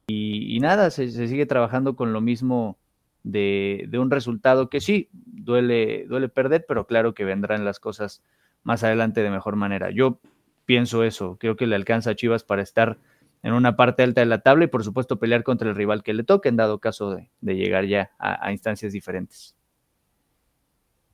y, 0.07 0.59
nada, 0.59 0.91
se, 0.91 1.09
sigue 1.09 1.45
trabajando 1.47 1.95
con 1.95 2.13
lo 2.13 2.21
mismo 2.21 2.77
de, 3.23 3.85
de, 3.89 3.97
un 3.97 4.11
resultado 4.11 4.69
que 4.69 4.79
sí, 4.79 5.09
duele, 5.11 6.05
duele 6.07 6.29
perder, 6.29 6.65
pero 6.67 6.85
claro 6.85 7.13
que 7.13 7.25
vendrán 7.25 7.65
las 7.65 7.79
cosas 7.79 8.21
más 8.63 8.83
adelante 8.83 9.23
de 9.23 9.31
mejor 9.31 9.55
manera. 9.55 9.89
Yo 9.89 10.19
pienso 10.65 11.03
eso, 11.03 11.37
creo 11.39 11.55
que 11.55 11.65
le 11.65 11.75
alcanza 11.75 12.11
a 12.11 12.15
Chivas 12.15 12.43
para 12.43 12.61
estar 12.61 12.99
en 13.43 13.53
una 13.53 13.75
parte 13.75 14.03
alta 14.03 14.21
de 14.21 14.27
la 14.27 14.39
tabla 14.39 14.65
y 14.65 14.67
por 14.67 14.83
supuesto 14.83 15.19
pelear 15.19 15.43
contra 15.43 15.69
el 15.69 15.75
rival 15.75 16.03
que 16.03 16.13
le 16.13 16.23
toque 16.23 16.49
en 16.49 16.57
dado 16.57 16.79
caso 16.79 17.15
de, 17.15 17.29
de 17.41 17.55
llegar 17.55 17.85
ya 17.85 18.11
a, 18.19 18.45
a 18.45 18.51
instancias 18.51 18.93
diferentes. 18.93 19.55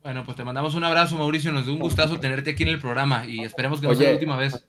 Bueno, 0.01 0.25
pues 0.25 0.35
te 0.35 0.43
mandamos 0.43 0.75
un 0.75 0.83
abrazo, 0.83 1.17
Mauricio. 1.17 1.51
Nos 1.53 1.65
dio 1.65 1.73
un 1.73 1.79
gustazo 1.79 2.19
tenerte 2.19 2.51
aquí 2.51 2.63
en 2.63 2.69
el 2.69 2.79
programa 2.79 3.25
y 3.25 3.39
esperemos 3.39 3.79
que 3.79 3.87
no 3.87 3.95
sea 3.95 4.09
la 4.09 4.15
última 4.15 4.35
vez. 4.35 4.65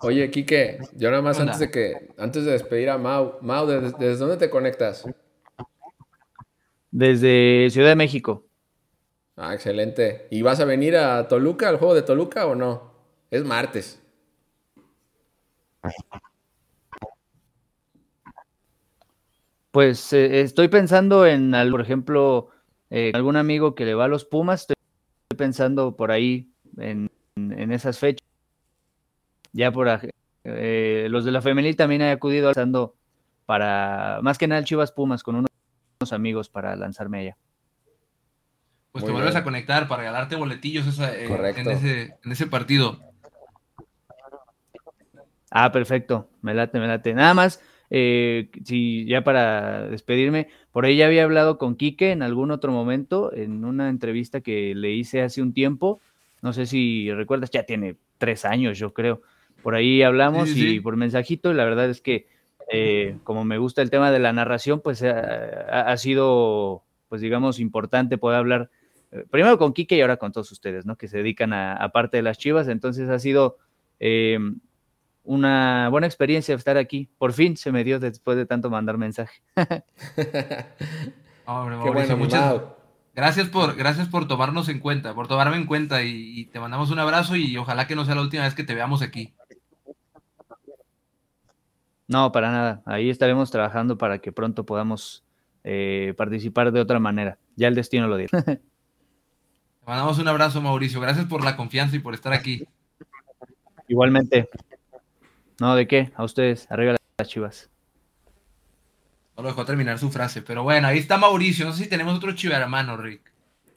Oye, 0.00 0.30
Quique, 0.30 0.78
yo 0.94 1.10
nada 1.10 1.22
más 1.22 1.40
antes 1.40 1.58
de 1.58 1.70
que, 1.70 2.08
antes 2.18 2.44
de 2.44 2.52
despedir 2.52 2.90
a 2.90 2.98
Mau, 2.98 3.38
Mau, 3.40 3.66
¿desde, 3.66 3.96
¿desde, 3.98 4.16
dónde 4.16 4.36
te 4.36 4.50
conectas? 4.50 5.04
Desde 6.90 7.68
Ciudad 7.70 7.88
de 7.88 7.96
México. 7.96 8.46
Ah, 9.36 9.54
excelente. 9.54 10.26
¿Y 10.30 10.42
vas 10.42 10.60
a 10.60 10.64
venir 10.64 10.96
a 10.96 11.28
Toluca, 11.28 11.68
al 11.68 11.76
juego 11.76 11.94
de 11.94 12.02
Toluca 12.02 12.46
o 12.46 12.54
no? 12.54 12.92
Es 13.30 13.44
martes. 13.44 14.02
Pues 19.70 20.12
eh, 20.12 20.40
estoy 20.40 20.68
pensando 20.68 21.26
en, 21.26 21.52
por 21.70 21.80
ejemplo, 21.80 22.48
eh, 22.90 23.12
algún 23.14 23.36
amigo 23.36 23.74
que 23.74 23.84
le 23.84 23.94
va 23.94 24.06
a 24.06 24.08
los 24.08 24.24
Pumas, 24.24 24.62
estoy 24.62 24.76
pensando 25.36 25.94
por 25.96 26.10
ahí 26.10 26.50
en, 26.78 27.10
en 27.36 27.72
esas 27.72 27.98
fechas. 27.98 28.27
Ya 29.52 29.72
por 29.72 29.88
eh, 30.44 31.06
los 31.10 31.24
de 31.24 31.32
la 31.32 31.42
femenil 31.42 31.76
también 31.76 32.02
he 32.02 32.10
acudido 32.10 32.48
alzando 32.48 32.94
para, 33.46 34.20
más 34.22 34.38
que 34.38 34.46
nada 34.46 34.58
el 34.58 34.64
Chivas 34.64 34.92
Pumas, 34.92 35.22
con 35.22 35.36
unos, 35.36 35.50
unos 36.00 36.12
amigos 36.12 36.48
para 36.48 36.76
lanzarme 36.76 37.20
allá. 37.20 37.36
Pues 38.92 39.02
Muy 39.02 39.08
te 39.08 39.12
vuelves 39.12 39.34
bien. 39.34 39.40
a 39.40 39.44
conectar 39.44 39.88
para 39.88 40.02
regalarte 40.02 40.36
boletillos 40.36 40.86
esa, 40.86 41.14
eh, 41.14 41.26
en, 41.56 41.70
ese, 41.70 42.16
en 42.24 42.32
ese 42.32 42.46
partido. 42.46 43.00
Ah, 45.50 45.72
perfecto, 45.72 46.28
me 46.42 46.54
late, 46.54 46.78
me 46.78 46.86
late. 46.86 47.14
Nada 47.14 47.32
más, 47.34 47.62
eh, 47.90 48.50
si 48.64 49.06
ya 49.06 49.24
para 49.24 49.88
despedirme, 49.88 50.48
por 50.72 50.84
ahí 50.84 50.96
ya 50.96 51.06
había 51.06 51.24
hablado 51.24 51.58
con 51.58 51.76
Quique 51.76 52.12
en 52.12 52.22
algún 52.22 52.50
otro 52.50 52.72
momento, 52.72 53.32
en 53.32 53.64
una 53.64 53.88
entrevista 53.88 54.40
que 54.40 54.74
le 54.74 54.92
hice 54.92 55.22
hace 55.22 55.40
un 55.40 55.54
tiempo, 55.54 56.00
no 56.42 56.52
sé 56.52 56.66
si 56.66 57.10
recuerdas, 57.12 57.50
ya 57.50 57.64
tiene 57.64 57.96
tres 58.18 58.44
años, 58.44 58.78
yo 58.78 58.92
creo. 58.92 59.22
Por 59.62 59.74
ahí 59.74 60.02
hablamos 60.02 60.48
sí, 60.48 60.54
sí, 60.54 60.60
sí. 60.60 60.74
y 60.76 60.80
por 60.80 60.96
mensajito, 60.96 61.50
y 61.50 61.54
la 61.54 61.64
verdad 61.64 61.90
es 61.90 62.00
que 62.00 62.26
eh, 62.70 63.16
como 63.24 63.44
me 63.44 63.58
gusta 63.58 63.82
el 63.82 63.90
tema 63.90 64.10
de 64.10 64.18
la 64.18 64.32
narración, 64.32 64.80
pues 64.80 65.02
eh, 65.02 65.10
ha, 65.10 65.90
ha, 65.90 65.96
sido, 65.96 66.84
pues 67.08 67.20
digamos, 67.20 67.60
importante 67.60 68.18
poder 68.18 68.38
hablar 68.38 68.70
eh, 69.12 69.24
primero 69.30 69.58
con 69.58 69.72
Quique 69.72 69.96
y 69.96 70.00
ahora 70.00 70.16
con 70.18 70.32
todos 70.32 70.52
ustedes, 70.52 70.84
¿no? 70.86 70.96
Que 70.96 71.08
se 71.08 71.18
dedican 71.18 71.52
a, 71.52 71.74
a 71.74 71.88
parte 71.90 72.18
de 72.18 72.22
las 72.22 72.38
chivas, 72.38 72.68
entonces 72.68 73.08
ha 73.08 73.18
sido 73.18 73.56
eh, 74.00 74.38
una 75.24 75.88
buena 75.90 76.06
experiencia 76.06 76.54
estar 76.54 76.76
aquí. 76.76 77.08
Por 77.18 77.32
fin 77.32 77.56
se 77.56 77.72
me 77.72 77.84
dio 77.84 77.98
después 77.98 78.36
de 78.36 78.46
tanto 78.46 78.70
mandar 78.70 78.98
mensaje. 78.98 79.40
Hombre, 81.46 81.76
Mauricio, 81.76 81.92
bueno, 81.92 82.16
muchas 82.18 82.62
gracias 83.14 83.48
por, 83.48 83.74
gracias 83.74 84.08
por 84.08 84.28
tomarnos 84.28 84.68
en 84.68 84.80
cuenta, 84.80 85.14
por 85.14 85.28
tomarme 85.28 85.56
en 85.56 85.64
cuenta 85.64 86.02
y, 86.02 86.40
y, 86.40 86.44
te 86.46 86.60
mandamos 86.60 86.90
un 86.90 86.98
abrazo 86.98 87.36
y 87.36 87.56
ojalá 87.56 87.86
que 87.86 87.96
no 87.96 88.04
sea 88.04 88.14
la 88.14 88.20
última 88.20 88.42
vez 88.44 88.54
que 88.54 88.64
te 88.64 88.74
veamos 88.74 89.00
aquí. 89.00 89.32
No, 92.08 92.32
para 92.32 92.50
nada. 92.50 92.82
Ahí 92.86 93.10
estaremos 93.10 93.50
trabajando 93.50 93.98
para 93.98 94.18
que 94.18 94.32
pronto 94.32 94.64
podamos 94.64 95.24
eh, 95.62 96.14
participar 96.16 96.72
de 96.72 96.80
otra 96.80 96.98
manera. 96.98 97.38
Ya 97.54 97.68
el 97.68 97.74
destino 97.74 98.08
lo 98.08 98.16
dirá. 98.16 98.42
Te 98.42 98.60
mandamos 99.86 100.18
un 100.18 100.26
abrazo, 100.26 100.60
Mauricio. 100.62 101.00
Gracias 101.00 101.26
por 101.26 101.44
la 101.44 101.56
confianza 101.56 101.96
y 101.96 101.98
por 101.98 102.14
estar 102.14 102.32
aquí. 102.32 102.66
Igualmente. 103.88 104.48
No, 105.60 105.76
¿de 105.76 105.86
qué? 105.86 106.10
A 106.16 106.24
ustedes. 106.24 106.66
Arriba 106.70 106.96
las 107.18 107.28
chivas. 107.28 107.68
No 109.36 109.42
lo 109.42 109.50
dejó 109.50 109.66
terminar 109.66 109.98
su 109.98 110.10
frase. 110.10 110.40
Pero 110.40 110.62
bueno, 110.62 110.88
ahí 110.88 110.98
está 110.98 111.18
Mauricio. 111.18 111.66
No 111.66 111.72
sé 111.72 111.84
si 111.84 111.90
tenemos 111.90 112.16
otro 112.16 112.32
chivermano, 112.32 112.96
Rick. 112.96 113.20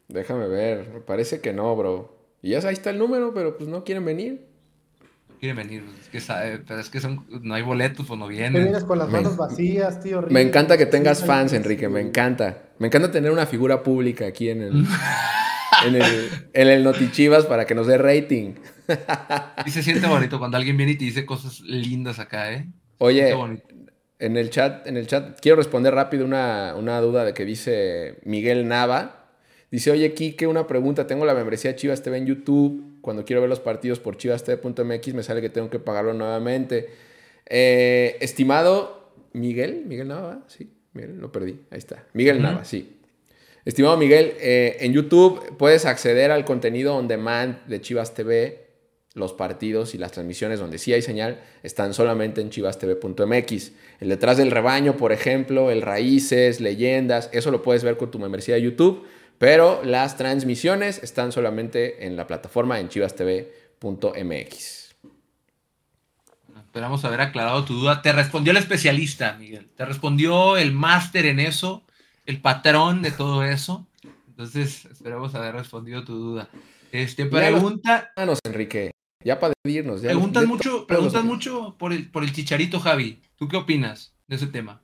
Déjame 0.07 0.47
ver. 0.47 0.89
Me 0.89 1.01
parece 1.01 1.41
que 1.41 1.51
no, 1.51 1.75
bro. 1.75 2.17
Y 2.41 2.51
ya 2.51 2.59
ahí 2.59 2.73
está 2.73 2.91
el 2.91 2.97
número, 2.97 3.33
pero 3.33 3.57
pues 3.57 3.69
no 3.69 3.83
quieren 3.83 4.05
venir. 4.05 4.50
Quieren 5.41 5.57
venir. 5.57 5.83
Es 5.99 6.07
que, 6.09 6.19
sabe, 6.19 6.59
pero 6.59 6.79
es 6.79 6.91
que 6.91 6.99
son, 6.99 7.25
no 7.41 7.55
hay 7.55 7.63
boletos, 7.63 8.05
pues 8.05 8.19
no 8.19 8.27
vienen. 8.27 8.53
Te 8.53 8.59
vienes 8.61 8.83
con 8.83 8.99
las 8.99 9.09
manos 9.09 9.35
vacías, 9.37 9.99
tío. 9.99 10.21
Me 10.29 10.41
encanta 10.41 10.77
que 10.77 10.85
tengas 10.85 11.25
fans, 11.25 11.51
Enrique. 11.53 11.89
Me 11.89 11.99
encanta. 11.99 12.61
Me 12.77 12.85
encanta 12.85 13.09
tener 13.09 13.31
una 13.31 13.47
figura 13.47 13.81
pública 13.81 14.27
aquí 14.27 14.49
en 14.49 14.61
el. 14.61 14.85
en 15.87 15.95
el, 15.95 16.29
en 16.53 16.67
el 16.67 16.83
Notichivas 16.83 17.47
para 17.47 17.65
que 17.65 17.73
nos 17.73 17.87
dé 17.87 17.97
rating. 17.97 18.53
Y 19.65 19.71
se 19.71 19.81
siente 19.81 20.05
bonito 20.05 20.37
cuando 20.37 20.57
alguien 20.57 20.77
viene 20.77 20.91
y 20.91 20.97
te 20.99 21.05
dice 21.05 21.25
cosas 21.25 21.61
lindas 21.61 22.19
acá, 22.19 22.53
¿eh? 22.53 22.67
Oye, 22.99 23.35
en 24.19 24.37
el 24.37 24.51
chat, 24.51 24.85
en 24.85 24.95
el 24.95 25.07
chat 25.07 25.39
quiero 25.41 25.55
responder 25.55 25.95
rápido 25.95 26.23
una, 26.23 26.75
una 26.77 27.01
duda 27.01 27.25
de 27.25 27.33
que 27.33 27.45
dice 27.45 28.19
Miguel 28.25 28.67
Nava. 28.67 29.25
Dice, 29.71 29.89
oye, 29.89 30.13
Kike, 30.13 30.45
una 30.45 30.67
pregunta. 30.67 31.07
Tengo 31.07 31.25
la 31.25 31.33
membresía 31.33 31.75
Chivas 31.75 32.03
TV 32.03 32.19
en 32.19 32.27
YouTube. 32.27 32.90
Cuando 33.01 33.25
quiero 33.25 33.41
ver 33.41 33.49
los 33.49 33.59
partidos 33.59 33.99
por 33.99 34.17
chivastv.mx 34.17 35.13
me 35.13 35.23
sale 35.23 35.41
que 35.41 35.49
tengo 35.49 35.69
que 35.69 35.79
pagarlo 35.79 36.13
nuevamente. 36.13 36.89
Eh, 37.47 38.17
estimado 38.21 39.11
Miguel, 39.33 39.83
Miguel 39.85 40.07
Nava, 40.07 40.43
sí, 40.47 40.71
Miguel, 40.93 41.17
lo 41.17 41.31
perdí, 41.31 41.59
ahí 41.71 41.77
está. 41.77 42.05
Miguel 42.13 42.37
uh 42.37 42.39
-huh. 42.39 42.43
Nava, 42.43 42.65
sí. 42.65 42.97
Estimado 43.63 43.95
Miguel, 43.97 44.33
eh, 44.39 44.77
en 44.79 44.93
YouTube 44.93 45.55
puedes 45.57 45.85
acceder 45.85 46.31
al 46.31 46.45
contenido 46.45 46.95
on 46.95 47.07
demand 47.07 47.63
de 47.67 47.79
Chivas 47.81 48.13
TV. 48.13 48.59
Los 49.13 49.33
partidos 49.33 49.93
y 49.93 49.97
las 49.97 50.13
transmisiones 50.13 50.61
donde 50.61 50.77
sí 50.77 50.93
hay 50.93 51.01
señal 51.01 51.41
están 51.63 51.93
solamente 51.93 52.39
en 52.39 52.49
chivastv.mx. 52.49 53.71
El 53.99 54.07
detrás 54.07 54.37
del 54.37 54.51
rebaño, 54.51 54.95
por 54.95 55.11
ejemplo, 55.11 55.69
el 55.69 55.81
raíces, 55.81 56.61
leyendas, 56.61 57.29
eso 57.33 57.51
lo 57.51 57.61
puedes 57.61 57.83
ver 57.83 57.97
con 57.97 58.09
tu 58.09 58.19
membresía 58.19 58.55
de 58.55 58.61
YouTube, 58.61 59.03
pero 59.41 59.81
las 59.83 60.17
transmisiones 60.17 61.01
están 61.01 61.31
solamente 61.31 62.05
en 62.05 62.15
la 62.15 62.27
plataforma 62.27 62.79
en 62.79 62.89
chivastv.mx. 62.89 64.95
Esperamos 66.57 67.03
haber 67.05 67.21
aclarado 67.21 67.65
tu 67.65 67.73
duda. 67.73 68.03
Te 68.03 68.13
respondió 68.13 68.51
el 68.51 68.57
especialista, 68.57 69.35
Miguel. 69.39 69.67
Te 69.75 69.83
respondió 69.83 70.57
el 70.57 70.73
máster 70.73 71.25
en 71.25 71.39
eso 71.39 71.81
el 72.27 72.39
patrón 72.39 73.01
de 73.01 73.09
todo 73.09 73.43
eso. 73.43 73.87
Entonces, 74.27 74.85
esperamos 74.85 75.33
haber 75.33 75.55
respondido 75.55 76.03
tu 76.03 76.13
duda. 76.13 76.47
Este, 76.91 77.25
pregunta. 77.25 78.11
Manos, 78.15 78.37
Enrique. 78.45 78.91
Ya 79.23 79.39
para 79.39 79.55
irnos. 79.63 80.03
Ya 80.03 80.09
preguntan 80.09 80.43
los, 80.43 80.51
mucho, 80.51 80.85
preguntan 80.85 81.25
mucho 81.25 81.75
por 81.79 81.93
el, 81.93 82.11
por 82.11 82.23
el 82.23 82.31
chicharito, 82.31 82.79
Javi. 82.79 83.23
¿Tú 83.37 83.47
qué 83.47 83.57
opinas 83.57 84.13
de 84.27 84.35
ese 84.35 84.45
tema? 84.45 84.83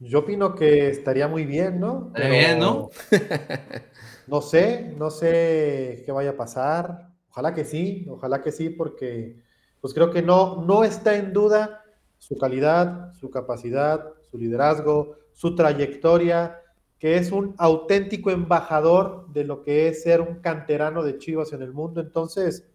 Yo 0.00 0.20
opino 0.20 0.54
que 0.54 0.90
estaría 0.90 1.26
muy 1.26 1.44
bien, 1.44 1.80
¿no? 1.80 2.12
Estaría 2.14 2.28
bien, 2.28 2.58
¿no? 2.60 2.90
no 4.28 4.40
sé, 4.42 4.94
no 4.96 5.10
sé 5.10 6.02
qué 6.06 6.12
vaya 6.12 6.30
a 6.30 6.36
pasar. 6.36 7.08
Ojalá 7.30 7.52
que 7.52 7.64
sí, 7.64 8.06
ojalá 8.08 8.40
que 8.40 8.52
sí, 8.52 8.70
porque 8.70 9.42
pues 9.80 9.92
creo 9.94 10.12
que 10.12 10.22
no, 10.22 10.62
no 10.62 10.84
está 10.84 11.16
en 11.16 11.32
duda 11.32 11.82
su 12.18 12.36
calidad, 12.38 13.12
su 13.14 13.30
capacidad, 13.30 14.04
su 14.30 14.38
liderazgo, 14.38 15.16
su 15.32 15.56
trayectoria, 15.56 16.60
que 16.98 17.16
es 17.16 17.32
un 17.32 17.54
auténtico 17.58 18.30
embajador 18.30 19.28
de 19.32 19.44
lo 19.44 19.62
que 19.62 19.88
es 19.88 20.02
ser 20.02 20.20
un 20.20 20.36
canterano 20.36 21.02
de 21.02 21.18
Chivas 21.18 21.52
en 21.52 21.62
el 21.62 21.72
mundo. 21.72 22.00
Entonces, 22.00 22.68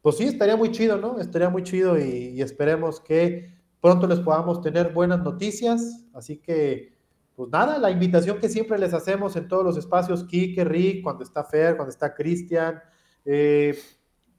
pues 0.00 0.16
sí, 0.16 0.24
estaría 0.24 0.56
muy 0.56 0.70
chido, 0.70 0.96
¿no? 0.96 1.18
Estaría 1.20 1.50
muy 1.50 1.62
chido 1.62 1.98
y, 1.98 2.28
y 2.34 2.42
esperemos 2.42 3.00
que 3.00 3.55
pronto 3.86 4.08
les 4.08 4.18
podamos 4.18 4.60
tener 4.62 4.92
buenas 4.92 5.22
noticias. 5.22 6.04
Así 6.12 6.38
que, 6.38 6.98
pues 7.36 7.48
nada, 7.50 7.78
la 7.78 7.92
invitación 7.92 8.40
que 8.40 8.48
siempre 8.48 8.80
les 8.80 8.92
hacemos 8.92 9.36
en 9.36 9.46
todos 9.46 9.62
los 9.62 9.76
espacios, 9.76 10.24
Kike, 10.24 10.64
Rick, 10.64 11.04
cuando 11.04 11.22
está 11.22 11.44
Fer, 11.44 11.76
cuando 11.76 11.92
está 11.92 12.12
Cristian, 12.12 12.80
eh, 13.24 13.78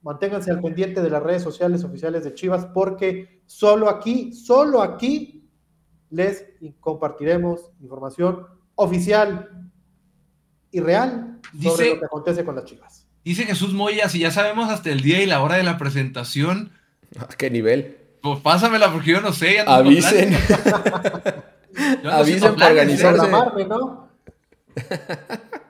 Manténganse 0.02 0.50
al 0.50 0.60
pendiente 0.60 1.00
de 1.00 1.10
las 1.10 1.22
redes 1.22 1.42
sociales 1.42 1.82
oficiales 1.82 2.24
de 2.24 2.32
Chivas 2.32 2.66
porque 2.72 3.42
solo 3.46 3.88
aquí, 3.88 4.32
solo 4.32 4.80
aquí 4.80 5.50
les 6.10 6.44
compartiremos 6.78 7.72
información 7.80 8.46
oficial 8.76 9.70
y 10.70 10.80
real 10.80 11.40
sobre 11.60 11.94
lo 11.94 12.00
que 12.00 12.04
acontece 12.04 12.44
con 12.44 12.54
las 12.54 12.64
Chivas. 12.64 13.08
Dice 13.24 13.44
Jesús 13.44 13.72
Moya, 13.74 14.08
si 14.08 14.20
ya 14.20 14.30
sabemos 14.30 14.70
hasta 14.70 14.90
el 14.90 15.00
día 15.00 15.20
y 15.22 15.26
la 15.26 15.42
hora 15.42 15.56
de 15.56 15.64
la 15.64 15.78
presentación. 15.78 16.70
¿A 17.18 17.26
qué 17.26 17.50
nivel? 17.50 17.97
Pues 18.22 18.40
pásamela 18.40 18.92
porque 18.92 19.12
yo 19.12 19.20
no 19.20 19.32
sé. 19.32 19.60
Avisen. 19.60 20.36
Avisen 22.04 22.54
para 22.56 22.70
organizarse. 22.70 23.28
¿no? 23.28 24.08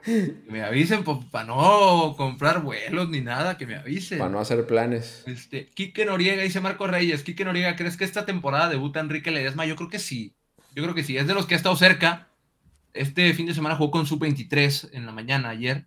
que 0.05 0.51
me 0.51 0.63
avisen 0.63 1.03
para 1.03 1.45
no 1.45 2.15
comprar 2.17 2.61
vuelos 2.61 3.09
ni 3.09 3.21
nada, 3.21 3.57
que 3.57 3.65
me 3.65 3.75
avisen. 3.75 4.19
Para 4.19 4.31
no 4.31 4.39
hacer 4.39 4.65
planes. 4.65 5.23
Este, 5.25 5.69
Quique 5.69 6.05
Noriega 6.05 6.43
dice 6.43 6.61
Marco 6.61 6.87
Reyes, 6.87 7.23
Quique 7.23 7.45
Noriega, 7.45 7.75
¿crees 7.75 7.97
que 7.97 8.05
esta 8.05 8.25
temporada 8.25 8.69
debuta 8.69 8.99
Enrique 8.99 9.31
Ledesma? 9.31 9.65
Yo 9.65 9.75
creo 9.75 9.89
que 9.89 9.99
sí. 9.99 10.35
Yo 10.75 10.83
creo 10.83 10.95
que 10.95 11.03
sí. 11.03 11.17
Es 11.17 11.27
de 11.27 11.33
los 11.33 11.45
que 11.45 11.55
ha 11.55 11.57
estado 11.57 11.75
cerca. 11.75 12.29
Este 12.93 13.33
fin 13.33 13.45
de 13.45 13.53
semana 13.53 13.75
jugó 13.75 13.91
con 13.91 14.05
sub-23 14.05 14.89
en 14.93 15.05
la 15.05 15.11
mañana 15.11 15.49
ayer. 15.49 15.85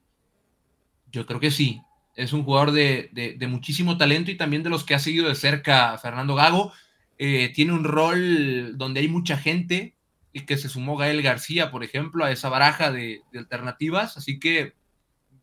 Yo 1.11 1.27
creo 1.27 1.41
que 1.41 1.51
sí. 1.51 1.83
Es 2.15 2.33
un 2.33 2.45
jugador 2.45 2.73
de, 2.73 3.37
muchísimo 3.49 3.97
talento 3.97 4.31
y 4.31 4.37
también 4.37 4.63
de 4.63 4.71
los 4.71 4.85
que 4.85 4.95
ha 4.95 4.99
seguido 4.99 5.29
de 5.29 5.35
cerca 5.35 5.97
Fernando 5.99 6.35
Gago. 6.35 6.73
Eh, 7.19 7.53
tiene 7.55 7.73
un 7.73 7.85
rol 7.85 8.77
donde 8.77 9.01
hay 9.01 9.09
mucha 9.09 9.37
gente 9.37 9.95
y 10.33 10.41
que 10.47 10.57
se 10.57 10.69
sumó 10.69 10.97
Gael 10.97 11.23
García, 11.23 11.71
por 11.71 11.85
ejemplo, 11.85 12.25
a 12.25 12.31
esa 12.31 12.49
baraja 12.49 12.91
de, 12.91 13.23
alternativas. 13.35 14.17
Así 14.17 14.39
que 14.39 14.75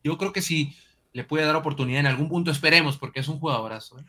yo 0.03 0.17
creo 0.17 0.33
que 0.33 0.41
sí 0.41 0.75
le 1.13 1.23
puede 1.23 1.45
dar 1.45 1.55
oportunidad 1.55 2.01
en 2.01 2.07
algún 2.07 2.29
punto, 2.29 2.51
esperemos, 2.51 2.97
porque 2.97 3.19
es 3.19 3.27
un 3.27 3.39
jugadorazo. 3.39 3.99
¿eh? 3.99 4.03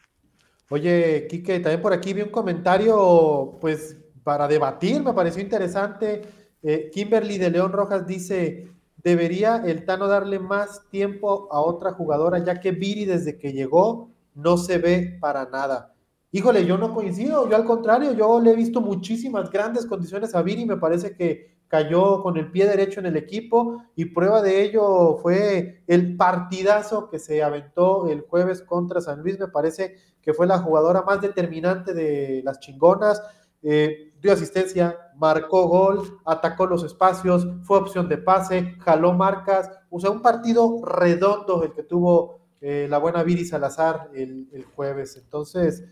Oye, 0.69 1.27
Quique, 1.29 1.61
también 1.61 1.83
por 1.83 1.93
aquí 1.93 2.13
vi 2.13 2.23
un 2.23 2.29
comentario, 2.29 3.59
pues, 3.61 3.97
para 4.23 4.47
debatir, 4.47 5.03
me 5.03 5.13
pareció 5.13 5.43
interesante. 5.43 6.23
Eh, 6.63 6.91
Kimberly 6.93 7.39
de 7.39 7.51
León 7.51 7.73
Rojas 7.73 8.07
dice, 8.07 8.69
debería 9.03 9.63
el 9.65 9.85
Tano 9.85 10.09
darle 10.09 10.39
más 10.39 10.89
tiempo 10.91 11.49
a 11.51 11.61
otra 11.61 11.93
jugadora, 11.93 12.39
ya 12.39 12.61
que 12.61 12.73
Viri 12.73 13.05
desde 13.05 13.39
que 13.39 13.53
llegó 13.53 14.11
no 14.35 14.57
se 14.57 14.79
ve 14.79 15.19
para 15.21 15.47
nada. 15.47 15.95
Híjole, 16.33 16.65
yo 16.65 16.79
no 16.79 16.95
coincido, 16.95 17.49
yo 17.49 17.57
al 17.57 17.65
contrario, 17.65 18.13
yo 18.13 18.41
le 18.41 18.53
he 18.53 18.57
visto 18.57 18.81
muchísimas 18.81 19.51
grandes 19.51 19.87
condiciones 19.87 20.35
a 20.35 20.43
Viri, 20.43 20.65
me 20.65 20.77
parece 20.77 21.17
que 21.17 21.59
cayó 21.67 22.23
con 22.23 22.37
el 22.37 22.51
pie 22.51 22.67
derecho 22.67 22.99
en 23.01 23.07
el 23.07 23.17
equipo 23.17 23.85
y 23.95 24.07
prueba 24.07 24.43
de 24.43 24.63
ello 24.63 25.19
fue 25.23 25.85
el 25.87 26.17
partidazo 26.17 27.09
que 27.09 27.21
se 27.21 27.43
aventó 27.45 28.09
el 28.09 28.23
jueves 28.23 28.63
contra 28.63 29.01
San 29.01 29.23
Luis, 29.23 29.39
me 29.39 29.47
parece 29.47 29.97
que 30.21 30.35
fue 30.35 30.49
la 30.49 30.59
jugadora 30.59 31.03
más 31.03 31.21
determinante 31.21 31.95
de 31.95 32.43
las 32.45 32.59
chingonas, 32.59 33.23
eh, 33.63 34.13
dio 34.21 34.33
asistencia, 34.33 34.97
marcó 35.17 35.69
gol, 35.69 36.19
atacó 36.25 36.67
los 36.67 36.85
espacios, 36.85 37.47
fue 37.63 37.79
opción 37.79 38.09
de 38.09 38.19
pase, 38.19 38.77
jaló 38.81 39.13
marcas, 39.13 39.71
o 39.91 40.01
sea, 40.01 40.11
un 40.11 40.23
partido 40.23 40.83
redondo 40.85 41.63
el 41.63 41.73
que 41.73 41.83
tuvo 41.83 42.41
eh, 42.61 42.87
la 42.89 42.99
buena 42.99 43.23
Viri 43.23 43.45
Salazar 43.45 44.11
el, 44.15 44.49
el 44.53 44.65
jueves, 44.65 45.17
entonces 45.17 45.85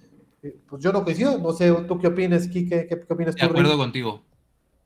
eh, 0.43 0.57
pues 0.69 0.83
yo 0.83 0.93
no 0.93 1.05
coincido, 1.05 1.39
no 1.39 1.53
sé, 1.53 1.73
¿tú 1.87 1.99
qué 1.99 2.07
opinas, 2.07 2.49
Kike? 2.49 2.87
¿Qué, 2.87 3.01
qué 3.07 3.13
opinas 3.13 3.35
tú? 3.35 3.45
De 3.45 3.51
acuerdo 3.51 3.77
contigo, 3.77 4.23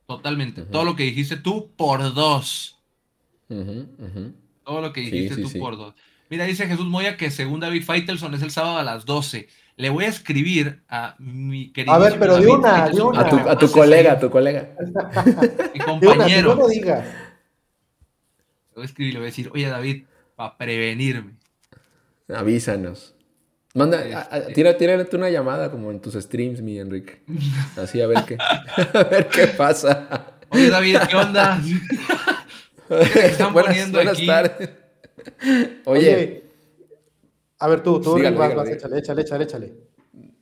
totalmente. 0.05 0.63
Todo 0.63 0.85
lo 0.85 0.95
que 0.95 1.03
dijiste 1.03 1.37
tú 1.37 1.71
por 1.75 2.13
dos. 2.13 2.79
Todo 4.63 4.81
lo 4.81 4.93
que 4.93 5.01
dijiste 5.01 5.41
tú 5.41 5.59
por 5.59 5.77
dos. 5.77 5.93
Mira, 6.29 6.45
dice 6.45 6.65
Jesús 6.65 6.87
Moya 6.87 7.15
que 7.15 7.29
según 7.29 7.59
David 7.59 7.83
Faitelson 7.83 8.33
es 8.33 8.41
el 8.41 8.49
sábado 8.49 8.77
a 8.77 8.83
las 8.83 9.05
12. 9.05 9.47
Le 9.75 9.89
voy 9.89 10.05
a 10.05 10.07
escribir 10.07 10.83
a 10.87 11.15
mi 11.17 11.71
querido. 11.71 11.93
A 11.93 11.97
ver, 11.97 12.19
pero 12.19 12.37
de 12.37 12.47
una, 12.47 12.89
de 12.89 13.01
una. 13.01 13.21
A 13.21 13.57
tu, 13.57 13.71
colega, 13.71 14.13
a 14.13 14.19
tu 14.19 14.29
colega. 14.29 14.75
Mi 15.73 15.79
compañero. 15.79 16.55
no 16.55 16.61
lo 16.61 16.67
digas. 16.67 17.05
Le 17.05 18.75
voy 18.75 18.83
a 18.83 18.85
escribir, 18.85 19.13
le 19.13 19.19
voy 19.19 19.25
a 19.25 19.29
decir, 19.31 19.49
oye 19.51 19.67
David, 19.67 20.03
para 20.35 20.57
prevenirme. 20.57 21.33
Avísanos. 22.27 23.15
Manda, 23.73 24.03
este 24.47 24.73
tírale 24.75 25.07
una 25.13 25.31
llamada 25.31 25.71
como 25.71 25.89
en 25.89 25.99
tus 25.99 26.13
streams, 26.13 26.61
mi 26.61 26.77
Enrique. 26.77 27.23
Así 27.75 27.99
a 28.01 28.07
ver 28.07 28.23
qué, 28.25 28.37
a 28.93 29.03
ver 29.03 29.27
qué 29.27 29.47
pasa. 29.47 30.35
Oye, 30.49 30.69
David, 30.69 30.97
¿qué 31.09 31.15
onda? 31.15 31.59
¿Qué 32.87 33.25
están 33.25 33.53
buenas, 33.53 33.71
poniendo 33.71 33.97
buenas 33.97 34.17
aquí? 34.17 34.27
tardes. 34.27 34.69
Oye, 35.85 36.42
a 37.63 37.67
ver 37.69 37.81
tú, 37.81 38.01
tú 38.01 38.21
vas, 38.35 38.69
échale, 38.69 38.99
échale, 38.99 39.21
échale, 39.21 39.43
échale. 39.45 39.73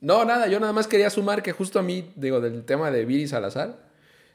No, 0.00 0.24
nada, 0.24 0.48
yo 0.48 0.58
nada 0.58 0.72
más 0.72 0.88
quería 0.88 1.08
sumar 1.08 1.40
que 1.40 1.52
justo 1.52 1.78
a 1.78 1.82
mí, 1.82 2.10
digo, 2.16 2.40
del 2.40 2.64
tema 2.64 2.90
de 2.90 3.04
Viri 3.04 3.28
Salazar, 3.28 3.78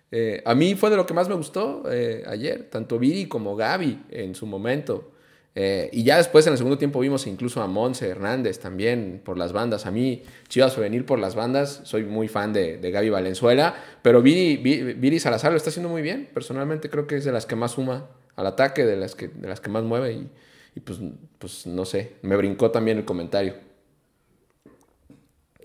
eh, 0.09 0.41
a 0.45 0.55
mí 0.55 0.73
fue 0.75 0.89
de 0.89 0.95
lo 0.95 1.05
que 1.05 1.13
más 1.13 1.27
me 1.27 1.35
gustó 1.35 1.83
eh, 1.91 2.23
ayer, 2.25 2.69
tanto 2.69 2.97
Viri 2.97 3.27
como 3.27 3.57
Gaby 3.57 4.05
en 4.09 4.35
su 4.35 4.45
momento. 4.45 5.11
Eh, 5.53 5.89
y 5.91 6.05
ya 6.05 6.15
después 6.15 6.47
en 6.47 6.53
el 6.53 6.57
segundo 6.57 6.77
tiempo 6.77 7.01
vimos 7.01 7.27
incluso 7.27 7.61
a 7.61 7.67
Monse 7.67 8.07
Hernández 8.07 8.59
también 8.59 9.21
por 9.21 9.38
las 9.38 9.51
bandas. 9.51 9.85
A 9.85 9.91
mí, 9.91 10.23
Chivas 10.47 10.77
venir 10.77 11.05
por 11.05 11.19
las 11.19 11.35
bandas, 11.35 11.81
soy 11.83 12.05
muy 12.05 12.29
fan 12.29 12.53
de, 12.53 12.77
de 12.77 12.91
Gaby 12.91 13.09
Valenzuela, 13.09 13.75
pero 14.01 14.21
Viri, 14.21 14.55
Viri, 14.93 15.19
Salazar 15.19 15.51
lo 15.51 15.57
está 15.57 15.71
haciendo 15.71 15.89
muy 15.89 16.01
bien. 16.01 16.29
Personalmente 16.33 16.89
creo 16.89 17.05
que 17.05 17.17
es 17.17 17.25
de 17.25 17.33
las 17.33 17.45
que 17.45 17.57
más 17.57 17.71
suma 17.71 18.07
al 18.38 18.47
ataque, 18.47 18.85
de 18.85 18.95
las 18.95 19.13
que, 19.13 19.27
de 19.27 19.49
las 19.49 19.59
que 19.59 19.69
más 19.69 19.83
mueve 19.83 20.13
y, 20.13 20.29
y 20.78 20.80
pues, 20.80 20.99
pues 21.39 21.65
no 21.65 21.86
sé, 21.86 22.17
me 22.21 22.36
brincó 22.36 22.69
también 22.69 22.99
el 22.99 23.05
comentario. 23.05 23.55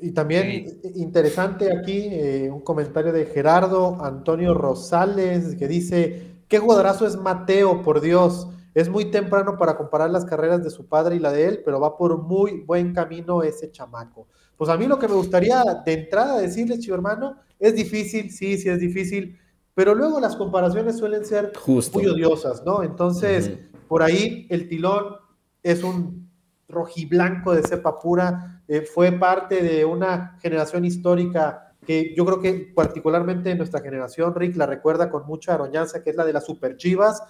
Y 0.01 0.13
también 0.13 0.81
interesante 0.95 1.71
aquí 1.71 2.09
eh, 2.11 2.51
un 2.51 2.63
comentario 2.63 3.13
de 3.13 3.27
Gerardo 3.27 4.03
Antonio 4.03 4.55
Rosales 4.55 5.55
que 5.57 5.69
dice, 5.69 6.39
¿qué 6.49 6.59
jugadorazo 6.59 7.07
es 7.07 7.17
Mateo, 7.17 7.83
por 7.83 8.01
Dios? 8.01 8.49
Es 8.73 8.89
muy 8.89 9.11
temprano 9.11 9.59
para 9.59 9.77
comparar 9.77 10.09
las 10.09 10.25
carreras 10.25 10.65
de 10.65 10.71
su 10.71 10.87
padre 10.87 11.17
y 11.17 11.19
la 11.19 11.31
de 11.31 11.47
él, 11.47 11.63
pero 11.63 11.79
va 11.79 11.99
por 11.99 12.17
muy 12.17 12.63
buen 12.63 12.95
camino 12.95 13.43
ese 13.43 13.71
chamaco. 13.71 14.29
Pues 14.57 14.71
a 14.71 14.79
mí 14.79 14.87
lo 14.87 14.99
que 14.99 15.09
me 15.09 15.15
gustaría 15.15 15.63
de 15.85 15.93
entrada 15.93 16.41
decirles, 16.41 16.81
chivo 16.81 16.97
hermano, 16.97 17.37
es 17.59 17.75
difícil, 17.75 18.31
sí, 18.31 18.57
sí 18.57 18.71
es 18.71 18.81
difícil, 18.81 19.39
pero 19.75 19.95
luego 19.95 20.21
las 20.21 20.37
comparaciones 20.37 20.97
suelen 20.97 21.27
ser 21.27 21.53
muy 21.93 22.07
odiosas, 22.07 22.65
¿no? 22.65 22.83
Entonces, 22.83 23.51
por 23.93 24.03
ahí 24.03 24.47
el 24.49 24.71
tilón 24.71 25.17
es 25.63 25.85
un 25.85 26.31
rojiblanco 26.67 27.55
de 27.55 27.63
cepa 27.63 27.99
pura, 27.99 28.63
eh, 28.67 28.81
fue 28.81 29.13
parte 29.13 29.63
de 29.63 29.85
una 29.85 30.39
generación 30.41 30.87
histórica 30.87 31.75
que 31.87 32.15
yo 32.17 32.25
creo 32.25 32.41
que 32.41 32.73
particularmente 32.75 33.55
nuestra 33.55 33.83
generación, 33.83 34.35
Rick, 34.35 34.57
la 34.57 34.65
recuerda 34.65 35.11
con 35.11 35.27
mucha 35.27 35.53
aroñanza, 35.53 36.03
que 36.03 36.09
es 36.09 36.17
la 36.17 36.25
de 36.25 36.33
las 36.33 36.47
Super 36.47 36.79
Chivas, 36.79 37.23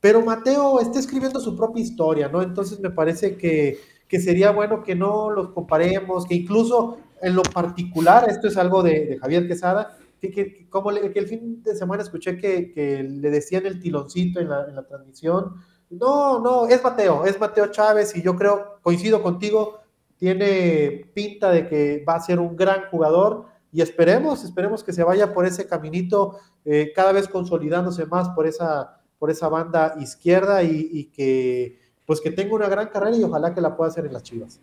pero 0.00 0.24
Mateo 0.24 0.80
está 0.80 0.98
escribiendo 0.98 1.38
su 1.38 1.54
propia 1.54 1.82
historia, 1.82 2.30
¿no? 2.30 2.40
Entonces 2.40 2.80
me 2.80 2.88
parece 2.88 3.36
que, 3.36 3.78
sería 4.08 4.52
bueno 4.52 4.82
que 4.82 4.94
no 4.94 5.30
los 5.30 5.50
comparemos, 5.50 6.24
que 6.24 6.34
incluso 6.34 6.96
en 7.20 7.34
lo 7.34 7.42
particular, 7.42 8.24
esto 8.26 8.48
es 8.48 8.56
algo 8.56 8.82
de, 8.82 9.18
Javier 9.20 9.46
Quesada, 9.46 9.98
que, 10.18 10.66
como 10.70 10.90
que 10.90 11.18
el 11.18 11.26
fin 11.26 11.62
de 11.62 11.74
semana 11.74 12.02
escuché 12.02 12.38
que, 12.38 13.02
le 13.02 13.30
decían 13.30 13.66
el 13.66 13.80
tiloncito 13.80 14.40
en 14.40 14.48
la, 14.48 14.86
transmisión. 14.88 15.56
No, 15.90 16.38
no, 16.38 16.68
es 16.68 16.82
Mateo, 16.82 17.26
es 17.26 17.38
Mateo 17.38 17.66
Chávez 17.66 18.14
y 18.16 18.22
yo 18.22 18.36
creo, 18.36 18.78
coincido 18.82 19.22
contigo, 19.22 19.80
tiene 20.16 21.10
pinta 21.12 21.50
de 21.50 21.68
que 21.68 22.04
va 22.08 22.14
a 22.14 22.20
ser 22.20 22.38
un 22.38 22.56
gran 22.56 22.84
jugador 22.90 23.46
y 23.72 23.82
esperemos, 23.82 24.44
esperemos 24.44 24.84
que 24.84 24.92
se 24.92 25.02
vaya 25.02 25.34
por 25.34 25.46
ese 25.46 25.66
caminito, 25.66 26.38
eh, 26.64 26.92
cada 26.94 27.12
vez 27.12 27.26
consolidándose 27.28 28.06
más 28.06 28.28
por 28.30 28.46
esa 28.46 29.00
por 29.20 29.30
esa 29.30 29.48
banda 29.48 29.96
izquierda 30.00 30.62
y, 30.62 31.10
que 31.14 31.78
pues 32.06 32.22
que 32.22 32.30
tenga 32.30 32.54
una 32.54 32.68
gran 32.68 32.88
carrera 32.88 33.16
y 33.16 33.22
ojalá 33.22 33.54
que 33.54 33.60
la 33.60 33.76
pueda 33.76 33.90
hacer 33.90 34.06
en 34.06 34.14
las 34.14 34.22
Chivas. 34.22 34.60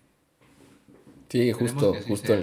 Sí, 1.29 1.51
justo, 1.51 1.93
justo 2.07 2.33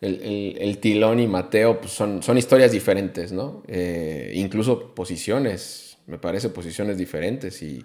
el, 0.00 0.78
Tilón 0.80 1.20
y 1.20 1.28
Mateo 1.28 1.78
pues 1.78 1.92
son, 1.92 2.22
son 2.22 2.38
historias 2.38 2.72
diferentes, 2.72 3.32
¿no? 3.32 3.62
Eh, 3.68 4.32
incluso 4.34 4.94
posiciones, 4.94 5.98
me 6.06 6.18
parece 6.18 6.48
posiciones 6.48 6.96
diferentes 6.96 7.62
y, 7.62 7.84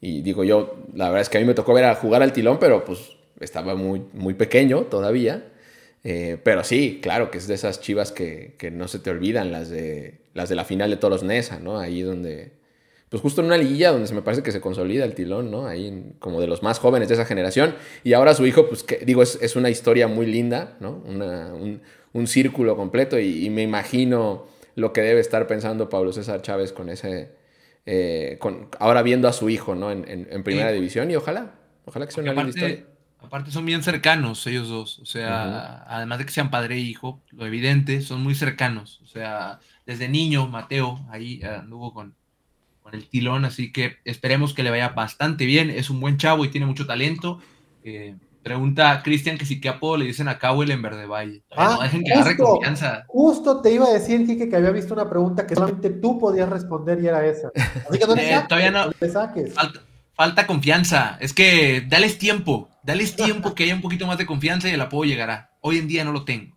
digo 0.00 0.44
yo, 0.44 0.76
la 0.94 1.06
verdad 1.06 1.22
es 1.22 1.28
que 1.28 1.38
a 1.38 1.40
mí 1.40 1.46
me 1.46 1.54
tocó 1.54 1.74
ver 1.74 1.84
a 1.84 1.94
jugar 1.94 2.22
al 2.22 2.32
Tilón, 2.32 2.58
pero 2.58 2.84
pues 2.84 3.16
estaba 3.40 3.74
muy, 3.74 4.02
muy 4.12 4.34
pequeño 4.34 4.82
todavía. 4.82 5.52
Eh, 6.04 6.38
pero 6.42 6.62
sí, 6.62 7.00
claro 7.02 7.30
que 7.30 7.38
es 7.38 7.48
de 7.48 7.54
esas 7.54 7.80
chivas 7.80 8.12
que, 8.12 8.54
que, 8.58 8.70
no 8.70 8.86
se 8.86 9.00
te 9.00 9.10
olvidan, 9.10 9.50
las 9.50 9.70
de, 9.70 10.20
las 10.34 10.48
de 10.48 10.54
la 10.54 10.64
final 10.64 10.88
de 10.90 10.96
Toros 10.96 11.24
Nesa, 11.24 11.58
¿no? 11.58 11.80
Ahí 11.80 12.02
donde, 12.02 12.52
pues 13.08 13.22
justo 13.22 13.40
en 13.40 13.48
una 13.48 13.56
liguilla 13.56 13.90
donde 13.90 14.06
se 14.06 14.14
me 14.14 14.22
parece 14.22 14.42
que 14.42 14.52
se 14.52 14.60
consolida 14.60 15.04
el 15.04 15.14
tilón, 15.14 15.50
¿no? 15.50 15.66
Ahí 15.66 16.12
como 16.18 16.40
de 16.40 16.46
los 16.46 16.62
más 16.62 16.78
jóvenes 16.78 17.08
de 17.08 17.14
esa 17.14 17.24
generación. 17.24 17.74
Y 18.04 18.12
ahora 18.12 18.34
su 18.34 18.46
hijo, 18.46 18.68
pues 18.68 18.84
digo, 19.04 19.22
es, 19.22 19.56
una 19.56 19.70
historia 19.70 20.06
muy 20.06 20.26
linda, 20.26 20.76
¿no? 20.80 21.02
un, 22.12 22.26
círculo 22.26 22.76
completo 22.76 23.18
y, 23.18 23.50
me 23.50 23.62
imagino 23.62 24.46
lo 24.74 24.92
que 24.92 25.02
debe 25.02 25.20
estar 25.20 25.46
pensando 25.46 25.88
Pablo 25.88 26.12
César 26.12 26.42
Chávez 26.42 26.72
con 26.72 26.88
ese, 26.88 27.30
eh, 27.86 28.36
con, 28.40 28.68
ahora 28.80 29.02
viendo 29.02 29.28
a 29.28 29.32
su 29.32 29.48
hijo, 29.48 29.74
¿no? 29.74 29.90
En, 29.90 30.42
primera 30.42 30.72
división 30.72 31.10
y 31.10 31.16
ojalá, 31.16 31.54
ojalá 31.84 32.06
que 32.06 32.12
sea 32.12 32.22
una 32.24 32.32
linda 32.32 32.48
historia. 32.50 32.84
Aparte 33.18 33.50
son 33.50 33.64
bien 33.64 33.82
cercanos 33.82 34.46
ellos 34.46 34.68
dos, 34.68 34.98
o 34.98 35.06
sea, 35.06 35.84
además 35.88 36.18
de 36.18 36.26
que 36.26 36.32
sean 36.32 36.50
padre 36.50 36.76
e 36.76 36.80
hijo, 36.80 37.22
lo 37.30 37.46
evidente, 37.46 38.00
son 38.02 38.22
muy 38.22 38.34
cercanos, 38.34 39.00
o 39.02 39.06
sea, 39.06 39.58
desde 39.84 40.08
niño 40.08 40.46
Mateo 40.46 41.04
ahí 41.10 41.40
anduvo 41.42 41.94
con, 41.94 42.14
con 42.82 42.94
el 42.94 43.08
tilón, 43.08 43.44
así 43.44 43.72
que 43.72 43.96
esperemos 44.04 44.52
que 44.54 44.62
le 44.62 44.70
vaya 44.70 44.90
bastante 44.90 45.44
bien, 45.44 45.70
es 45.70 45.90
un 45.90 45.98
buen 45.98 46.18
chavo 46.18 46.44
y 46.44 46.50
tiene 46.50 46.66
mucho 46.66 46.86
talento. 46.86 47.40
Eh, 47.82 48.16
pregunta 48.46 49.02
Cristian 49.02 49.36
que 49.36 49.44
si 49.44 49.60
qué 49.60 49.68
apodo 49.68 49.96
le 49.96 50.04
dicen 50.04 50.28
a 50.28 50.38
Cowell 50.38 50.70
en 50.70 50.80
Verde 50.80 51.06
Valle. 51.06 51.42
Ah, 51.56 51.74
no 51.76 51.82
dejen 51.82 52.04
que 52.04 52.12
agarre 52.12 52.36
confianza. 52.36 53.04
Justo 53.08 53.60
te 53.60 53.72
iba 53.72 53.86
a 53.86 53.92
decir, 53.92 54.24
Kike, 54.24 54.48
que 54.48 54.54
había 54.54 54.70
visto 54.70 54.94
una 54.94 55.10
pregunta 55.10 55.48
que 55.48 55.56
solamente 55.56 55.90
tú 55.90 56.16
podías 56.20 56.48
responder 56.48 57.02
y 57.02 57.08
era 57.08 57.26
esa. 57.26 57.50
Así 57.88 57.98
que 57.98 58.06
no 58.06 58.14
le, 58.14 58.32
eh, 58.32 58.44
todavía 58.48 58.70
no, 58.70 58.92
saques. 59.12 59.52
Falta, 60.14 60.46
confianza. 60.46 61.18
Es 61.20 61.32
que 61.32 61.84
dales 61.88 62.18
tiempo, 62.18 62.70
dales 62.84 63.16
tiempo 63.16 63.52
que 63.54 63.64
haya 63.64 63.74
un 63.74 63.82
poquito 63.82 64.06
más 64.06 64.16
de 64.16 64.26
confianza 64.26 64.68
y 64.68 64.74
el 64.74 64.80
apodo 64.80 65.04
llegará. 65.04 65.50
Hoy 65.60 65.78
en 65.78 65.88
día 65.88 66.04
no 66.04 66.12
lo 66.12 66.24
tengo. 66.24 66.55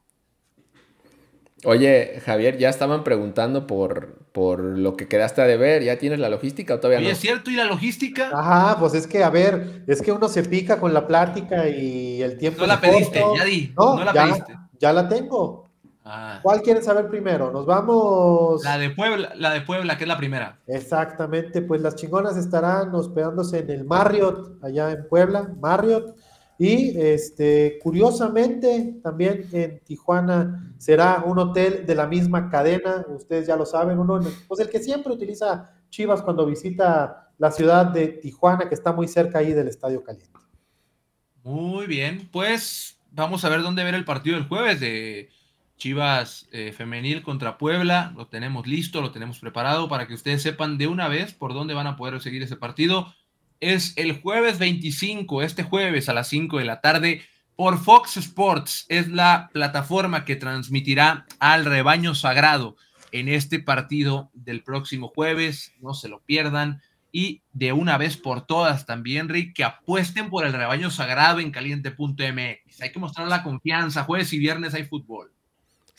Oye, 1.66 2.22
Javier, 2.26 2.57
ya 2.57 2.70
estaban 2.70 3.03
preguntando 3.03 3.68
por, 3.68 4.20
por 4.32 4.62
lo 4.62 4.95
que 4.95 5.07
quedaste 5.07 5.41
a 5.41 5.45
deber. 5.45 5.84
¿Ya 5.84 5.97
tienes 5.97 6.20
la 6.20 6.30
logística 6.30 6.76
o 6.76 6.80
todavía 6.80 7.01
no? 7.01 7.12
¿Es 7.12 7.18
cierto? 7.18 7.51
¿Y 7.51 7.55
la 7.55 7.66
logística? 7.66 8.30
Ajá, 8.34 8.80
pues 8.80 8.93
es 8.93 9.07
que, 9.07 9.24
a 9.24 9.30
ver, 9.30 9.84
es 9.88 10.01
que 10.01 10.12
uno 10.12 10.30
se 10.30 10.43
pica 10.43 10.80
con 10.80 10.93
la 10.93 11.05
plática 11.05 11.68
y 11.68 12.22
el 12.22 12.38
tiempo. 12.38 12.62
No 12.62 12.68
la 12.68 12.80
pediste, 12.80 13.22
ya 13.38 13.43
di. 13.43 13.74
No, 13.78 14.03
la 14.03 14.14
ya, 14.14 14.26
pediste. 14.26 14.57
Ya 14.80 14.93
la 14.93 15.10
tengo. 15.10 15.70
Ah. 16.05 16.39
¿Cuál 16.41 16.62
quieren 16.62 16.82
saber 16.82 17.07
primero? 17.07 17.51
Nos 17.51 17.66
vamos. 17.66 18.64
La 18.64 18.78
de 18.78 18.89
Puebla, 18.91 19.34
la 19.36 19.51
de 19.51 19.62
Puebla, 19.62 19.97
que 19.97 20.05
es 20.05 20.07
la 20.07 20.18
primera. 20.18 20.60
Exactamente, 20.66 21.62
pues 21.62 21.82
las 21.82 21.95
chingonas 21.95 22.38
estarán 22.38 22.95
hospedándose 22.95 23.60
en 23.60 23.70
el 23.70 23.84
Marriott, 23.84 24.64
allá 24.64 24.91
en 24.91 25.07
Puebla, 25.07 25.49
Marriott. 25.60 26.16
Y 26.62 26.99
este, 26.99 27.80
curiosamente, 27.82 28.99
también 29.01 29.47
en 29.53 29.80
Tijuana 29.80 30.74
será 30.78 31.24
un 31.26 31.39
hotel 31.39 31.86
de 31.86 31.95
la 31.95 32.05
misma 32.05 32.49
cadena, 32.49 33.05
ustedes 33.07 33.47
ya 33.47 33.55
lo 33.55 33.66
saben, 33.66 33.97
uno, 33.97 34.20
pues 34.45 34.60
el 34.60 34.70
que 34.70 34.80
siempre 34.80 35.14
utiliza 35.14 35.74
Chivas 35.89 36.22
cuando 36.22 36.45
visita 36.45 37.32
la 37.38 37.49
ciudad 37.51 37.86
de 37.86 38.10
Tijuana, 38.10 38.68
que 38.68 38.76
está 38.76 38.91
muy 38.91 39.07
cerca 39.07 39.39
ahí 39.39 39.53
del 39.53 39.70
Estadio 39.70 40.03
Caliente. 40.03 40.38
Muy 41.43 41.88
bien, 41.88 42.28
pues 42.30 42.99
vamos 43.10 43.45
a 43.45 43.49
ver 43.49 43.62
dónde 43.62 43.86
ver 43.86 43.95
el 43.95 44.03
partido 44.03 44.36
del 44.36 44.49
jueves 44.49 44.82
de 44.82 45.30
Chivas 45.78 46.49
eh, 46.51 46.74
Femenil 46.74 47.24
contra 47.24 47.57
Puebla. 47.57 48.14
Lo 48.18 48.28
tenemos 48.28 48.68
listo, 48.68 49.01
lo 49.01 49.12
tenemos 49.12 49.39
preparado 49.39 49.88
para 49.88 50.07
que 50.07 50.14
ustedes 50.14 50.41
sepan 50.41 50.78
de 50.78 50.88
una 50.88 51.07
vez 51.07 51.34
por 51.34 51.53
dónde 51.53 51.74
van 51.74 51.88
a 51.88 51.95
poder 51.95 52.20
seguir 52.20 52.43
ese 52.43 52.57
partido 52.57 53.14
es 53.60 53.93
el 53.97 54.20
jueves 54.22 54.60
25, 54.60 55.41
este 55.41 55.64
jueves 55.64 56.10
a 56.10 56.14
las 56.14 56.28
5 56.30 56.60
de 56.60 56.66
la 56.66 56.82
tarde, 56.82 57.24
por 57.55 57.78
Fox 57.78 58.18
Sports. 58.18 58.86
Es 58.89 59.10
la 59.10 59.49
plataforma 59.53 60.26
que 60.26 60.36
transmitirá 60.36 61.26
al 61.39 61.66
rebaño 61.66 62.16
sagrado 62.16 62.78
en 63.12 63.28
este 63.28 63.60
partido 63.60 64.30
del 64.34 64.64
próximo 64.64 65.10
jueves. 65.10 65.74
No 65.80 65.93
se 65.93 66.10
lo 66.10 66.22
pierdan. 66.22 66.82
Y 67.12 67.41
de 67.53 67.74
una 67.74 67.97
vez 67.97 68.18
por 68.18 68.45
todas 68.45 68.86
también, 68.86 69.30
Rick, 69.30 69.55
que 69.55 69.64
apuesten 69.64 70.30
por 70.30 70.45
el 70.45 70.53
rebaño 70.53 70.91
sagrado 70.91 71.39
en 71.39 71.51
caliente.mx. 71.51 72.82
Hay 72.82 72.91
que 72.91 72.99
mostrar 72.99 73.28
la 73.28 73.43
confianza. 73.43 74.03
Jueves 74.03 74.32
y 74.32 74.39
viernes 74.39 74.76
hay 74.76 74.86
fútbol. 74.86 75.34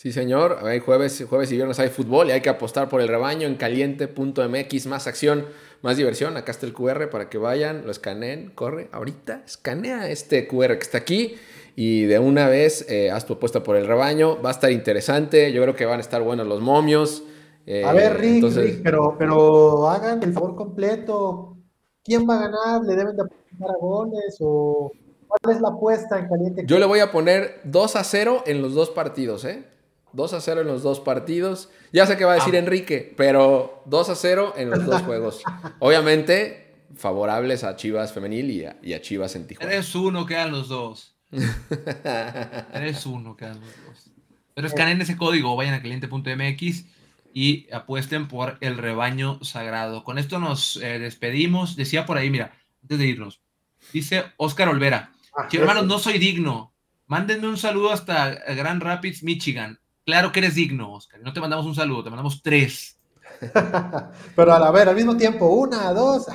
Sí, 0.00 0.12
señor. 0.12 0.60
Hay 0.62 0.78
jueves, 0.78 1.22
jueves 1.28 1.52
y 1.52 1.56
viernes 1.56 1.78
hay 1.78 1.90
fútbol 1.90 2.28
y 2.28 2.30
hay 2.30 2.40
que 2.40 2.48
apostar 2.48 2.88
por 2.88 3.02
el 3.02 3.08
rebaño 3.08 3.46
en 3.46 3.56
caliente.mx. 3.56 4.86
Más 4.86 5.06
acción, 5.06 5.44
más 5.82 5.98
diversión. 5.98 6.38
Acá 6.38 6.52
está 6.52 6.64
el 6.64 6.72
QR 6.72 7.10
para 7.10 7.28
que 7.28 7.36
vayan, 7.36 7.84
lo 7.84 7.90
escaneen. 7.90 8.50
Corre, 8.54 8.88
ahorita 8.92 9.42
escanea 9.44 10.08
este 10.08 10.48
QR 10.48 10.78
que 10.78 10.84
está 10.84 10.96
aquí 10.96 11.34
y 11.76 12.04
de 12.04 12.18
una 12.18 12.48
vez 12.48 12.86
eh, 12.88 13.10
haz 13.10 13.26
tu 13.26 13.34
apuesta 13.34 13.62
por 13.62 13.76
el 13.76 13.86
rebaño. 13.86 14.40
Va 14.40 14.48
a 14.48 14.52
estar 14.52 14.72
interesante. 14.72 15.52
Yo 15.52 15.60
creo 15.60 15.76
que 15.76 15.84
van 15.84 15.98
a 15.98 16.00
estar 16.00 16.22
buenos 16.22 16.46
los 16.46 16.62
momios. 16.62 17.22
Eh, 17.66 17.84
a 17.84 17.92
ver, 17.92 18.18
Rick, 18.18 18.80
pero, 18.82 19.16
pero 19.18 19.86
hagan 19.86 20.22
el 20.22 20.32
favor 20.32 20.56
completo. 20.56 21.58
¿Quién 22.02 22.26
va 22.26 22.38
a 22.38 22.48
ganar? 22.48 22.80
¿Le 22.86 22.96
deben 22.96 23.16
de 23.16 23.24
apostar 23.24 23.70
a 23.70 23.78
goles 23.78 24.38
o 24.40 24.92
cuál 25.28 25.54
es 25.54 25.60
la 25.60 25.68
apuesta 25.68 26.18
en 26.18 26.26
caliente? 26.26 26.62
Yo 26.64 26.78
le 26.78 26.86
voy 26.86 27.00
a 27.00 27.12
poner 27.12 27.60
2 27.64 27.96
a 27.96 28.02
0 28.02 28.44
en 28.46 28.62
los 28.62 28.72
dos 28.72 28.88
partidos, 28.88 29.44
¿eh? 29.44 29.66
2 30.12 30.32
a 30.32 30.40
0 30.40 30.60
en 30.62 30.66
los 30.66 30.82
dos 30.82 31.00
partidos. 31.00 31.70
Ya 31.92 32.06
sé 32.06 32.16
que 32.16 32.24
va 32.24 32.32
a 32.32 32.36
decir 32.36 32.54
ah. 32.54 32.58
Enrique, 32.58 33.14
pero 33.16 33.82
2 33.86 34.08
a 34.10 34.14
0 34.14 34.54
en 34.56 34.70
los 34.70 34.84
dos 34.84 35.02
juegos. 35.02 35.42
Obviamente, 35.78 36.74
favorables 36.96 37.64
a 37.64 37.76
Chivas 37.76 38.12
Femenil 38.12 38.50
y 38.82 38.92
a, 38.92 39.00
Chivas 39.00 39.36
en 39.36 39.46
Tijuana. 39.46 39.72
Eres 39.72 39.94
uno, 39.94 40.26
quedan 40.26 40.52
los 40.52 40.68
dos. 40.68 41.16
Eres 42.74 43.06
uno, 43.06 43.36
quedan 43.36 43.60
los 43.60 43.70
dos. 43.86 44.10
Pero 44.54 44.66
escaneen 44.66 45.00
ese 45.00 45.16
código, 45.16 45.56
vayan 45.56 45.74
a 45.74 45.82
cliente.mx 45.82 46.84
y 47.32 47.72
apuesten 47.72 48.28
por 48.28 48.58
el 48.60 48.76
rebaño 48.76 49.42
sagrado. 49.44 50.04
Con 50.04 50.18
esto 50.18 50.38
nos 50.38 50.76
eh, 50.76 50.98
despedimos. 50.98 51.76
Decía 51.76 52.04
por 52.04 52.18
ahí, 52.18 52.30
mira, 52.30 52.58
antes 52.82 52.98
de 52.98 53.06
irnos, 53.06 53.40
dice 53.92 54.24
Oscar 54.36 54.68
Olvera. 54.68 55.12
Ah, 55.36 55.48
hermanos, 55.52 55.86
no 55.86 55.98
soy 55.98 56.18
digno. 56.18 56.74
Mándenme 57.06 57.48
un 57.48 57.56
saludo 57.56 57.92
hasta 57.92 58.30
Grand 58.54 58.82
Rapids, 58.82 59.22
Michigan. 59.22 59.80
Claro 60.10 60.32
que 60.32 60.40
eres 60.40 60.56
digno, 60.56 60.94
Oscar. 60.94 61.20
No 61.22 61.32
te 61.32 61.38
mandamos 61.38 61.64
un 61.66 61.74
saludo, 61.76 62.02
te 62.02 62.10
mandamos 62.10 62.42
tres. 62.42 62.98
Pero 64.34 64.52
a 64.52 64.58
la 64.58 64.72
ver, 64.72 64.88
al 64.88 64.96
mismo 64.96 65.16
tiempo, 65.16 65.46
una, 65.46 65.92
dos. 65.92 66.26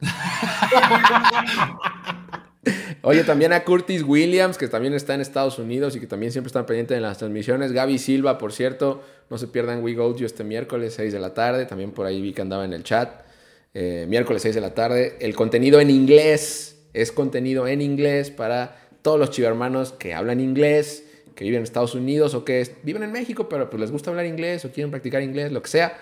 Oye, 3.02 3.24
también 3.24 3.52
a 3.52 3.64
Curtis 3.64 4.04
Williams, 4.04 4.56
que 4.56 4.68
también 4.68 4.94
está 4.94 5.12
en 5.12 5.22
Estados 5.22 5.58
Unidos 5.58 5.96
y 5.96 6.00
que 6.00 6.06
también 6.06 6.30
siempre 6.30 6.46
están 6.46 6.66
pendientes 6.66 6.96
en 6.96 7.02
las 7.02 7.18
transmisiones. 7.18 7.72
Gaby 7.72 7.98
Silva, 7.98 8.38
por 8.38 8.52
cierto, 8.52 9.02
no 9.28 9.38
se 9.38 9.48
pierdan 9.48 9.82
We 9.82 9.94
Go 9.94 10.14
You 10.14 10.24
este 10.24 10.44
miércoles, 10.44 10.94
6 10.94 11.12
de 11.12 11.18
la 11.18 11.34
tarde. 11.34 11.66
También 11.66 11.90
por 11.90 12.06
ahí 12.06 12.22
vi 12.22 12.32
que 12.32 12.42
andaba 12.42 12.64
en 12.64 12.74
el 12.74 12.84
chat. 12.84 13.24
Eh, 13.74 14.06
miércoles 14.08 14.40
6 14.42 14.54
de 14.54 14.60
la 14.60 14.72
tarde. 14.72 15.16
El 15.18 15.34
contenido 15.34 15.80
en 15.80 15.90
inglés 15.90 16.76
es 16.92 17.10
contenido 17.10 17.66
en 17.66 17.82
inglés 17.82 18.30
para 18.30 18.76
todos 19.02 19.18
los 19.18 19.30
chivermanos 19.30 19.90
que 19.90 20.14
hablan 20.14 20.40
inglés 20.40 21.06
que 21.34 21.44
viven 21.44 21.58
en 21.58 21.64
Estados 21.64 21.94
Unidos 21.94 22.34
o 22.34 22.44
que 22.44 22.76
viven 22.82 23.02
en 23.02 23.12
México, 23.12 23.48
pero 23.48 23.68
pues 23.68 23.80
les 23.80 23.90
gusta 23.90 24.10
hablar 24.10 24.26
inglés 24.26 24.64
o 24.64 24.70
quieren 24.70 24.90
practicar 24.90 25.22
inglés, 25.22 25.52
lo 25.52 25.62
que 25.62 25.68
sea. 25.68 25.98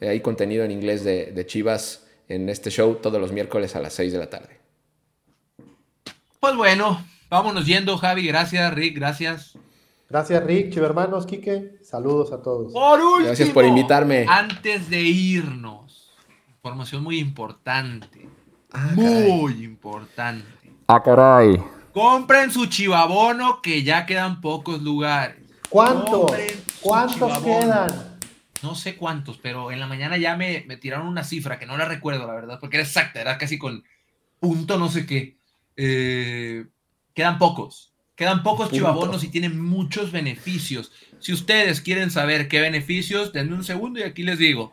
Eh, 0.00 0.08
hay 0.08 0.20
contenido 0.20 0.64
en 0.64 0.70
inglés 0.70 1.04
de, 1.04 1.44
Chivas 1.46 2.06
en 2.28 2.48
este 2.48 2.70
show 2.70 2.96
todos 2.96 3.20
los 3.20 3.32
miércoles 3.32 3.76
a 3.76 3.80
las 3.80 3.92
6 3.94 4.12
de 4.12 4.18
la 4.18 4.30
tarde. 4.30 4.58
Pues 6.40 6.56
bueno, 6.56 7.04
vámonos 7.30 7.66
yendo, 7.66 7.96
Javi. 7.96 8.26
Gracias, 8.26 8.74
Rick. 8.74 8.96
Gracias. 8.96 9.56
Gracias, 10.10 10.44
Rick, 10.44 10.72
chivermanos, 10.72 11.26
Quique. 11.26 11.78
Saludos 11.82 12.32
a 12.32 12.42
todos. 12.42 12.72
Por 12.72 13.00
último, 13.00 13.26
Gracias 13.26 13.50
por 13.50 13.64
invitarme. 13.64 14.26
Antes 14.28 14.90
de 14.90 15.00
irnos, 15.00 16.12
información 16.48 17.02
muy 17.02 17.18
importante. 17.18 18.28
Ah, 18.72 18.92
muy 18.94 19.64
importante. 19.64 20.46
Ah, 20.86 21.02
caray. 21.02 21.62
Compren 21.94 22.50
su 22.50 22.66
chivabono 22.66 23.62
que 23.62 23.84
ya 23.84 24.04
quedan 24.04 24.40
pocos 24.40 24.82
lugares. 24.82 25.36
¿Cuántos? 25.68 26.32
¿Cuántos 26.80 27.38
quedan? 27.38 28.18
No 28.62 28.74
sé 28.74 28.96
cuántos, 28.96 29.38
pero 29.38 29.70
en 29.70 29.78
la 29.78 29.86
mañana 29.86 30.16
ya 30.16 30.36
me, 30.36 30.62
tiraron 30.80 31.06
una 31.06 31.22
cifra 31.22 31.56
que 31.56 31.66
no 31.66 31.76
la 31.76 31.84
recuerdo, 31.84 32.26
la 32.26 32.34
verdad, 32.34 32.58
porque 32.58 32.78
era 32.78 32.84
exacta, 32.84 33.20
era 33.20 33.38
casi 33.38 33.58
con 33.58 33.84
punto 34.40 34.76
no 34.76 34.90
sé 34.90 35.06
qué. 35.06 35.36
Eh, 35.76 36.66
quedan 37.14 37.38
pocos. 37.38 37.92
Quedan 38.16 38.42
pocos 38.42 38.72
chivabonos 38.72 39.22
y 39.22 39.28
tienen 39.28 39.60
muchos 39.60 40.10
beneficios. 40.10 40.90
Si 41.20 41.32
ustedes 41.32 41.80
quieren 41.80 42.10
saber 42.10 42.48
qué 42.48 42.60
beneficios, 42.60 43.32
denme 43.32 43.54
un 43.54 43.64
segundo 43.64 44.00
y 44.00 44.02
aquí 44.02 44.24
les 44.24 44.38
digo. 44.38 44.72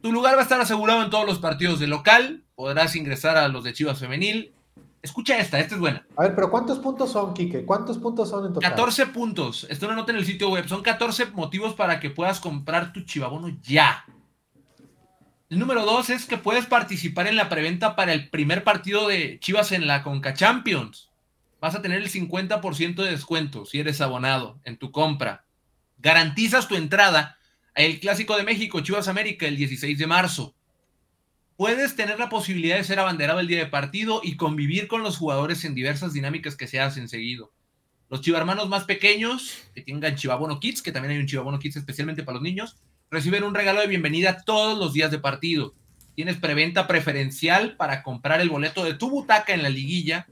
Tu 0.00 0.12
lugar 0.12 0.36
va 0.36 0.40
a 0.40 0.42
estar 0.44 0.60
asegurado 0.60 1.02
en 1.02 1.10
todos 1.10 1.26
los 1.26 1.40
partidos 1.40 1.80
de 1.80 1.88
local. 1.88 2.44
Podrás 2.54 2.94
ingresar 2.94 3.36
a 3.36 3.48
los 3.48 3.64
de 3.64 3.72
Chivas 3.72 3.98
Femenil, 3.98 4.52
Escucha 5.06 5.38
esta, 5.38 5.60
esta 5.60 5.76
es 5.76 5.80
buena. 5.80 6.04
A 6.16 6.22
ver, 6.22 6.34
pero 6.34 6.50
¿cuántos 6.50 6.80
puntos 6.80 7.12
son, 7.12 7.32
Quique? 7.32 7.64
¿Cuántos 7.64 7.96
puntos 7.96 8.28
son 8.28 8.46
en 8.46 8.54
total? 8.54 8.70
14 8.70 9.06
puntos. 9.06 9.64
Esto 9.70 9.86
una 9.86 9.94
nota 9.94 10.10
en 10.10 10.18
el 10.18 10.26
sitio 10.26 10.50
web. 10.50 10.66
Son 10.66 10.82
14 10.82 11.26
motivos 11.26 11.74
para 11.74 12.00
que 12.00 12.10
puedas 12.10 12.40
comprar 12.40 12.92
tu 12.92 13.02
chivabono 13.02 13.56
ya. 13.62 14.04
El 15.48 15.60
número 15.60 15.84
dos 15.84 16.10
es 16.10 16.26
que 16.26 16.38
puedes 16.38 16.66
participar 16.66 17.28
en 17.28 17.36
la 17.36 17.48
preventa 17.48 17.94
para 17.94 18.12
el 18.12 18.30
primer 18.30 18.64
partido 18.64 19.06
de 19.06 19.38
Chivas 19.38 19.70
en 19.70 19.86
la 19.86 20.02
Conca 20.02 20.34
Champions. 20.34 21.12
Vas 21.60 21.76
a 21.76 21.82
tener 21.82 22.02
el 22.02 22.10
50% 22.10 22.96
de 22.96 23.10
descuento 23.12 23.64
si 23.64 23.78
eres 23.78 24.00
abonado 24.00 24.58
en 24.64 24.76
tu 24.76 24.90
compra. 24.90 25.44
Garantizas 25.98 26.66
tu 26.66 26.74
entrada 26.74 27.38
al 27.76 28.00
Clásico 28.00 28.36
de 28.36 28.42
México, 28.42 28.80
Chivas 28.80 29.06
América, 29.06 29.46
el 29.46 29.56
16 29.56 29.96
de 29.96 30.06
marzo 30.08 30.55
puedes 31.56 31.96
tener 31.96 32.18
la 32.18 32.28
posibilidad 32.28 32.76
de 32.76 32.84
ser 32.84 33.00
abanderado 33.00 33.40
el 33.40 33.46
día 33.46 33.58
de 33.58 33.66
partido 33.66 34.20
y 34.22 34.36
convivir 34.36 34.88
con 34.88 35.02
los 35.02 35.16
jugadores 35.16 35.64
en 35.64 35.74
diversas 35.74 36.12
dinámicas 36.12 36.56
que 36.56 36.66
se 36.66 36.80
hacen 36.80 37.08
seguido. 37.08 37.52
Los 38.08 38.20
chivarmanos 38.20 38.68
más 38.68 38.84
pequeños, 38.84 39.68
que 39.74 39.82
tengan 39.82 40.14
Chivabono 40.14 40.60
Kids, 40.60 40.82
que 40.82 40.92
también 40.92 41.12
hay 41.12 41.18
un 41.18 41.26
Chivabono 41.26 41.58
Kids 41.58 41.76
especialmente 41.76 42.22
para 42.22 42.34
los 42.34 42.42
niños, 42.42 42.76
reciben 43.10 43.42
un 43.42 43.54
regalo 43.54 43.80
de 43.80 43.88
bienvenida 43.88 44.42
todos 44.44 44.78
los 44.78 44.92
días 44.92 45.10
de 45.10 45.18
partido. 45.18 45.74
Tienes 46.14 46.36
preventa 46.36 46.86
preferencial 46.86 47.76
para 47.76 48.02
comprar 48.02 48.40
el 48.40 48.48
boleto 48.48 48.84
de 48.84 48.94
tu 48.94 49.10
butaca 49.10 49.54
en 49.54 49.62
la 49.62 49.70
liguilla 49.70 50.26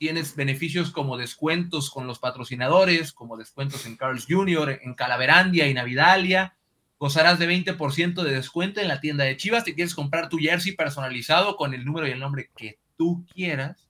tienes 0.00 0.34
beneficios 0.34 0.90
como 0.90 1.18
descuentos 1.18 1.90
con 1.90 2.06
los 2.06 2.18
patrocinadores, 2.18 3.12
como 3.12 3.36
descuentos 3.36 3.84
en 3.84 3.98
Carl's 3.98 4.24
Jr., 4.26 4.80
en 4.82 4.94
Calaverandia 4.94 5.68
y 5.68 5.74
Navidalia. 5.74 6.56
Gozarás 7.00 7.38
de 7.38 7.48
20% 7.48 8.22
de 8.22 8.30
descuento 8.30 8.78
en 8.78 8.86
la 8.86 9.00
tienda 9.00 9.24
de 9.24 9.34
Chivas. 9.38 9.64
Te 9.64 9.74
quieres 9.74 9.94
comprar 9.94 10.28
tu 10.28 10.36
jersey 10.36 10.72
personalizado 10.72 11.56
con 11.56 11.72
el 11.72 11.82
número 11.82 12.06
y 12.06 12.10
el 12.10 12.20
nombre 12.20 12.50
que 12.54 12.78
tú 12.98 13.24
quieras. 13.32 13.88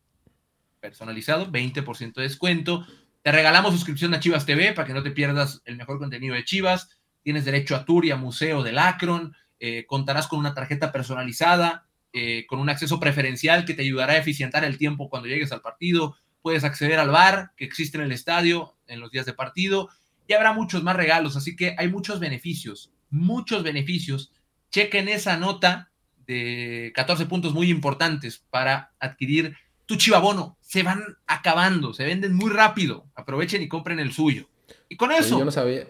Personalizado, 0.79 1.51
20% 1.51 2.15
de 2.15 2.23
descuento. 2.23 2.87
Te 3.23 3.33
regalamos 3.33 3.75
suscripción 3.75 4.15
a 4.15 4.21
Chivas 4.21 4.47
TV 4.47 4.75
para 4.75 4.87
que 4.87 4.95
no 4.95 5.03
te 5.03 5.11
pierdas 5.11 5.61
el 5.65 5.77
mejor 5.77 5.99
contenido 5.99 6.37
de 6.37 6.45
Chivas. 6.45 7.01
Tienes 7.25 7.45
derecho 7.45 7.75
a 7.75 7.85
tour 7.85 8.05
y 8.05 8.13
a 8.13 8.17
museo 8.17 8.63
del 8.63 8.79
Akron. 8.79 9.35
Eh, 9.59 9.87
contarás 9.89 10.29
con 10.29 10.39
una 10.39 10.55
tarjeta 10.55 10.93
personalizada, 10.93 11.89
eh, 12.13 12.47
con 12.47 12.61
un 12.61 12.69
acceso 12.69 13.01
preferencial 13.01 13.65
que 13.65 13.75
te 13.75 13.83
ayudará 13.83 14.13
a 14.13 14.19
eficientar 14.19 14.63
el 14.63 14.79
tiempo 14.79 15.11
cuando 15.11 15.27
llegues 15.27 15.51
al 15.51 15.63
partido. 15.63 16.17
Puedes 16.43 16.63
acceder 16.63 17.01
al 17.01 17.11
bar 17.11 17.55
que 17.57 17.65
existe 17.65 17.99
en 17.99 18.05
el 18.05 18.13
estadio 18.13 18.77
en 18.87 19.01
los 19.01 19.11
días 19.11 19.27
de 19.27 19.33
partido 19.33 19.89
y 20.29 20.33
habrá 20.33 20.53
muchos 20.53 20.85
más 20.85 20.95
regalos. 20.95 21.37
Así 21.37 21.57
que 21.57 21.75
hay 21.77 21.89
muchos 21.89 22.21
beneficios, 22.21 22.93
muchos 23.11 23.63
beneficios. 23.63 24.33
Chequen 24.71 25.09
esa 25.09 25.37
nota 25.37 25.91
de 26.27 26.93
14 26.95 27.27
puntos 27.27 27.53
muy 27.53 27.71
importantes 27.71 28.43
para 28.51 28.93
adquirir 29.01 29.57
tu 29.87 29.97
chivabono. 29.97 30.57
Se 30.61 30.83
van 30.83 31.03
acabando, 31.27 31.93
se 31.93 32.05
venden 32.05 32.35
muy 32.35 32.51
rápido. 32.51 33.05
Aprovechen 33.15 33.63
y 33.63 33.69
compren 33.69 33.99
el 33.99 34.13
suyo. 34.13 34.47
Y 34.89 34.97
con 34.97 35.11
eso. 35.13 35.39
yo 35.39 35.45
no 35.45 35.51
sabía. 35.51 35.87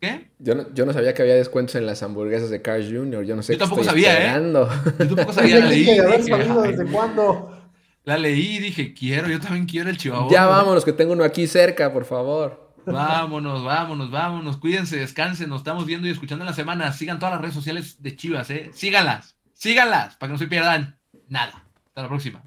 ¿Qué? 0.00 0.30
Yo 0.38 0.54
no, 0.54 0.72
yo 0.72 0.86
no, 0.86 0.92
sabía 0.92 1.12
que 1.12 1.22
había 1.22 1.34
descuentos 1.34 1.74
en 1.74 1.84
las 1.84 2.04
hamburguesas 2.04 2.50
de 2.50 2.62
Carl 2.62 2.84
Jr. 2.84 3.24
Yo 3.24 3.34
no 3.34 3.42
sé 3.42 3.54
Yo 3.54 3.58
tampoco 3.58 3.82
sabía, 3.82 4.12
esperando. 4.12 4.64
¿eh? 4.64 4.92
Yo 5.00 5.16
tampoco 5.16 5.32
sabía. 5.34 5.58
La 5.58 5.66
leí. 5.66 5.84
¿Desde 5.84 6.86
cuándo? 6.86 7.58
La 8.04 8.16
leí 8.16 8.56
y 8.56 8.58
dije, 8.60 8.94
quiero, 8.94 9.28
yo 9.28 9.40
también 9.40 9.66
quiero 9.66 9.90
el 9.90 9.98
chivabono. 9.98 10.30
Ya 10.30 10.46
vámonos, 10.46 10.84
que 10.84 10.92
tengo 10.92 11.12
uno 11.12 11.24
aquí 11.24 11.46
cerca, 11.48 11.92
por 11.92 12.04
favor. 12.04 12.67
Vámonos, 12.92 13.64
vámonos, 13.64 14.10
vámonos. 14.10 14.56
Cuídense, 14.56 14.96
descansen. 14.96 15.48
Nos 15.48 15.60
estamos 15.60 15.86
viendo 15.86 16.08
y 16.08 16.10
escuchando 16.10 16.44
en 16.44 16.50
la 16.50 16.54
semana. 16.54 16.92
Sigan 16.92 17.18
todas 17.18 17.34
las 17.34 17.40
redes 17.40 17.54
sociales 17.54 18.02
de 18.02 18.16
Chivas, 18.16 18.50
¿eh? 18.50 18.70
Síganlas, 18.72 19.36
síganlas, 19.54 20.16
para 20.16 20.28
que 20.28 20.32
no 20.32 20.38
se 20.38 20.46
pierdan 20.46 20.98
nada. 21.28 21.64
Hasta 21.86 22.02
la 22.02 22.08
próxima. 22.08 22.42